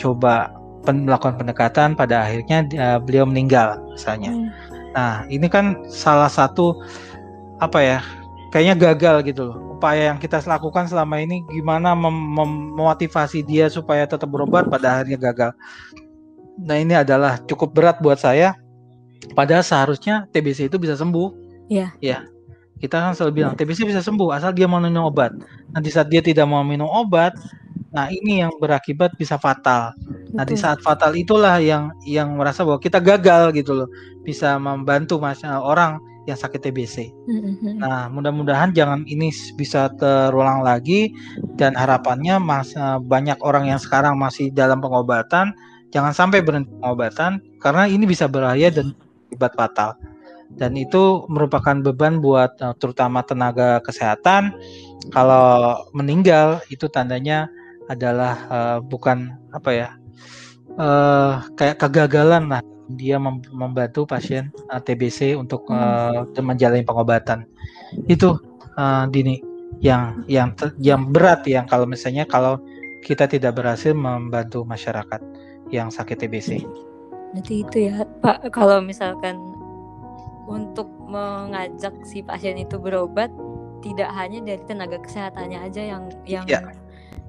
coba 0.00 0.56
pen, 0.88 1.04
melakukan 1.04 1.36
pendekatan 1.36 1.92
pada 1.92 2.24
akhirnya 2.24 2.64
uh, 2.80 2.96
beliau 2.96 3.28
meninggal 3.28 3.76
misalnya. 3.92 4.32
Hmm 4.32 4.73
Nah, 4.94 5.26
ini 5.26 5.50
kan 5.50 5.82
salah 5.90 6.30
satu 6.30 6.78
apa 7.58 7.82
ya? 7.82 7.98
Kayaknya 8.54 8.74
gagal 8.78 9.16
gitu 9.26 9.50
loh. 9.50 9.58
Upaya 9.74 10.14
yang 10.14 10.22
kita 10.22 10.38
lakukan 10.46 10.86
selama 10.86 11.18
ini 11.18 11.42
gimana 11.50 11.98
mem 11.98 12.14
memotivasi 12.38 13.42
dia 13.42 13.66
supaya 13.66 14.06
tetap 14.06 14.30
berobat 14.30 14.70
pada 14.70 14.96
akhirnya 14.98 15.18
gagal. 15.18 15.50
Nah, 16.62 16.78
ini 16.78 16.94
adalah 16.94 17.42
cukup 17.44 17.74
berat 17.74 17.98
buat 17.98 18.22
saya. 18.22 18.54
Padahal 19.34 19.66
seharusnya 19.66 20.30
TBC 20.30 20.70
itu 20.70 20.78
bisa 20.78 20.94
sembuh. 20.94 21.28
Iya. 21.66 21.90
Yeah. 21.98 22.22
Ya. 22.24 22.34
Kita 22.78 23.00
kan 23.00 23.16
selalu 23.16 23.32
bilang 23.42 23.54
TBC 23.56 23.86
bisa 23.88 24.02
sembuh 24.04 24.34
asal 24.34 24.52
dia 24.54 24.68
mau 24.68 24.78
minum 24.78 25.08
obat. 25.08 25.32
Nanti 25.72 25.88
saat 25.88 26.10
dia 26.12 26.20
tidak 26.20 26.44
mau 26.44 26.60
minum 26.60 26.86
obat, 26.90 27.32
Nah, 27.94 28.10
ini 28.10 28.42
yang 28.42 28.50
berakibat 28.58 29.14
bisa 29.14 29.38
fatal. 29.38 29.94
Betul. 29.94 30.34
Nah, 30.34 30.44
di 30.44 30.56
saat 30.58 30.82
fatal 30.82 31.14
itulah 31.14 31.62
yang 31.62 31.94
yang 32.02 32.34
merasa 32.34 32.66
bahwa 32.66 32.82
kita 32.82 32.98
gagal 32.98 33.54
gitu 33.54 33.70
loh, 33.70 33.88
bisa 34.26 34.58
membantu 34.58 35.22
mas 35.22 35.46
eh, 35.46 35.54
orang 35.54 36.02
yang 36.26 36.34
sakit 36.34 36.58
TBC. 36.58 37.12
Mm-hmm. 37.30 37.78
Nah, 37.78 38.10
mudah-mudahan 38.10 38.74
jangan 38.74 39.06
ini 39.06 39.30
bisa 39.54 39.92
terulang 39.94 40.64
lagi 40.66 41.12
dan 41.54 41.78
harapannya 41.78 42.42
mas 42.42 42.74
eh, 42.74 42.98
banyak 42.98 43.38
orang 43.46 43.70
yang 43.70 43.78
sekarang 43.78 44.18
masih 44.18 44.50
dalam 44.50 44.82
pengobatan 44.82 45.54
jangan 45.94 46.10
sampai 46.10 46.42
berhenti 46.42 46.74
pengobatan 46.82 47.38
karena 47.62 47.86
ini 47.86 48.02
bisa 48.10 48.26
berbahaya 48.26 48.74
dan 48.74 48.90
akibat 49.30 49.54
fatal. 49.54 49.90
Dan 50.54 50.74
itu 50.78 51.26
merupakan 51.30 51.78
beban 51.78 52.18
buat 52.18 52.58
eh, 52.58 52.74
terutama 52.82 53.22
tenaga 53.22 53.78
kesehatan. 53.86 54.50
Kalau 55.14 55.78
meninggal 55.94 56.64
itu 56.72 56.90
tandanya 56.90 57.46
adalah 57.88 58.34
uh, 58.48 58.78
bukan 58.80 59.32
apa 59.52 59.70
ya 59.72 59.88
uh, 60.80 61.44
kayak 61.54 61.80
kegagalan 61.80 62.48
lah 62.48 62.62
dia 62.92 63.16
mem 63.16 63.40
membantu 63.52 64.04
pasien 64.04 64.52
uh, 64.68 64.80
TBC 64.80 65.36
untuk 65.36 65.64
uh, 65.72 66.28
menjalani 66.36 66.84
pengobatan. 66.84 67.48
Itu 68.08 68.36
uh, 68.76 69.08
dini 69.08 69.40
yang 69.80 70.24
yang 70.28 70.52
yang 70.76 71.08
berat 71.08 71.48
yang 71.48 71.64
kalau 71.64 71.88
misalnya 71.88 72.28
kalau 72.28 72.60
kita 73.04 73.28
tidak 73.28 73.56
berhasil 73.56 73.92
membantu 73.96 74.64
masyarakat 74.64 75.20
yang 75.72 75.88
sakit 75.88 76.24
TBC. 76.24 76.64
Nanti 77.32 77.64
itu 77.64 77.88
ya 77.88 78.04
Pak 78.20 78.52
kalau 78.52 78.84
misalkan 78.84 79.40
untuk 80.44 80.92
mengajak 81.08 81.92
si 82.04 82.20
pasien 82.20 82.60
itu 82.60 82.76
berobat 82.76 83.32
tidak 83.80 84.12
hanya 84.12 84.44
dari 84.44 84.62
tenaga 84.68 85.00
kesehatannya 85.00 85.58
aja 85.60 85.82
yang 85.84 86.02
yang 86.28 86.44
ya 86.44 86.60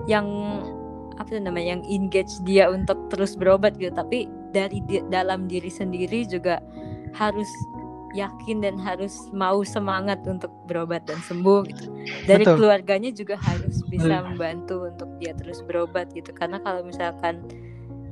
yang 0.06 0.28
apa 1.16 1.40
namanya 1.40 1.80
yang 1.80 1.84
engage 1.88 2.32
dia 2.44 2.68
untuk 2.68 3.08
terus 3.08 3.40
berobat 3.40 3.80
gitu 3.80 3.96
tapi 3.96 4.28
dari 4.52 4.84
di, 4.84 5.00
dalam 5.08 5.48
diri 5.48 5.72
sendiri 5.72 6.28
juga 6.28 6.60
harus 7.16 7.48
yakin 8.16 8.64
dan 8.64 8.80
harus 8.80 9.28
mau 9.36 9.60
semangat 9.68 10.24
untuk 10.24 10.50
berobat 10.72 11.04
dan 11.04 11.20
sembuh 11.20 11.68
gitu. 11.68 11.92
Dari 12.24 12.48
Betul. 12.48 12.56
keluarganya 12.64 13.12
juga 13.12 13.36
harus 13.36 13.84
bisa 13.92 14.24
membantu 14.24 14.88
untuk 14.88 15.12
dia 15.20 15.36
terus 15.36 15.60
berobat 15.68 16.08
gitu. 16.16 16.32
Karena 16.32 16.64
kalau 16.64 16.88
misalkan 16.88 17.44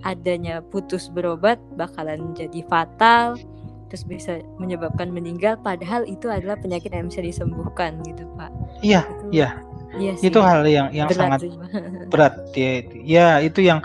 adanya 0.04 0.60
putus 0.60 1.08
berobat 1.08 1.56
bakalan 1.80 2.36
jadi 2.36 2.60
fatal 2.68 3.40
terus 3.88 4.04
bisa 4.04 4.44
menyebabkan 4.60 5.08
meninggal 5.08 5.56
padahal 5.64 6.04
itu 6.04 6.28
adalah 6.28 6.60
penyakit 6.60 6.92
yang 6.92 7.08
bisa 7.08 7.24
disembuhkan 7.24 8.04
gitu, 8.04 8.28
Pak. 8.36 8.52
Iya, 8.84 9.08
iya. 9.32 9.64
Iya 9.94 10.12
sih. 10.18 10.28
Itu 10.30 10.40
hal 10.42 10.66
yang 10.66 10.90
yang 10.92 11.08
berat 11.10 11.20
sangat 11.20 11.40
sih, 11.46 11.52
berat 12.12 12.34
ya, 12.58 12.72
ya 13.06 13.28
itu 13.42 13.60
yang 13.62 13.80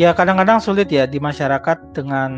ya 0.00 0.16
kadang-kadang 0.16 0.58
sulit 0.58 0.88
ya 0.88 1.04
di 1.04 1.20
masyarakat 1.20 1.92
dengan 1.92 2.32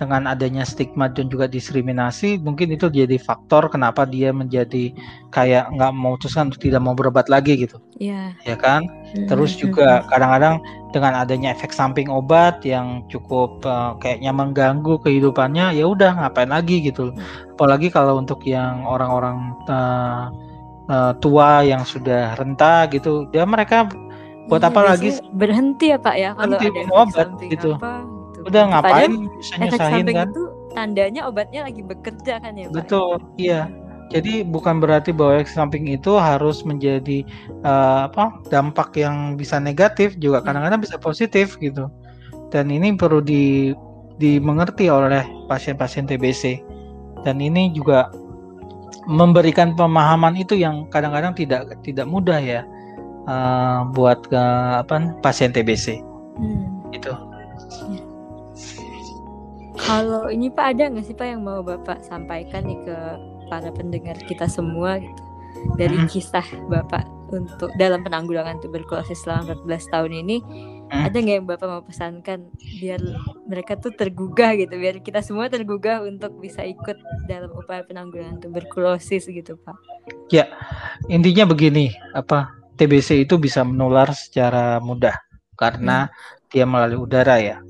dengan 0.00 0.24
adanya 0.24 0.64
stigma 0.64 1.12
dan 1.12 1.28
juga 1.28 1.44
diskriminasi 1.44 2.40
mungkin 2.40 2.72
itu 2.72 2.88
jadi 2.88 3.20
faktor 3.20 3.68
kenapa 3.68 4.08
dia 4.08 4.32
menjadi 4.32 4.96
kayak 5.28 5.68
nggak 5.76 5.92
memutuskan 5.92 6.48
untuk 6.48 6.64
tidak 6.64 6.80
mau 6.80 6.96
berobat 6.96 7.28
lagi 7.28 7.52
gitu 7.60 7.76
Iya. 8.00 8.32
ya 8.48 8.56
kan 8.56 8.88
terus 9.28 9.52
Mhm. 9.52 9.60
juga 9.68 10.00
kadang-kadang 10.08 10.64
dengan 10.96 11.20
adanya 11.20 11.52
efek 11.52 11.68
samping 11.76 12.08
obat 12.08 12.64
yang 12.64 13.04
cukup 13.12 13.60
eh, 13.68 13.92
kayaknya 14.00 14.32
mengganggu 14.32 14.96
kehidupannya 15.04 15.76
ya 15.76 15.84
udah 15.84 16.16
ngapain 16.16 16.48
lagi 16.48 16.80
gitu 16.80 17.12
apalagi 17.52 17.92
kalau 17.92 18.16
untuk 18.16 18.40
yang 18.48 18.88
orang-orang 18.88 19.52
eh, 19.68 20.24
eh, 20.90 21.12
tua 21.22 21.62
yang 21.62 21.86
sudah 21.86 22.34
renta 22.34 22.90
gitu 22.90 23.30
ya 23.30 23.46
mereka 23.46 23.86
buat 24.50 24.66
Iya, 24.66 24.70
apa 24.74 24.80
lagi 24.82 25.08
berhenti 25.38 25.94
ya 25.94 25.98
Pak 26.02 26.16
ya 26.18 26.30
kalau 26.34 26.58
Berhenti 26.58 26.82
ada 26.82 26.98
obat, 26.98 27.28
gitu. 27.46 27.70
apa 27.78 27.92
gitu. 28.02 28.40
udah 28.50 28.62
ngapain 28.74 29.12
bisa 29.38 29.54
nyusahin 29.62 30.06
kan 30.10 30.28
itu 30.34 30.42
tandanya 30.74 31.20
obatnya 31.30 31.60
lagi 31.66 31.82
bekerja 31.86 32.42
kan 32.42 32.52
ya 32.58 32.66
Pak? 32.66 32.74
betul 32.74 33.22
iya 33.38 33.70
jadi 34.10 34.42
bukan 34.42 34.82
berarti 34.82 35.14
bahwa 35.14 35.38
efek 35.38 35.54
samping 35.54 35.86
itu 35.86 36.18
harus 36.18 36.66
menjadi 36.66 37.22
eh, 37.62 37.98
apa 38.10 38.34
dampak 38.50 38.90
yang 38.98 39.38
bisa 39.38 39.62
negatif 39.62 40.18
juga 40.18 40.42
Iya. 40.42 40.46
kadang-kadang 40.50 40.80
bisa 40.82 40.96
positif 40.98 41.54
gitu 41.62 41.86
dan 42.50 42.66
ini 42.74 42.98
perlu 42.98 43.22
di 43.22 43.70
dimengerti 44.18 44.90
oleh 44.90 45.22
pasien-pasien 45.46 46.04
TBC 46.04 46.58
dan 47.22 47.38
ini 47.38 47.70
juga 47.72 48.10
memberikan 49.10 49.74
pemahaman 49.74 50.38
itu 50.38 50.54
yang 50.54 50.86
kadang-kadang 50.88 51.34
tidak 51.34 51.66
tidak 51.82 52.06
mudah 52.06 52.38
ya 52.38 52.62
eh, 53.26 53.80
buat 53.92 54.22
ke 54.30 54.42
apa 54.80 55.18
pasien 55.20 55.50
TBC 55.50 55.98
Hmm. 56.38 56.80
itu 56.94 57.12
Kalau 59.80 60.30
ini 60.30 60.48
Pak 60.48 60.76
ada 60.76 60.88
nggak 60.88 61.04
sih 61.04 61.16
Pak 61.16 61.26
yang 61.26 61.42
mau 61.42 61.60
Bapak 61.60 62.04
sampaikan 62.04 62.64
nih 62.64 62.78
ke 62.84 62.96
para 63.48 63.68
pendengar 63.74 64.14
kita 64.24 64.46
semua 64.46 65.00
gitu 65.00 65.22
dari 65.74 65.96
Mhm. 65.98 66.08
kisah 66.08 66.46
Bapak 66.70 67.04
untuk 67.34 67.70
dalam 67.76 68.00
penanggulangan 68.00 68.62
tuberkulosis 68.62 69.24
selama 69.24 69.52
14 69.58 69.86
tahun 69.90 70.12
ini 70.24 70.36
Mhm. 70.90 71.06
ada 71.06 71.16
nggak 71.22 71.36
yang 71.38 71.46
Bapak 71.46 71.68
mau 71.70 71.82
pesankan 71.86 72.50
biar 72.82 72.98
mereka 73.46 73.78
tuh 73.78 73.94
tergugah 73.94 74.58
gitu 74.58 74.74
biar 74.74 74.98
kita 74.98 75.22
semua 75.22 75.46
tergugah 75.46 76.02
untuk 76.02 76.34
bisa 76.42 76.66
ikut 76.66 76.98
dalam 77.30 77.54
upaya 77.54 77.86
penanggulangan 77.86 78.42
tuberkulosis 78.42 79.30
gitu 79.30 79.54
Pak. 79.62 79.78
intinya 81.06 81.46
begini 81.46 81.94
apa 82.10 82.50
TBC 82.74 83.22
itu 83.22 83.38
bisa 83.38 83.62
menular 83.62 84.10
secara 84.10 84.82
mudah 84.82 85.14
karena 85.54 86.10
dia 86.50 86.66
melalui 86.66 87.06
udara 87.06 87.38
ya. 87.38 87.62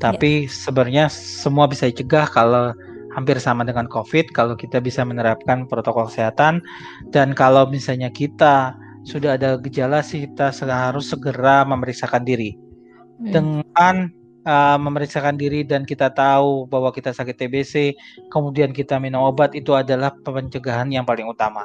Tapi 0.00 0.48
sebenarnya 0.48 1.12
semua 1.12 1.68
bisa 1.68 1.88
dicegah 1.88 2.24
kalau 2.28 2.72
hampir 3.16 3.40
sama 3.40 3.64
dengan 3.64 3.88
COVID 3.88 4.32
kalau 4.36 4.52
kita 4.56 4.80
bisa 4.80 5.00
menerapkan 5.00 5.64
protokol 5.64 6.08
kesehatan 6.08 6.60
dan 7.12 7.32
kalau 7.32 7.64
misalnya 7.64 8.12
kita 8.12 8.76
sudah 9.06 9.38
ada 9.38 9.54
gejala 9.62 10.02
sih 10.02 10.26
kita 10.26 10.50
harus 10.66 11.14
segera 11.14 11.62
memeriksakan 11.62 12.26
diri. 12.26 12.58
Hmm. 13.22 13.30
Dengan 13.30 13.94
uh, 14.42 14.76
memeriksakan 14.82 15.38
diri 15.38 15.62
dan 15.62 15.86
kita 15.86 16.10
tahu 16.10 16.66
bahwa 16.66 16.90
kita 16.90 17.14
sakit 17.14 17.38
TBC, 17.38 17.94
kemudian 18.34 18.74
kita 18.74 18.98
minum 18.98 19.22
obat 19.22 19.54
itu 19.54 19.78
adalah 19.78 20.10
pencegahan 20.26 20.90
yang 20.90 21.06
paling 21.06 21.30
utama. 21.30 21.62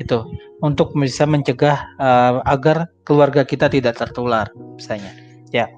Itu 0.00 0.24
untuk 0.64 0.96
bisa 0.96 1.28
mencegah 1.28 1.76
uh, 2.00 2.40
agar 2.48 2.88
keluarga 3.04 3.44
kita 3.44 3.68
tidak 3.68 4.00
tertular 4.00 4.48
misalnya. 4.80 5.12
Ya. 5.52 5.68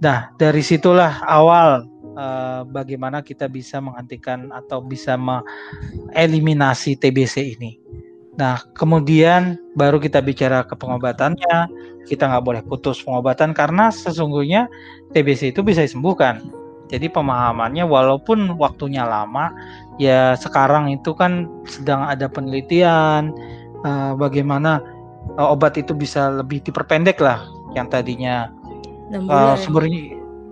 Nah, 0.00 0.32
dari 0.40 0.64
situlah 0.64 1.20
awal 1.28 1.84
uh, 2.16 2.64
bagaimana 2.64 3.20
kita 3.20 3.44
bisa 3.52 3.76
menghentikan 3.84 4.48
atau 4.48 4.80
bisa 4.80 5.20
mengeliminasi 5.20 6.96
TBC 6.96 7.60
ini. 7.60 7.76
Nah, 8.40 8.64
kemudian 8.72 9.60
baru 9.76 10.00
kita 10.00 10.24
bicara 10.24 10.64
ke 10.64 10.72
pengobatannya. 10.72 11.68
Kita 12.08 12.28
nggak 12.28 12.44
boleh 12.44 12.62
putus 12.64 13.04
pengobatan 13.04 13.52
karena 13.52 13.92
sesungguhnya 13.92 14.66
TBC 15.12 15.52
itu 15.52 15.60
bisa 15.60 15.84
disembuhkan. 15.84 16.40
Jadi 16.88 17.08
pemahamannya 17.08 17.88
walaupun 17.88 18.56
waktunya 18.60 19.04
lama, 19.04 19.52
ya 19.96 20.36
sekarang 20.36 20.92
itu 20.92 21.16
kan 21.16 21.48
sedang 21.64 22.04
ada 22.04 22.28
penelitian 22.28 23.32
uh, 23.84 24.12
bagaimana 24.12 24.80
uh, 25.40 25.52
obat 25.52 25.80
itu 25.80 25.96
bisa 25.96 26.28
lebih 26.28 26.60
diperpendek 26.60 27.16
lah 27.16 27.40
yang 27.72 27.88
tadinya 27.88 28.52
uh, 29.08 29.24
bulan. 29.24 29.56
ya? 29.56 29.56
sebenarnya 29.56 30.02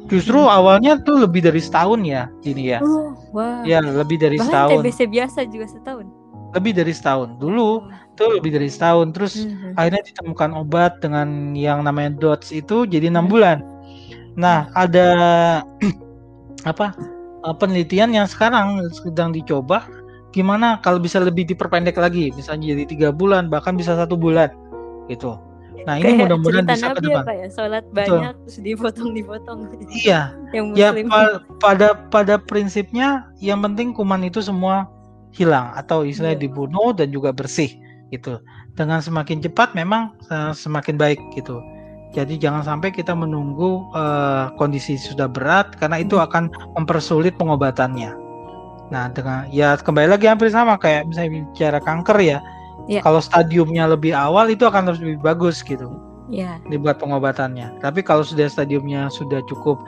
justru 0.09 0.41
awalnya 0.41 0.97
tuh 1.05 1.29
lebih 1.29 1.45
dari 1.45 1.61
setahun 1.61 2.01
ya 2.09 2.33
ini 2.49 2.73
ya. 2.73 2.79
Oh, 2.81 3.13
wah. 3.37 3.61
Ya, 3.69 3.85
lebih 3.85 4.17
dari 4.17 4.41
Bahkan 4.41 4.49
setahun. 4.49 4.81
TBC 4.81 5.01
biasa 5.13 5.39
juga 5.45 5.67
setahun. 5.69 6.20
Lebih 6.51 6.73
dari 6.75 6.91
setahun. 6.91 7.39
Dulu 7.39 7.87
itu 8.11 8.25
lebih 8.37 8.51
dari 8.53 8.69
setahun 8.69 9.15
terus 9.15 9.47
Mhm. 9.47 9.79
akhirnya 9.79 10.03
ditemukan 10.05 10.51
obat 10.53 10.99
dengan 11.01 11.55
yang 11.55 11.81
namanya 11.81 12.13
dots 12.19 12.51
itu 12.51 12.85
jadi 12.85 13.09
enam 13.09 13.27
Hmm. 13.27 13.33
bulan. 13.33 13.59
Nah 14.37 14.69
ada 14.75 15.09
apa 16.71 16.93
eh, 17.41 17.55
penelitian 17.57 18.13
yang 18.13 18.27
sekarang 18.27 18.83
sedang 18.93 19.33
dicoba 19.33 19.89
gimana 20.31 20.79
kalau 20.79 21.01
bisa 21.01 21.19
lebih 21.19 21.43
diperpendek 21.45 21.97
lagi 21.97 22.31
misalnya 22.37 22.77
jadi 22.77 22.85
tiga 22.87 23.09
bulan 23.11 23.49
bahkan 23.49 23.75
bisa 23.75 23.97
satu 23.97 24.15
bulan 24.15 24.53
gitu. 25.09 25.35
Nah 25.89 25.97
ini 25.97 26.13
mudah-mudahan 26.21 26.69
bisa 26.69 26.93
ke 26.93 27.01
Nabi 27.01 27.09
depan. 27.09 27.25
ya 27.25 27.33
ya, 27.33 27.49
sholat 27.49 27.85
Betul. 27.89 28.21
banyak 28.21 28.35
terus 28.45 28.57
dipotong-dipotong. 28.61 29.59
Iya, 29.89 30.21
yang 30.55 30.67
ya 30.77 30.93
pa- 31.09 31.41
pada 31.57 31.97
pada 32.13 32.37
prinsipnya 32.37 33.25
yang 33.41 33.65
penting 33.65 33.97
kuman 33.97 34.21
itu 34.21 34.45
semua 34.45 34.85
hilang 35.31 35.71
atau 35.75 36.03
istilahnya 36.03 36.39
Iya. 36.39 36.45
dibunuh 36.47 36.91
dan 36.95 37.11
juga 37.11 37.31
bersih 37.31 37.71
gitu. 38.11 38.39
Dengan 38.75 38.99
semakin 38.99 39.39
cepat 39.41 39.75
memang 39.75 40.15
eh, 40.29 40.53
semakin 40.53 40.97
baik 40.97 41.21
gitu. 41.35 41.59
Jadi 42.11 42.43
jangan 42.43 42.67
sampai 42.67 42.91
kita 42.91 43.15
menunggu 43.15 43.87
eh, 43.95 44.51
kondisi 44.59 44.99
sudah 44.99 45.31
berat 45.31 45.75
karena 45.79 46.03
itu 46.03 46.19
Hmm. 46.19 46.27
akan 46.27 46.45
mempersulit 46.75 47.39
pengobatannya. 47.39 48.15
Nah, 48.91 49.07
dengan 49.15 49.47
ya 49.55 49.79
kembali 49.79 50.11
lagi 50.11 50.27
hampir 50.27 50.51
sama 50.51 50.75
kayak 50.75 51.07
misalnya 51.07 51.47
bicara 51.47 51.79
kanker 51.79 52.19
ya. 52.19 52.39
Iya. 52.91 53.07
Kalau 53.07 53.23
stadiumnya 53.23 53.87
lebih 53.87 54.11
awal 54.11 54.51
itu 54.51 54.67
akan 54.67 54.91
lebih 54.91 55.23
bagus 55.23 55.63
gitu 55.63 55.87
ya 56.27 56.59
dibuat 56.67 56.99
pengobatannya. 56.99 57.79
Tapi 57.79 58.03
kalau 58.03 58.27
sudah 58.27 58.51
stadiumnya 58.51 59.07
sudah 59.11 59.43
cukup 59.47 59.79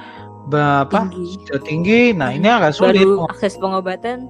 be- 0.47 0.59
apa 0.59 1.07
tinggi. 1.11 1.35
sudah 1.47 1.61
tinggi, 1.63 2.01
nah 2.15 2.31
ini 2.31 2.47
akan 2.47 2.71
sulit. 2.71 3.03
Baru 3.03 3.27
akses 3.27 3.59
pengobatan 3.59 4.27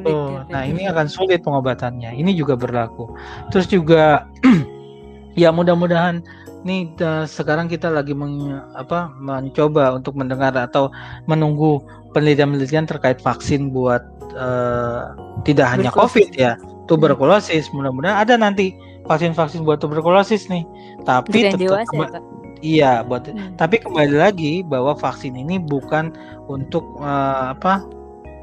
sulit. 0.00 0.16
Ya, 0.16 0.40
Pak. 0.40 0.44
nah 0.48 0.62
ini 0.64 0.82
akan 0.88 1.06
sulit 1.06 1.40
pengobatannya. 1.44 2.10
Ini 2.16 2.30
juga 2.32 2.56
berlaku. 2.56 3.12
Terus 3.52 3.66
juga 3.68 4.24
ya 5.40 5.52
mudah-mudahan 5.52 6.24
nih 6.64 6.92
eh, 7.00 7.24
sekarang 7.24 7.68
kita 7.68 7.88
lagi 7.88 8.12
meng- 8.12 8.60
apa 8.76 9.12
mencoba 9.16 9.96
untuk 9.96 10.16
mendengar 10.16 10.52
atau 10.56 10.92
menunggu 11.24 11.80
penelitian-penelitian 12.12 12.84
terkait 12.88 13.20
vaksin 13.20 13.70
buat 13.72 14.02
eh, 14.36 15.02
tidak 15.44 15.66
hanya. 15.72 15.90
COVID 15.92 16.36
ya, 16.36 16.56
tuberkulosis. 16.88 17.70
Mudah-mudahan 17.72 18.24
ada 18.24 18.34
nanti 18.36 18.76
vaksin-vaksin 19.08 19.64
buat 19.64 19.80
tuberkulosis 19.80 20.48
nih. 20.52 20.64
Tapi 21.08 21.48
tetap 21.48 21.60
dewasa 21.60 21.94
ya, 21.96 22.20
iya 22.60 22.92
buat 23.00 23.24
Hmm. 23.24 23.56
tapi 23.56 23.80
kembali 23.80 24.20
lagi 24.20 24.60
bahwa 24.60 24.92
vaksin 24.92 25.32
ini 25.32 25.56
bukan 25.56 26.12
untuk 26.44 26.84
eh, 27.00 27.44
apa 27.56 27.84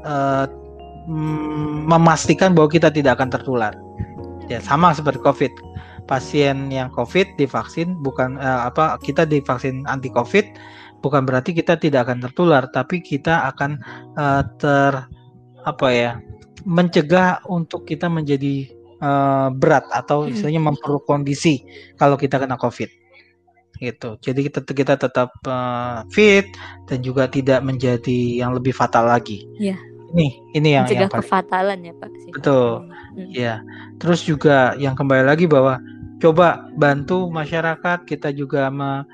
eh, 0.02 0.44
mm, 1.08 1.88
memastikan 1.88 2.52
bahwa 2.52 2.68
kita 2.68 2.92
tidak 2.92 3.16
akan 3.18 3.32
tertular. 3.32 3.72
Ya 4.52 4.60
sama 4.60 4.92
seperti 4.92 5.24
COVID. 5.24 5.52
Pasien 6.08 6.72
yang 6.72 6.88
COVID 6.92 7.36
divaksin 7.36 7.96
bukan 8.00 8.40
eh, 8.40 8.60
apa 8.68 8.96
kita 9.00 9.28
divaksin 9.28 9.84
anti 9.88 10.08
COVID 10.08 10.44
bukan 11.04 11.22
berarti 11.28 11.54
kita 11.54 11.78
tidak 11.78 12.08
akan 12.08 12.24
tertular, 12.24 12.64
tapi 12.72 13.00
kita 13.00 13.48
akan 13.52 13.80
eh, 14.16 14.42
ter 14.60 14.92
apa 15.64 15.88
ya 15.92 16.12
mencegah 16.64 17.44
untuk 17.48 17.84
kita 17.88 18.08
menjadi 18.08 18.68
eh, 19.00 19.48
berat 19.52 19.84
atau 19.92 20.24
Hmm. 20.24 20.32
istilahnya 20.32 20.62
memperburuk 20.64 21.04
kondisi 21.08 21.64
kalau 22.00 22.16
kita 22.16 22.40
kena 22.40 22.56
COVID 22.56 22.90
gitu. 23.78 24.18
Jadi 24.18 24.40
kita 24.50 24.60
kita 24.64 24.94
tetap 24.98 25.30
eh, 25.46 25.98
fit 26.10 26.46
dan 26.88 26.98
juga 27.04 27.30
tidak 27.30 27.62
menjadi 27.62 28.42
yang 28.42 28.56
lebih 28.56 28.72
fatal 28.74 29.06
lagi. 29.12 29.44
Iya. 29.60 29.76
Ini 30.14 30.40
ini 30.56 30.68
yang 30.74 30.84
mencegah 30.88 31.06
yang 31.06 31.12
paling 31.12 31.24
kefatalan 31.26 31.78
ya 31.84 31.94
Pak. 31.96 32.10
sih. 32.22 32.30
Betul. 32.32 32.70
Hmm. 32.88 33.30
Ya, 33.32 33.54
terus 34.00 34.20
juga 34.24 34.72
yang 34.80 34.96
kembali 34.96 35.24
lagi 35.26 35.44
bahwa 35.44 35.80
coba 36.18 36.66
bantu 36.74 37.28
masyarakat 37.28 38.08
kita 38.08 38.32
juga 38.32 38.72
me- 38.72 39.04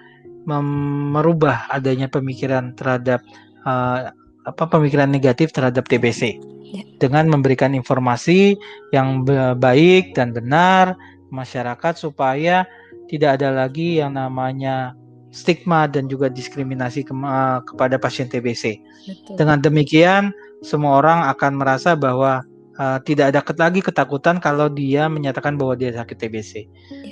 mem- 0.44 1.10
merubah 1.12 1.66
adanya 1.68 2.06
pemikiran 2.06 2.72
terhadap 2.78 3.20
eh, 3.64 4.00
apa 4.44 4.64
pemikiran 4.68 5.08
negatif 5.08 5.50
terhadap 5.50 5.88
TBC 5.88 6.36
Ya. 6.74 6.82
dengan 6.98 7.30
memberikan 7.30 7.70
informasi 7.70 8.58
yang 8.90 9.22
ba- 9.22 9.54
baik 9.54 10.18
dan 10.18 10.34
benar 10.34 10.98
masyarakat 11.30 11.94
supaya 11.94 12.66
tidak 13.06 13.38
ada 13.38 13.54
lagi 13.54 14.02
yang 14.02 14.18
namanya 14.18 14.90
stigma 15.34 15.90
dan 15.90 16.06
juga 16.06 16.30
diskriminasi 16.30 17.02
ke- 17.02 17.10
eh, 17.10 17.58
kepada 17.66 17.98
pasien 17.98 18.30
TBC. 18.30 18.78
Betul. 18.78 19.34
Dengan 19.34 19.58
demikian, 19.58 20.30
semua 20.62 21.02
orang 21.02 21.26
akan 21.34 21.58
merasa 21.58 21.92
bahwa 21.98 22.46
uh, 22.78 22.98
tidak 23.02 23.34
ada 23.34 23.40
lagi 23.60 23.80
ketakutan 23.84 24.40
kalau 24.40 24.70
dia 24.70 25.06
menyatakan 25.06 25.58
bahwa 25.58 25.76
dia 25.78 25.92
sakit 25.94 26.16
TBC, 26.16 26.52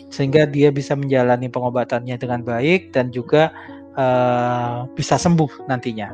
sehingga 0.08 0.46
dia 0.48 0.72
bisa 0.72 0.96
menjalani 0.96 1.52
pengobatannya 1.52 2.16
dengan 2.18 2.40
baik 2.42 2.94
dan 2.96 3.12
juga 3.12 3.52
uh, 3.98 4.88
bisa 4.96 5.18
sembuh 5.18 5.68
nantinya. 5.68 6.10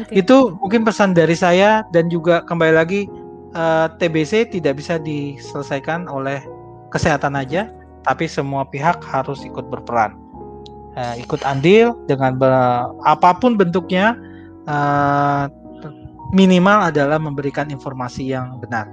Oke. 0.00 0.24
Itu 0.24 0.56
mungkin 0.58 0.82
pesan 0.82 1.12
dari 1.12 1.36
saya 1.36 1.84
dan 1.92 2.08
juga 2.08 2.40
kembali 2.48 2.74
lagi 2.74 3.04
uh, 3.52 3.92
TBC 4.00 4.48
tidak 4.56 4.80
bisa 4.80 4.96
diselesaikan 4.96 6.08
oleh 6.08 6.40
kesehatan 6.88 7.36
aja, 7.36 7.68
tapi 8.06 8.24
semua 8.24 8.64
pihak 8.64 9.04
harus 9.04 9.44
ikut 9.44 9.68
berperan, 9.68 10.16
Uh, 10.94 11.18
ikut 11.18 11.42
andil 11.42 11.98
dengan 12.06 12.38
be- 12.38 12.88
apa 13.02 13.34
pun 13.34 13.58
bentuknya. 13.58 14.14
uh, 14.64 15.50
minimal 16.32 16.90
adalah 16.90 17.18
memberikan 17.20 17.70
informasi 17.70 18.34
yang 18.34 18.58
benar 18.58 18.90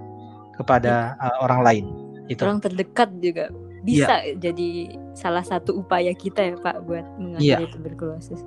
kepada 0.53 1.17
uh, 1.17 1.41
orang 1.41 1.61
lain. 1.65 1.85
Itu. 2.29 2.45
orang 2.45 2.61
terdekat 2.61 3.09
juga 3.17 3.49
bisa 3.81 4.21
jadi 4.37 4.93
salah 5.17 5.41
satu 5.41 5.73
upaya 5.81 6.13
kita 6.13 6.53
ya 6.53 6.55
Pak 6.61 6.85
buat 6.85 7.03
mengakhiri 7.17 7.65
tuberkulosis. 7.73 8.45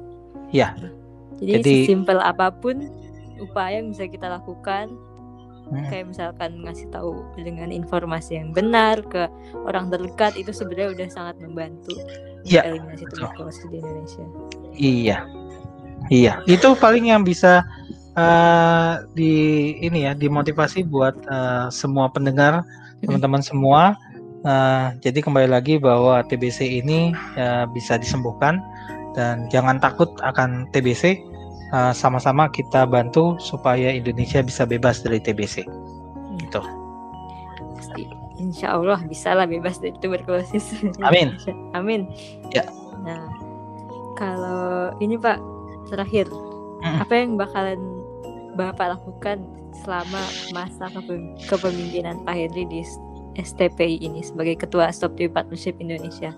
Iya. 0.55 0.79
Jadi, 1.43 1.53
Jadi- 1.59 1.75
sesimpel 1.91 2.23
apa 2.23 2.55
pun 2.55 2.87
upaya 3.43 3.83
yang 3.83 3.91
bisa 3.91 4.07
kita 4.07 4.31
lakukan 4.31 4.95
Hmm. 5.65 5.81
kayak 5.89 6.13
misalkan 6.13 6.61
ngasih 6.61 6.93
tahu 6.93 7.25
dengan 7.41 7.73
informasi 7.73 8.37
yang 8.37 8.53
benar 8.53 9.01
ke 9.01 9.25
orang 9.65 9.89
terdekat 9.89 10.37
itu 10.37 10.53
sebenarnya 10.53 10.93
udah 10.93 11.09
sangat 11.09 11.41
membantu 11.41 11.97
Iya, 12.45 12.61
eliminasi 12.69 13.05
tuberkulosis 13.09 13.65
di 13.73 13.77
Indonesia. 13.81 14.25
Iya, 14.77 15.19
iya. 16.13 16.33
Itu 16.45 16.77
paling 16.77 17.09
yang 17.09 17.25
bisa 17.25 17.65
eh, 18.15 18.93
di 19.17 19.33
ini 19.81 20.05
ya 20.05 20.13
dimotivasi 20.13 20.85
buat 20.85 21.17
eh, 21.25 21.67
semua 21.73 22.13
pendengar, 22.13 22.61
teman-teman 23.01 23.41
semua. 23.41 23.97
Eh, 24.45 24.87
jadi 25.01 25.25
kembali 25.25 25.49
lagi 25.49 25.81
bahwa 25.81 26.21
TBC 26.29 26.85
ini 26.85 27.17
eh, 27.41 27.65
bisa 27.73 27.97
disembuhkan 27.97 28.61
dan 29.17 29.49
jangan 29.49 29.81
takut 29.81 30.13
akan 30.21 30.69
TBC. 30.73 31.21
Sama-sama 31.75 32.47
kita 32.55 32.87
bantu 32.87 33.35
supaya 33.43 33.91
Indonesia 33.91 34.39
bisa 34.47 34.63
bebas 34.63 35.03
dari 35.03 35.19
TBC. 35.19 35.67
Gitu. 36.39 36.84
Insya 38.37 38.75
Allah 38.75 38.99
bisa 39.01 39.31
lah 39.31 39.47
bebas 39.47 39.79
dari 39.79 39.95
tuberkulosis. 39.97 40.75
Amin. 41.01 41.39
Amin. 41.79 42.11
Ya. 42.51 42.67
Nah, 43.01 43.31
kalau 44.15 44.65
ini 44.99 45.15
Pak 45.15 45.39
terakhir, 45.87 46.27
Mm. 46.75 47.01
apa 47.01 47.13
yang 47.17 47.31
bakalan 47.35 47.81
Bapak 48.55 48.93
lakukan 48.93 49.41
selama 49.75 50.21
masa 50.53 50.87
kepe- 50.87 51.33
kepemimpinan 51.49 52.21
Pak 52.23 52.35
Henry 52.37 52.69
di 52.69 52.85
STPI 53.35 53.99
ini 53.99 54.21
sebagai 54.21 54.61
Ketua 54.61 54.93
Stop 54.93 55.17
Partnership 55.19 55.81
Indonesia? 55.81 56.31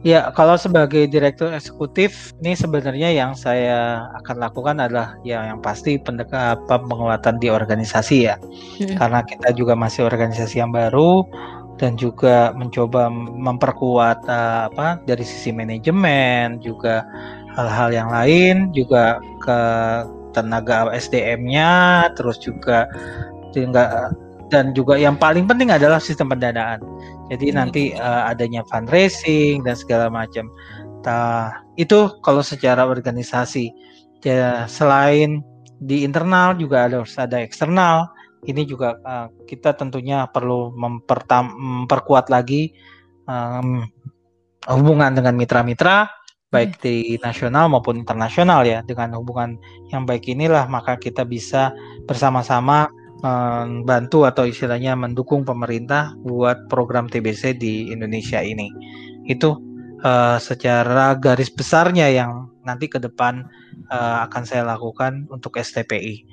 Ya, 0.00 0.32
kalau 0.32 0.56
sebagai 0.56 1.04
direktur 1.12 1.52
eksekutif, 1.52 2.32
ini 2.40 2.56
sebenarnya 2.56 3.12
yang 3.12 3.36
saya 3.36 4.08
akan 4.24 4.40
lakukan 4.40 4.80
adalah 4.80 5.20
ya 5.28 5.44
yang 5.52 5.60
pasti 5.60 6.00
pendek- 6.00 6.32
apa, 6.32 6.80
penguatan 6.80 7.36
di 7.36 7.52
organisasi 7.52 8.24
ya. 8.24 8.40
Hmm. 8.80 8.96
Karena 8.96 9.20
kita 9.20 9.52
juga 9.52 9.76
masih 9.76 10.08
organisasi 10.08 10.64
yang 10.64 10.72
baru 10.72 11.28
dan 11.76 12.00
juga 12.00 12.56
mencoba 12.56 13.12
memperkuat 13.12 14.24
eh, 14.24 14.60
apa 14.72 15.00
dari 15.04 15.24
sisi 15.24 15.52
manajemen 15.52 16.60
juga 16.64 17.04
hal-hal 17.56 17.92
yang 17.92 18.08
lain 18.12 18.72
juga 18.72 19.20
ke 19.44 19.60
tenaga 20.32 20.88
SDM-nya 20.92 22.06
terus 22.14 22.38
juga 22.38 22.86
juga 23.52 24.12
dan 24.52 24.72
juga 24.76 24.98
yang 24.98 25.16
paling 25.16 25.44
penting 25.48 25.72
adalah 25.72 26.00
sistem 26.00 26.32
pendanaan. 26.32 26.80
Jadi 27.30 27.46
Hmm. 27.54 27.56
nanti 27.62 27.82
eh, 27.94 28.22
adanya 28.26 28.66
fundraising 28.66 29.62
dan 29.62 29.78
segala 29.78 30.10
macam. 30.10 30.50
Nah, 31.06 31.54
itu 31.78 32.10
kalau 32.26 32.42
secara 32.42 32.84
organisasi. 32.84 33.70
Ya, 34.20 34.68
selain 34.68 35.40
di 35.80 36.04
internal 36.04 36.52
juga 36.58 36.84
ada 36.84 37.00
harus 37.00 37.16
ada 37.16 37.40
eksternal. 37.40 38.10
Ini 38.44 38.66
juga 38.68 38.98
eh, 39.00 39.26
kita 39.46 39.72
tentunya 39.78 40.26
perlu 40.28 40.74
mempertam, 40.74 41.54
memperkuat 41.56 42.28
lagi 42.28 42.74
em, 43.30 43.86
hubungan 44.68 45.14
dengan 45.16 45.32
mitra-mitra 45.38 46.10
baik 46.50 46.82
di 46.82 47.14
nasional 47.22 47.70
maupun 47.70 47.96
internasional 47.96 48.66
ya. 48.66 48.82
Dengan 48.84 49.14
hubungan 49.16 49.56
yang 49.94 50.04
baik 50.04 50.26
inilah 50.28 50.66
maka 50.66 50.98
kita 50.98 51.22
bisa 51.24 51.70
bersama-sama 52.10 52.90
membantu 53.20 54.24
atau 54.24 54.48
istilahnya 54.48 54.96
mendukung 54.96 55.44
pemerintah 55.44 56.16
buat 56.24 56.68
program 56.72 57.06
TBC 57.06 57.56
di 57.60 57.92
Indonesia 57.92 58.40
ini. 58.40 58.72
Itu 59.28 59.60
eh, 60.00 60.38
secara 60.40 61.14
garis 61.16 61.52
besarnya 61.52 62.08
yang 62.08 62.48
nanti 62.64 62.88
ke 62.88 62.96
depan 63.00 63.44
eh, 63.92 64.16
akan 64.26 64.42
saya 64.44 64.64
lakukan 64.64 65.28
untuk 65.28 65.60
STPI. 65.60 66.24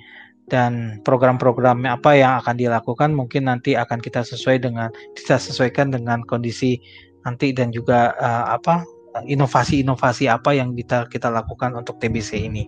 Dan 0.48 1.04
program-program 1.04 1.84
apa 1.84 2.16
yang 2.16 2.40
akan 2.40 2.56
dilakukan 2.56 3.12
mungkin 3.12 3.52
nanti 3.52 3.76
akan 3.76 4.00
kita 4.00 4.24
sesuai 4.24 4.64
dengan 4.64 4.88
kita 5.12 5.36
sesuaikan 5.36 5.92
dengan 5.92 6.24
kondisi 6.24 6.80
nanti 7.28 7.52
dan 7.52 7.76
juga 7.76 8.16
eh, 8.16 8.46
apa 8.56 8.88
inovasi-inovasi 9.28 10.30
apa 10.30 10.54
yang 10.54 10.72
kita 10.78 11.10
kita 11.12 11.28
lakukan 11.28 11.76
untuk 11.76 12.00
TBC 12.00 12.48
ini. 12.48 12.64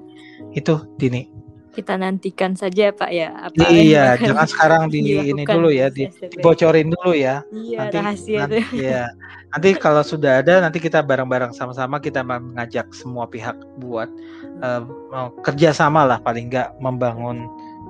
Itu 0.52 0.92
Dini. 1.00 1.39
Kita 1.80 1.96
nantikan 1.96 2.52
saja 2.60 2.92
Pak 2.92 3.08
ya. 3.10 3.32
Apa 3.48 3.72
Iya, 3.72 4.20
jangan 4.20 4.48
sekarang 4.52 4.82
di 4.92 5.00
ini 5.32 5.48
dulu 5.48 5.72
ya, 5.72 5.88
di 5.88 6.12
dibocorin 6.12 6.92
dulu 6.92 7.16
ya. 7.16 7.40
Iya 7.50 7.88
Nanti, 7.88 7.96
rahasia 7.96 8.40
nanti, 8.44 8.60
ya. 8.76 9.04
nanti 9.56 9.70
kalau 9.80 10.04
sudah 10.04 10.44
ada, 10.44 10.60
nanti 10.60 10.84
kita 10.84 11.00
bareng-bareng 11.00 11.56
sama-sama 11.56 12.04
kita 12.04 12.20
mengajak 12.20 12.92
semua 12.92 13.26
pihak 13.26 13.56
buat 13.80 14.12
mau 15.10 15.32
kerjasama 15.40 16.04
lah 16.04 16.20
paling 16.20 16.52
nggak 16.52 16.76
membangun 16.84 17.48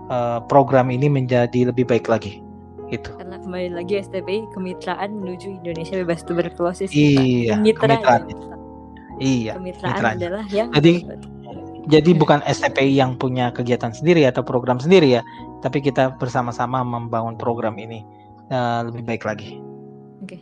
eh, 0.09 0.39
program 0.45 0.93
ini 0.93 1.09
menjadi 1.09 1.73
lebih 1.73 1.89
baik 1.89 2.05
lagi. 2.05 2.45
Gitu. 2.89 3.09
Karena 3.17 3.37
kembali 3.37 3.69
lagi 3.73 4.01
STPI 4.01 4.49
kemitraan 4.53 5.13
menuju 5.21 5.61
Indonesia 5.61 5.93
bebas 5.97 6.25
tuberkulosis. 6.25 6.89
ya. 6.89 6.97
Iya, 6.97 7.53
Mitra 7.61 7.85
kemitraan. 7.97 8.21
ya. 8.25 8.37
Iya. 9.19 9.53
Kemitraan 9.57 9.93
mitranya. 9.93 10.17
adalah 10.17 10.45
yang 10.49 10.67
Jadi- 10.73 11.05
Jadi 11.89 12.13
bukan 12.13 12.45
STPI 12.45 13.01
yang 13.01 13.17
punya 13.17 13.49
kegiatan 13.49 13.89
sendiri 13.89 14.21
atau 14.29 14.45
program 14.45 14.77
sendiri 14.77 15.17
ya, 15.17 15.21
tapi 15.65 15.81
kita 15.81 16.13
bersama-sama 16.21 16.85
membangun 16.85 17.33
program 17.33 17.75
ini 17.81 18.05
eh, 18.53 18.79
lebih 18.85 19.01
baik 19.09 19.25
lagi. 19.25 19.57
Oke. 20.21 20.37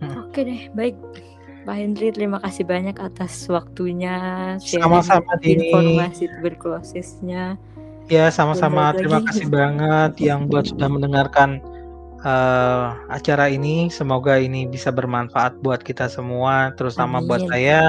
Hmm. 0.00 0.28
Oke 0.28 0.40
deh, 0.48 0.72
baik. 0.72 0.96
Pak 1.66 1.76
Hendri, 1.82 2.14
terima 2.14 2.38
kasih 2.38 2.62
banyak 2.62 2.94
atas 3.02 3.42
waktunya 3.50 4.54
Sama-sama, 4.62 5.34
Dini. 5.42 5.74
informasi 5.74 6.30
tuberkulosisnya. 6.38 7.58
Ya, 8.06 8.30
sama-sama. 8.30 8.94
Terima 8.94 9.18
lagi. 9.18 9.26
kasih 9.34 9.46
banget 9.50 10.12
yang 10.22 10.46
buat 10.46 10.70
sudah 10.70 10.86
mendengarkan 10.86 11.58
eh, 12.26 12.84
acara 13.14 13.46
ini. 13.46 13.86
Semoga 13.86 14.36
ini 14.42 14.66
bisa 14.66 14.90
bermanfaat 14.90 15.62
buat 15.62 15.86
kita 15.86 16.10
semua, 16.10 16.74
terutama 16.74 17.22
buat 17.22 17.46
Amin. 17.46 17.50
saya. 17.54 17.80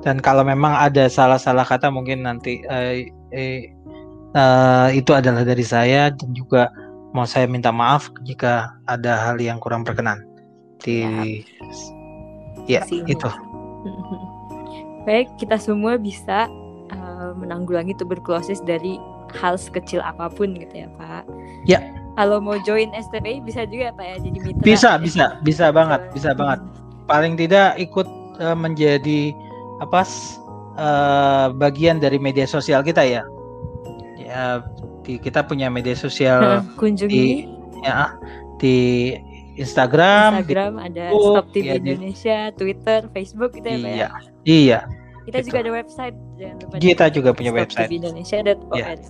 Dan 0.00 0.24
kalau 0.24 0.42
memang 0.42 0.72
ada 0.72 1.06
salah-salah 1.06 1.68
kata, 1.68 1.92
mungkin 1.92 2.24
nanti 2.24 2.64
eh, 2.72 3.12
eh, 3.36 3.68
eh, 4.32 4.88
itu 4.96 5.12
adalah 5.12 5.44
dari 5.44 5.64
saya 5.64 6.08
dan 6.08 6.32
juga 6.32 6.72
mau 7.14 7.28
saya 7.28 7.46
minta 7.46 7.70
maaf 7.70 8.10
jika 8.26 8.74
ada 8.88 9.30
hal 9.30 9.36
yang 9.38 9.60
kurang 9.60 9.84
berkenan. 9.84 10.24
Di 10.82 11.04
ya 12.66 12.82
Kasih 12.82 13.04
itu. 13.06 13.30
Baik, 15.06 15.28
kita 15.36 15.60
semua 15.60 16.00
bisa 16.00 16.48
uh, 16.96 17.36
menanggulangi 17.36 17.92
tuberkulosis 18.00 18.64
dari 18.64 18.96
hal 19.36 19.60
sekecil 19.60 20.00
apa 20.00 20.32
pun 20.32 20.56
gitu 20.56 20.84
ya, 20.84 20.88
Pak. 20.96 21.24
Ya. 21.68 22.03
Kalau 22.14 22.38
mau 22.38 22.54
join 22.62 22.94
STPI 22.94 23.42
bisa 23.42 23.66
juga 23.66 23.90
Pak 23.94 24.06
ya 24.06 24.16
jadi 24.22 24.38
mitra. 24.38 24.62
Bisa, 24.62 24.90
bisa, 25.02 25.24
bisa 25.42 25.66
banget, 25.74 26.00
bisa 26.14 26.30
banget. 26.34 26.62
paling 27.04 27.34
tidak 27.36 27.76
ikut 27.76 28.06
eh, 28.40 28.56
menjadi 28.56 29.34
apa 29.82 30.06
eh, 30.78 31.46
bagian 31.58 31.98
dari 31.98 32.16
media 32.16 32.46
sosial 32.46 32.80
kita 32.86 33.02
ya. 33.02 33.22
Ya, 34.14 34.56
uh, 34.56 34.58
di 35.04 35.20
kita 35.20 35.44
punya 35.44 35.68
media 35.68 35.92
sosial 35.92 36.64
kunjungi 36.80 37.12
di 37.12 37.24
ya 37.84 38.16
di 38.56 38.76
Instagram, 39.54 40.40
Instagram 40.42 40.72
di 40.80 40.82
ada 40.88 41.04
Facebook, 41.12 41.34
Stop 41.36 41.46
TV 41.52 41.64
ya, 41.66 41.74
di- 41.76 41.90
Indonesia, 41.94 42.38
Twitter, 42.56 43.00
Facebook 43.12 43.50
gitu 43.54 43.68
ya, 43.68 43.76
Pak 43.78 43.90
ya. 43.90 43.94
iya 43.94 44.08
iya 44.48 44.80
Kita 45.24 45.38
gitu. 45.40 45.46
juga 45.52 45.58
ada 45.64 45.72
website, 45.72 46.16
jangan 46.36 46.56
lupa. 46.60 46.74
Kita 46.80 47.04
juga 47.08 47.30
punya 47.32 47.52
website. 47.52 47.88
stoptvindonesia.org. 47.88 49.00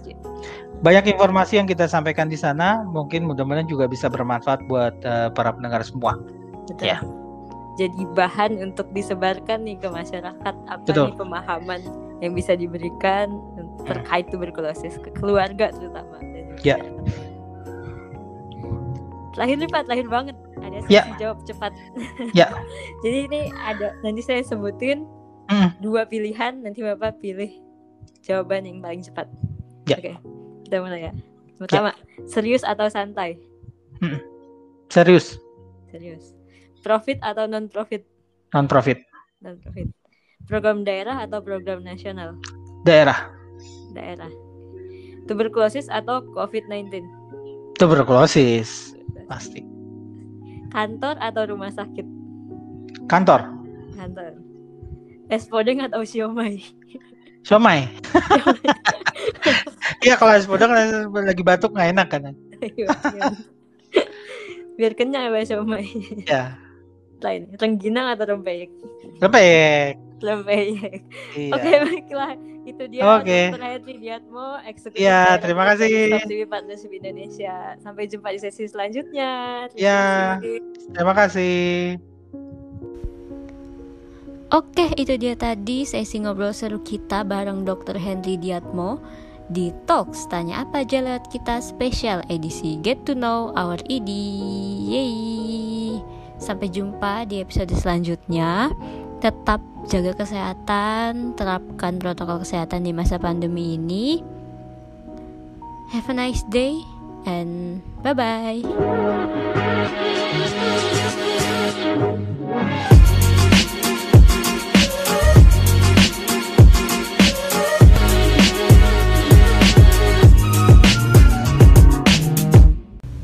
banyak 0.85 1.16
informasi 1.16 1.57
yang 1.57 1.64
kita 1.64 1.89
sampaikan 1.89 2.28
di 2.28 2.37
sana 2.37 2.85
mungkin 2.85 3.24
mudah-mudahan 3.24 3.64
juga 3.64 3.89
bisa 3.89 4.12
bermanfaat 4.12 4.68
buat 4.68 4.93
uh, 5.09 5.32
para 5.32 5.57
pendengar 5.57 5.80
semua 5.80 6.20
Betul. 6.68 6.89
Ya. 6.89 6.99
Jadi 7.74 8.07
bahan 8.14 8.62
untuk 8.62 8.87
disebarkan 8.95 9.66
nih 9.66 9.76
ke 9.82 9.89
masyarakat 9.91 10.55
apa 10.70 10.85
Betul. 10.87 11.11
nih 11.11 11.16
pemahaman 11.18 11.80
yang 12.22 12.32
bisa 12.32 12.55
diberikan 12.55 13.35
terkait 13.85 14.30
tuberkulosis 14.30 14.97
ke 15.03 15.11
keluarga 15.18 15.74
terutama. 15.74 16.22
Ya. 16.62 16.78
nih 19.35 19.66
Pak, 19.66 19.91
terakhir 19.91 20.07
banget 20.07 20.37
ada 20.62 20.78
sesi 20.87 20.95
Ya. 20.95 21.03
jawab 21.18 21.43
cepat. 21.43 21.74
Ya. 22.39 22.49
Jadi 23.03 23.18
ini 23.26 23.41
ada 23.66 23.93
nanti 24.07 24.22
saya 24.22 24.41
sebutin 24.47 25.05
Hmm. 25.45 25.76
dua 25.76 26.09
pilihan, 26.09 26.64
nanti 26.64 26.80
Bapak 26.80 27.20
pilih 27.20 27.53
jawaban 28.24 28.64
yang 28.64 28.80
paling 28.80 29.05
cepat. 29.05 29.28
Ya. 29.85 30.01
Oke, 30.01 30.16
kita 30.64 30.80
mulai 30.80 31.08
ya. 31.08 31.12
Pertama, 31.60 31.94
serius 32.26 32.66
atau 32.66 32.90
santai? 32.90 33.38
serius 34.90 35.38
Serius. 35.88 36.34
Profit 36.82 37.16
atau 37.22 37.46
non 37.46 37.70
profit? 37.70 38.02
non 38.52 38.66
profit 38.66 38.98
Non 39.40 39.56
profit. 39.62 39.88
Program 40.44 40.84
daerah 40.84 41.24
atau 41.24 41.40
program 41.40 41.80
nasional? 41.86 42.36
daerah 42.84 43.30
Daerah. 43.94 44.28
Tuberkulosis 45.24 45.88
atau 45.88 46.20
COVID-19? 46.34 47.00
tuberkulosis 47.78 48.94
pasti 49.26 49.64
Kantor 50.74 51.16
atau 51.22 51.42
rumah 51.54 51.70
sakit? 51.70 52.06
kantor 53.06 53.46
Kantor. 53.94 54.36
Es 55.30 55.46
podeng 55.46 55.80
atau 55.80 56.02
siomay? 56.04 56.60
somai 57.44 57.88
iya 60.01 60.14
kalau 60.16 60.32
es 60.32 60.47
podong 60.47 60.72
lagi 61.11 61.43
batuk 61.43 61.72
nggak 61.72 61.91
enak 61.93 62.09
kan 62.09 62.22
Ayo, 62.64 62.87
siom. 62.89 63.35
Biar 64.74 64.93
kenyang 64.93 65.28
ya 65.28 65.30
Pak, 65.30 65.45
siomay. 65.47 65.87
ya 66.24 66.43
Lain, 67.20 67.47
rengginang 67.57 68.11
atau 68.11 68.24
rempeyek? 68.26 68.68
lembek 69.18 69.97
Rempeyek. 70.18 71.01
iya 71.37 71.53
Oke, 71.53 71.70
baiklah. 71.85 72.32
Itu 72.64 72.82
dia 72.89 73.03
Oke. 73.05 73.53
Dr. 73.53 73.61
Hetri 73.62 73.95
Diatmo, 73.99 74.57
eksekutif 74.62 74.99
Iya, 74.99 75.37
terima 75.37 75.68
kasih. 75.68 76.16
TV 76.24 76.43
Partnership 76.45 76.91
Indonesia. 76.91 77.76
Sampai 77.78 78.09
jumpa 78.09 78.32
di 78.32 78.41
sesi 78.41 78.64
selanjutnya. 78.64 79.32
Terima 79.68 79.85
Ya. 79.85 80.01
kasih. 80.35 80.57
terima 80.91 81.14
kasih 81.14 81.57
Oke, 84.51 84.87
itu 84.95 85.14
dia 85.16 85.35
tadi 85.35 85.82
sesi 85.82 86.18
ngobrol 86.18 86.55
seru 86.55 86.78
kita 86.78 87.20
bareng 87.22 87.64
Dr. 87.64 87.97
Henry 87.97 88.37
Diatmo 88.37 89.03
di 89.53 89.68
Talks 89.84 90.24
Tanya 90.30 90.64
Apa 90.64 90.86
aja 90.86 91.05
lewat 91.05 91.28
kita 91.28 91.61
spesial 91.61 92.24
edisi 92.32 92.80
Get 92.80 93.05
to 93.05 93.12
Know 93.12 93.53
Our 93.53 93.80
ED. 93.88 94.09
Yeay. 94.88 96.01
Sampai 96.40 96.68
jumpa 96.68 97.24
di 97.28 97.40
episode 97.40 97.72
selanjutnya. 97.72 98.72
Tetap 99.20 99.61
jaga 99.88 100.12
kesehatan, 100.16 101.32
terapkan 101.36 101.97
protokol 101.97 102.45
kesehatan 102.45 102.84
di 102.84 102.92
masa 102.92 103.16
pandemi 103.16 103.80
ini. 103.80 104.20
Have 105.92 106.09
a 106.11 106.14
nice 106.16 106.45
day 106.53 106.76
and 107.24 107.80
bye-bye. 108.05 108.64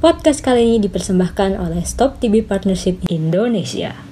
Podcast 0.01 0.41
kali 0.41 0.65
ini 0.65 0.79
dipersembahkan 0.81 1.61
oleh 1.61 1.85
Stop 1.85 2.25
TB 2.25 2.49
Partnership 2.49 3.05
Indonesia. 3.13 4.10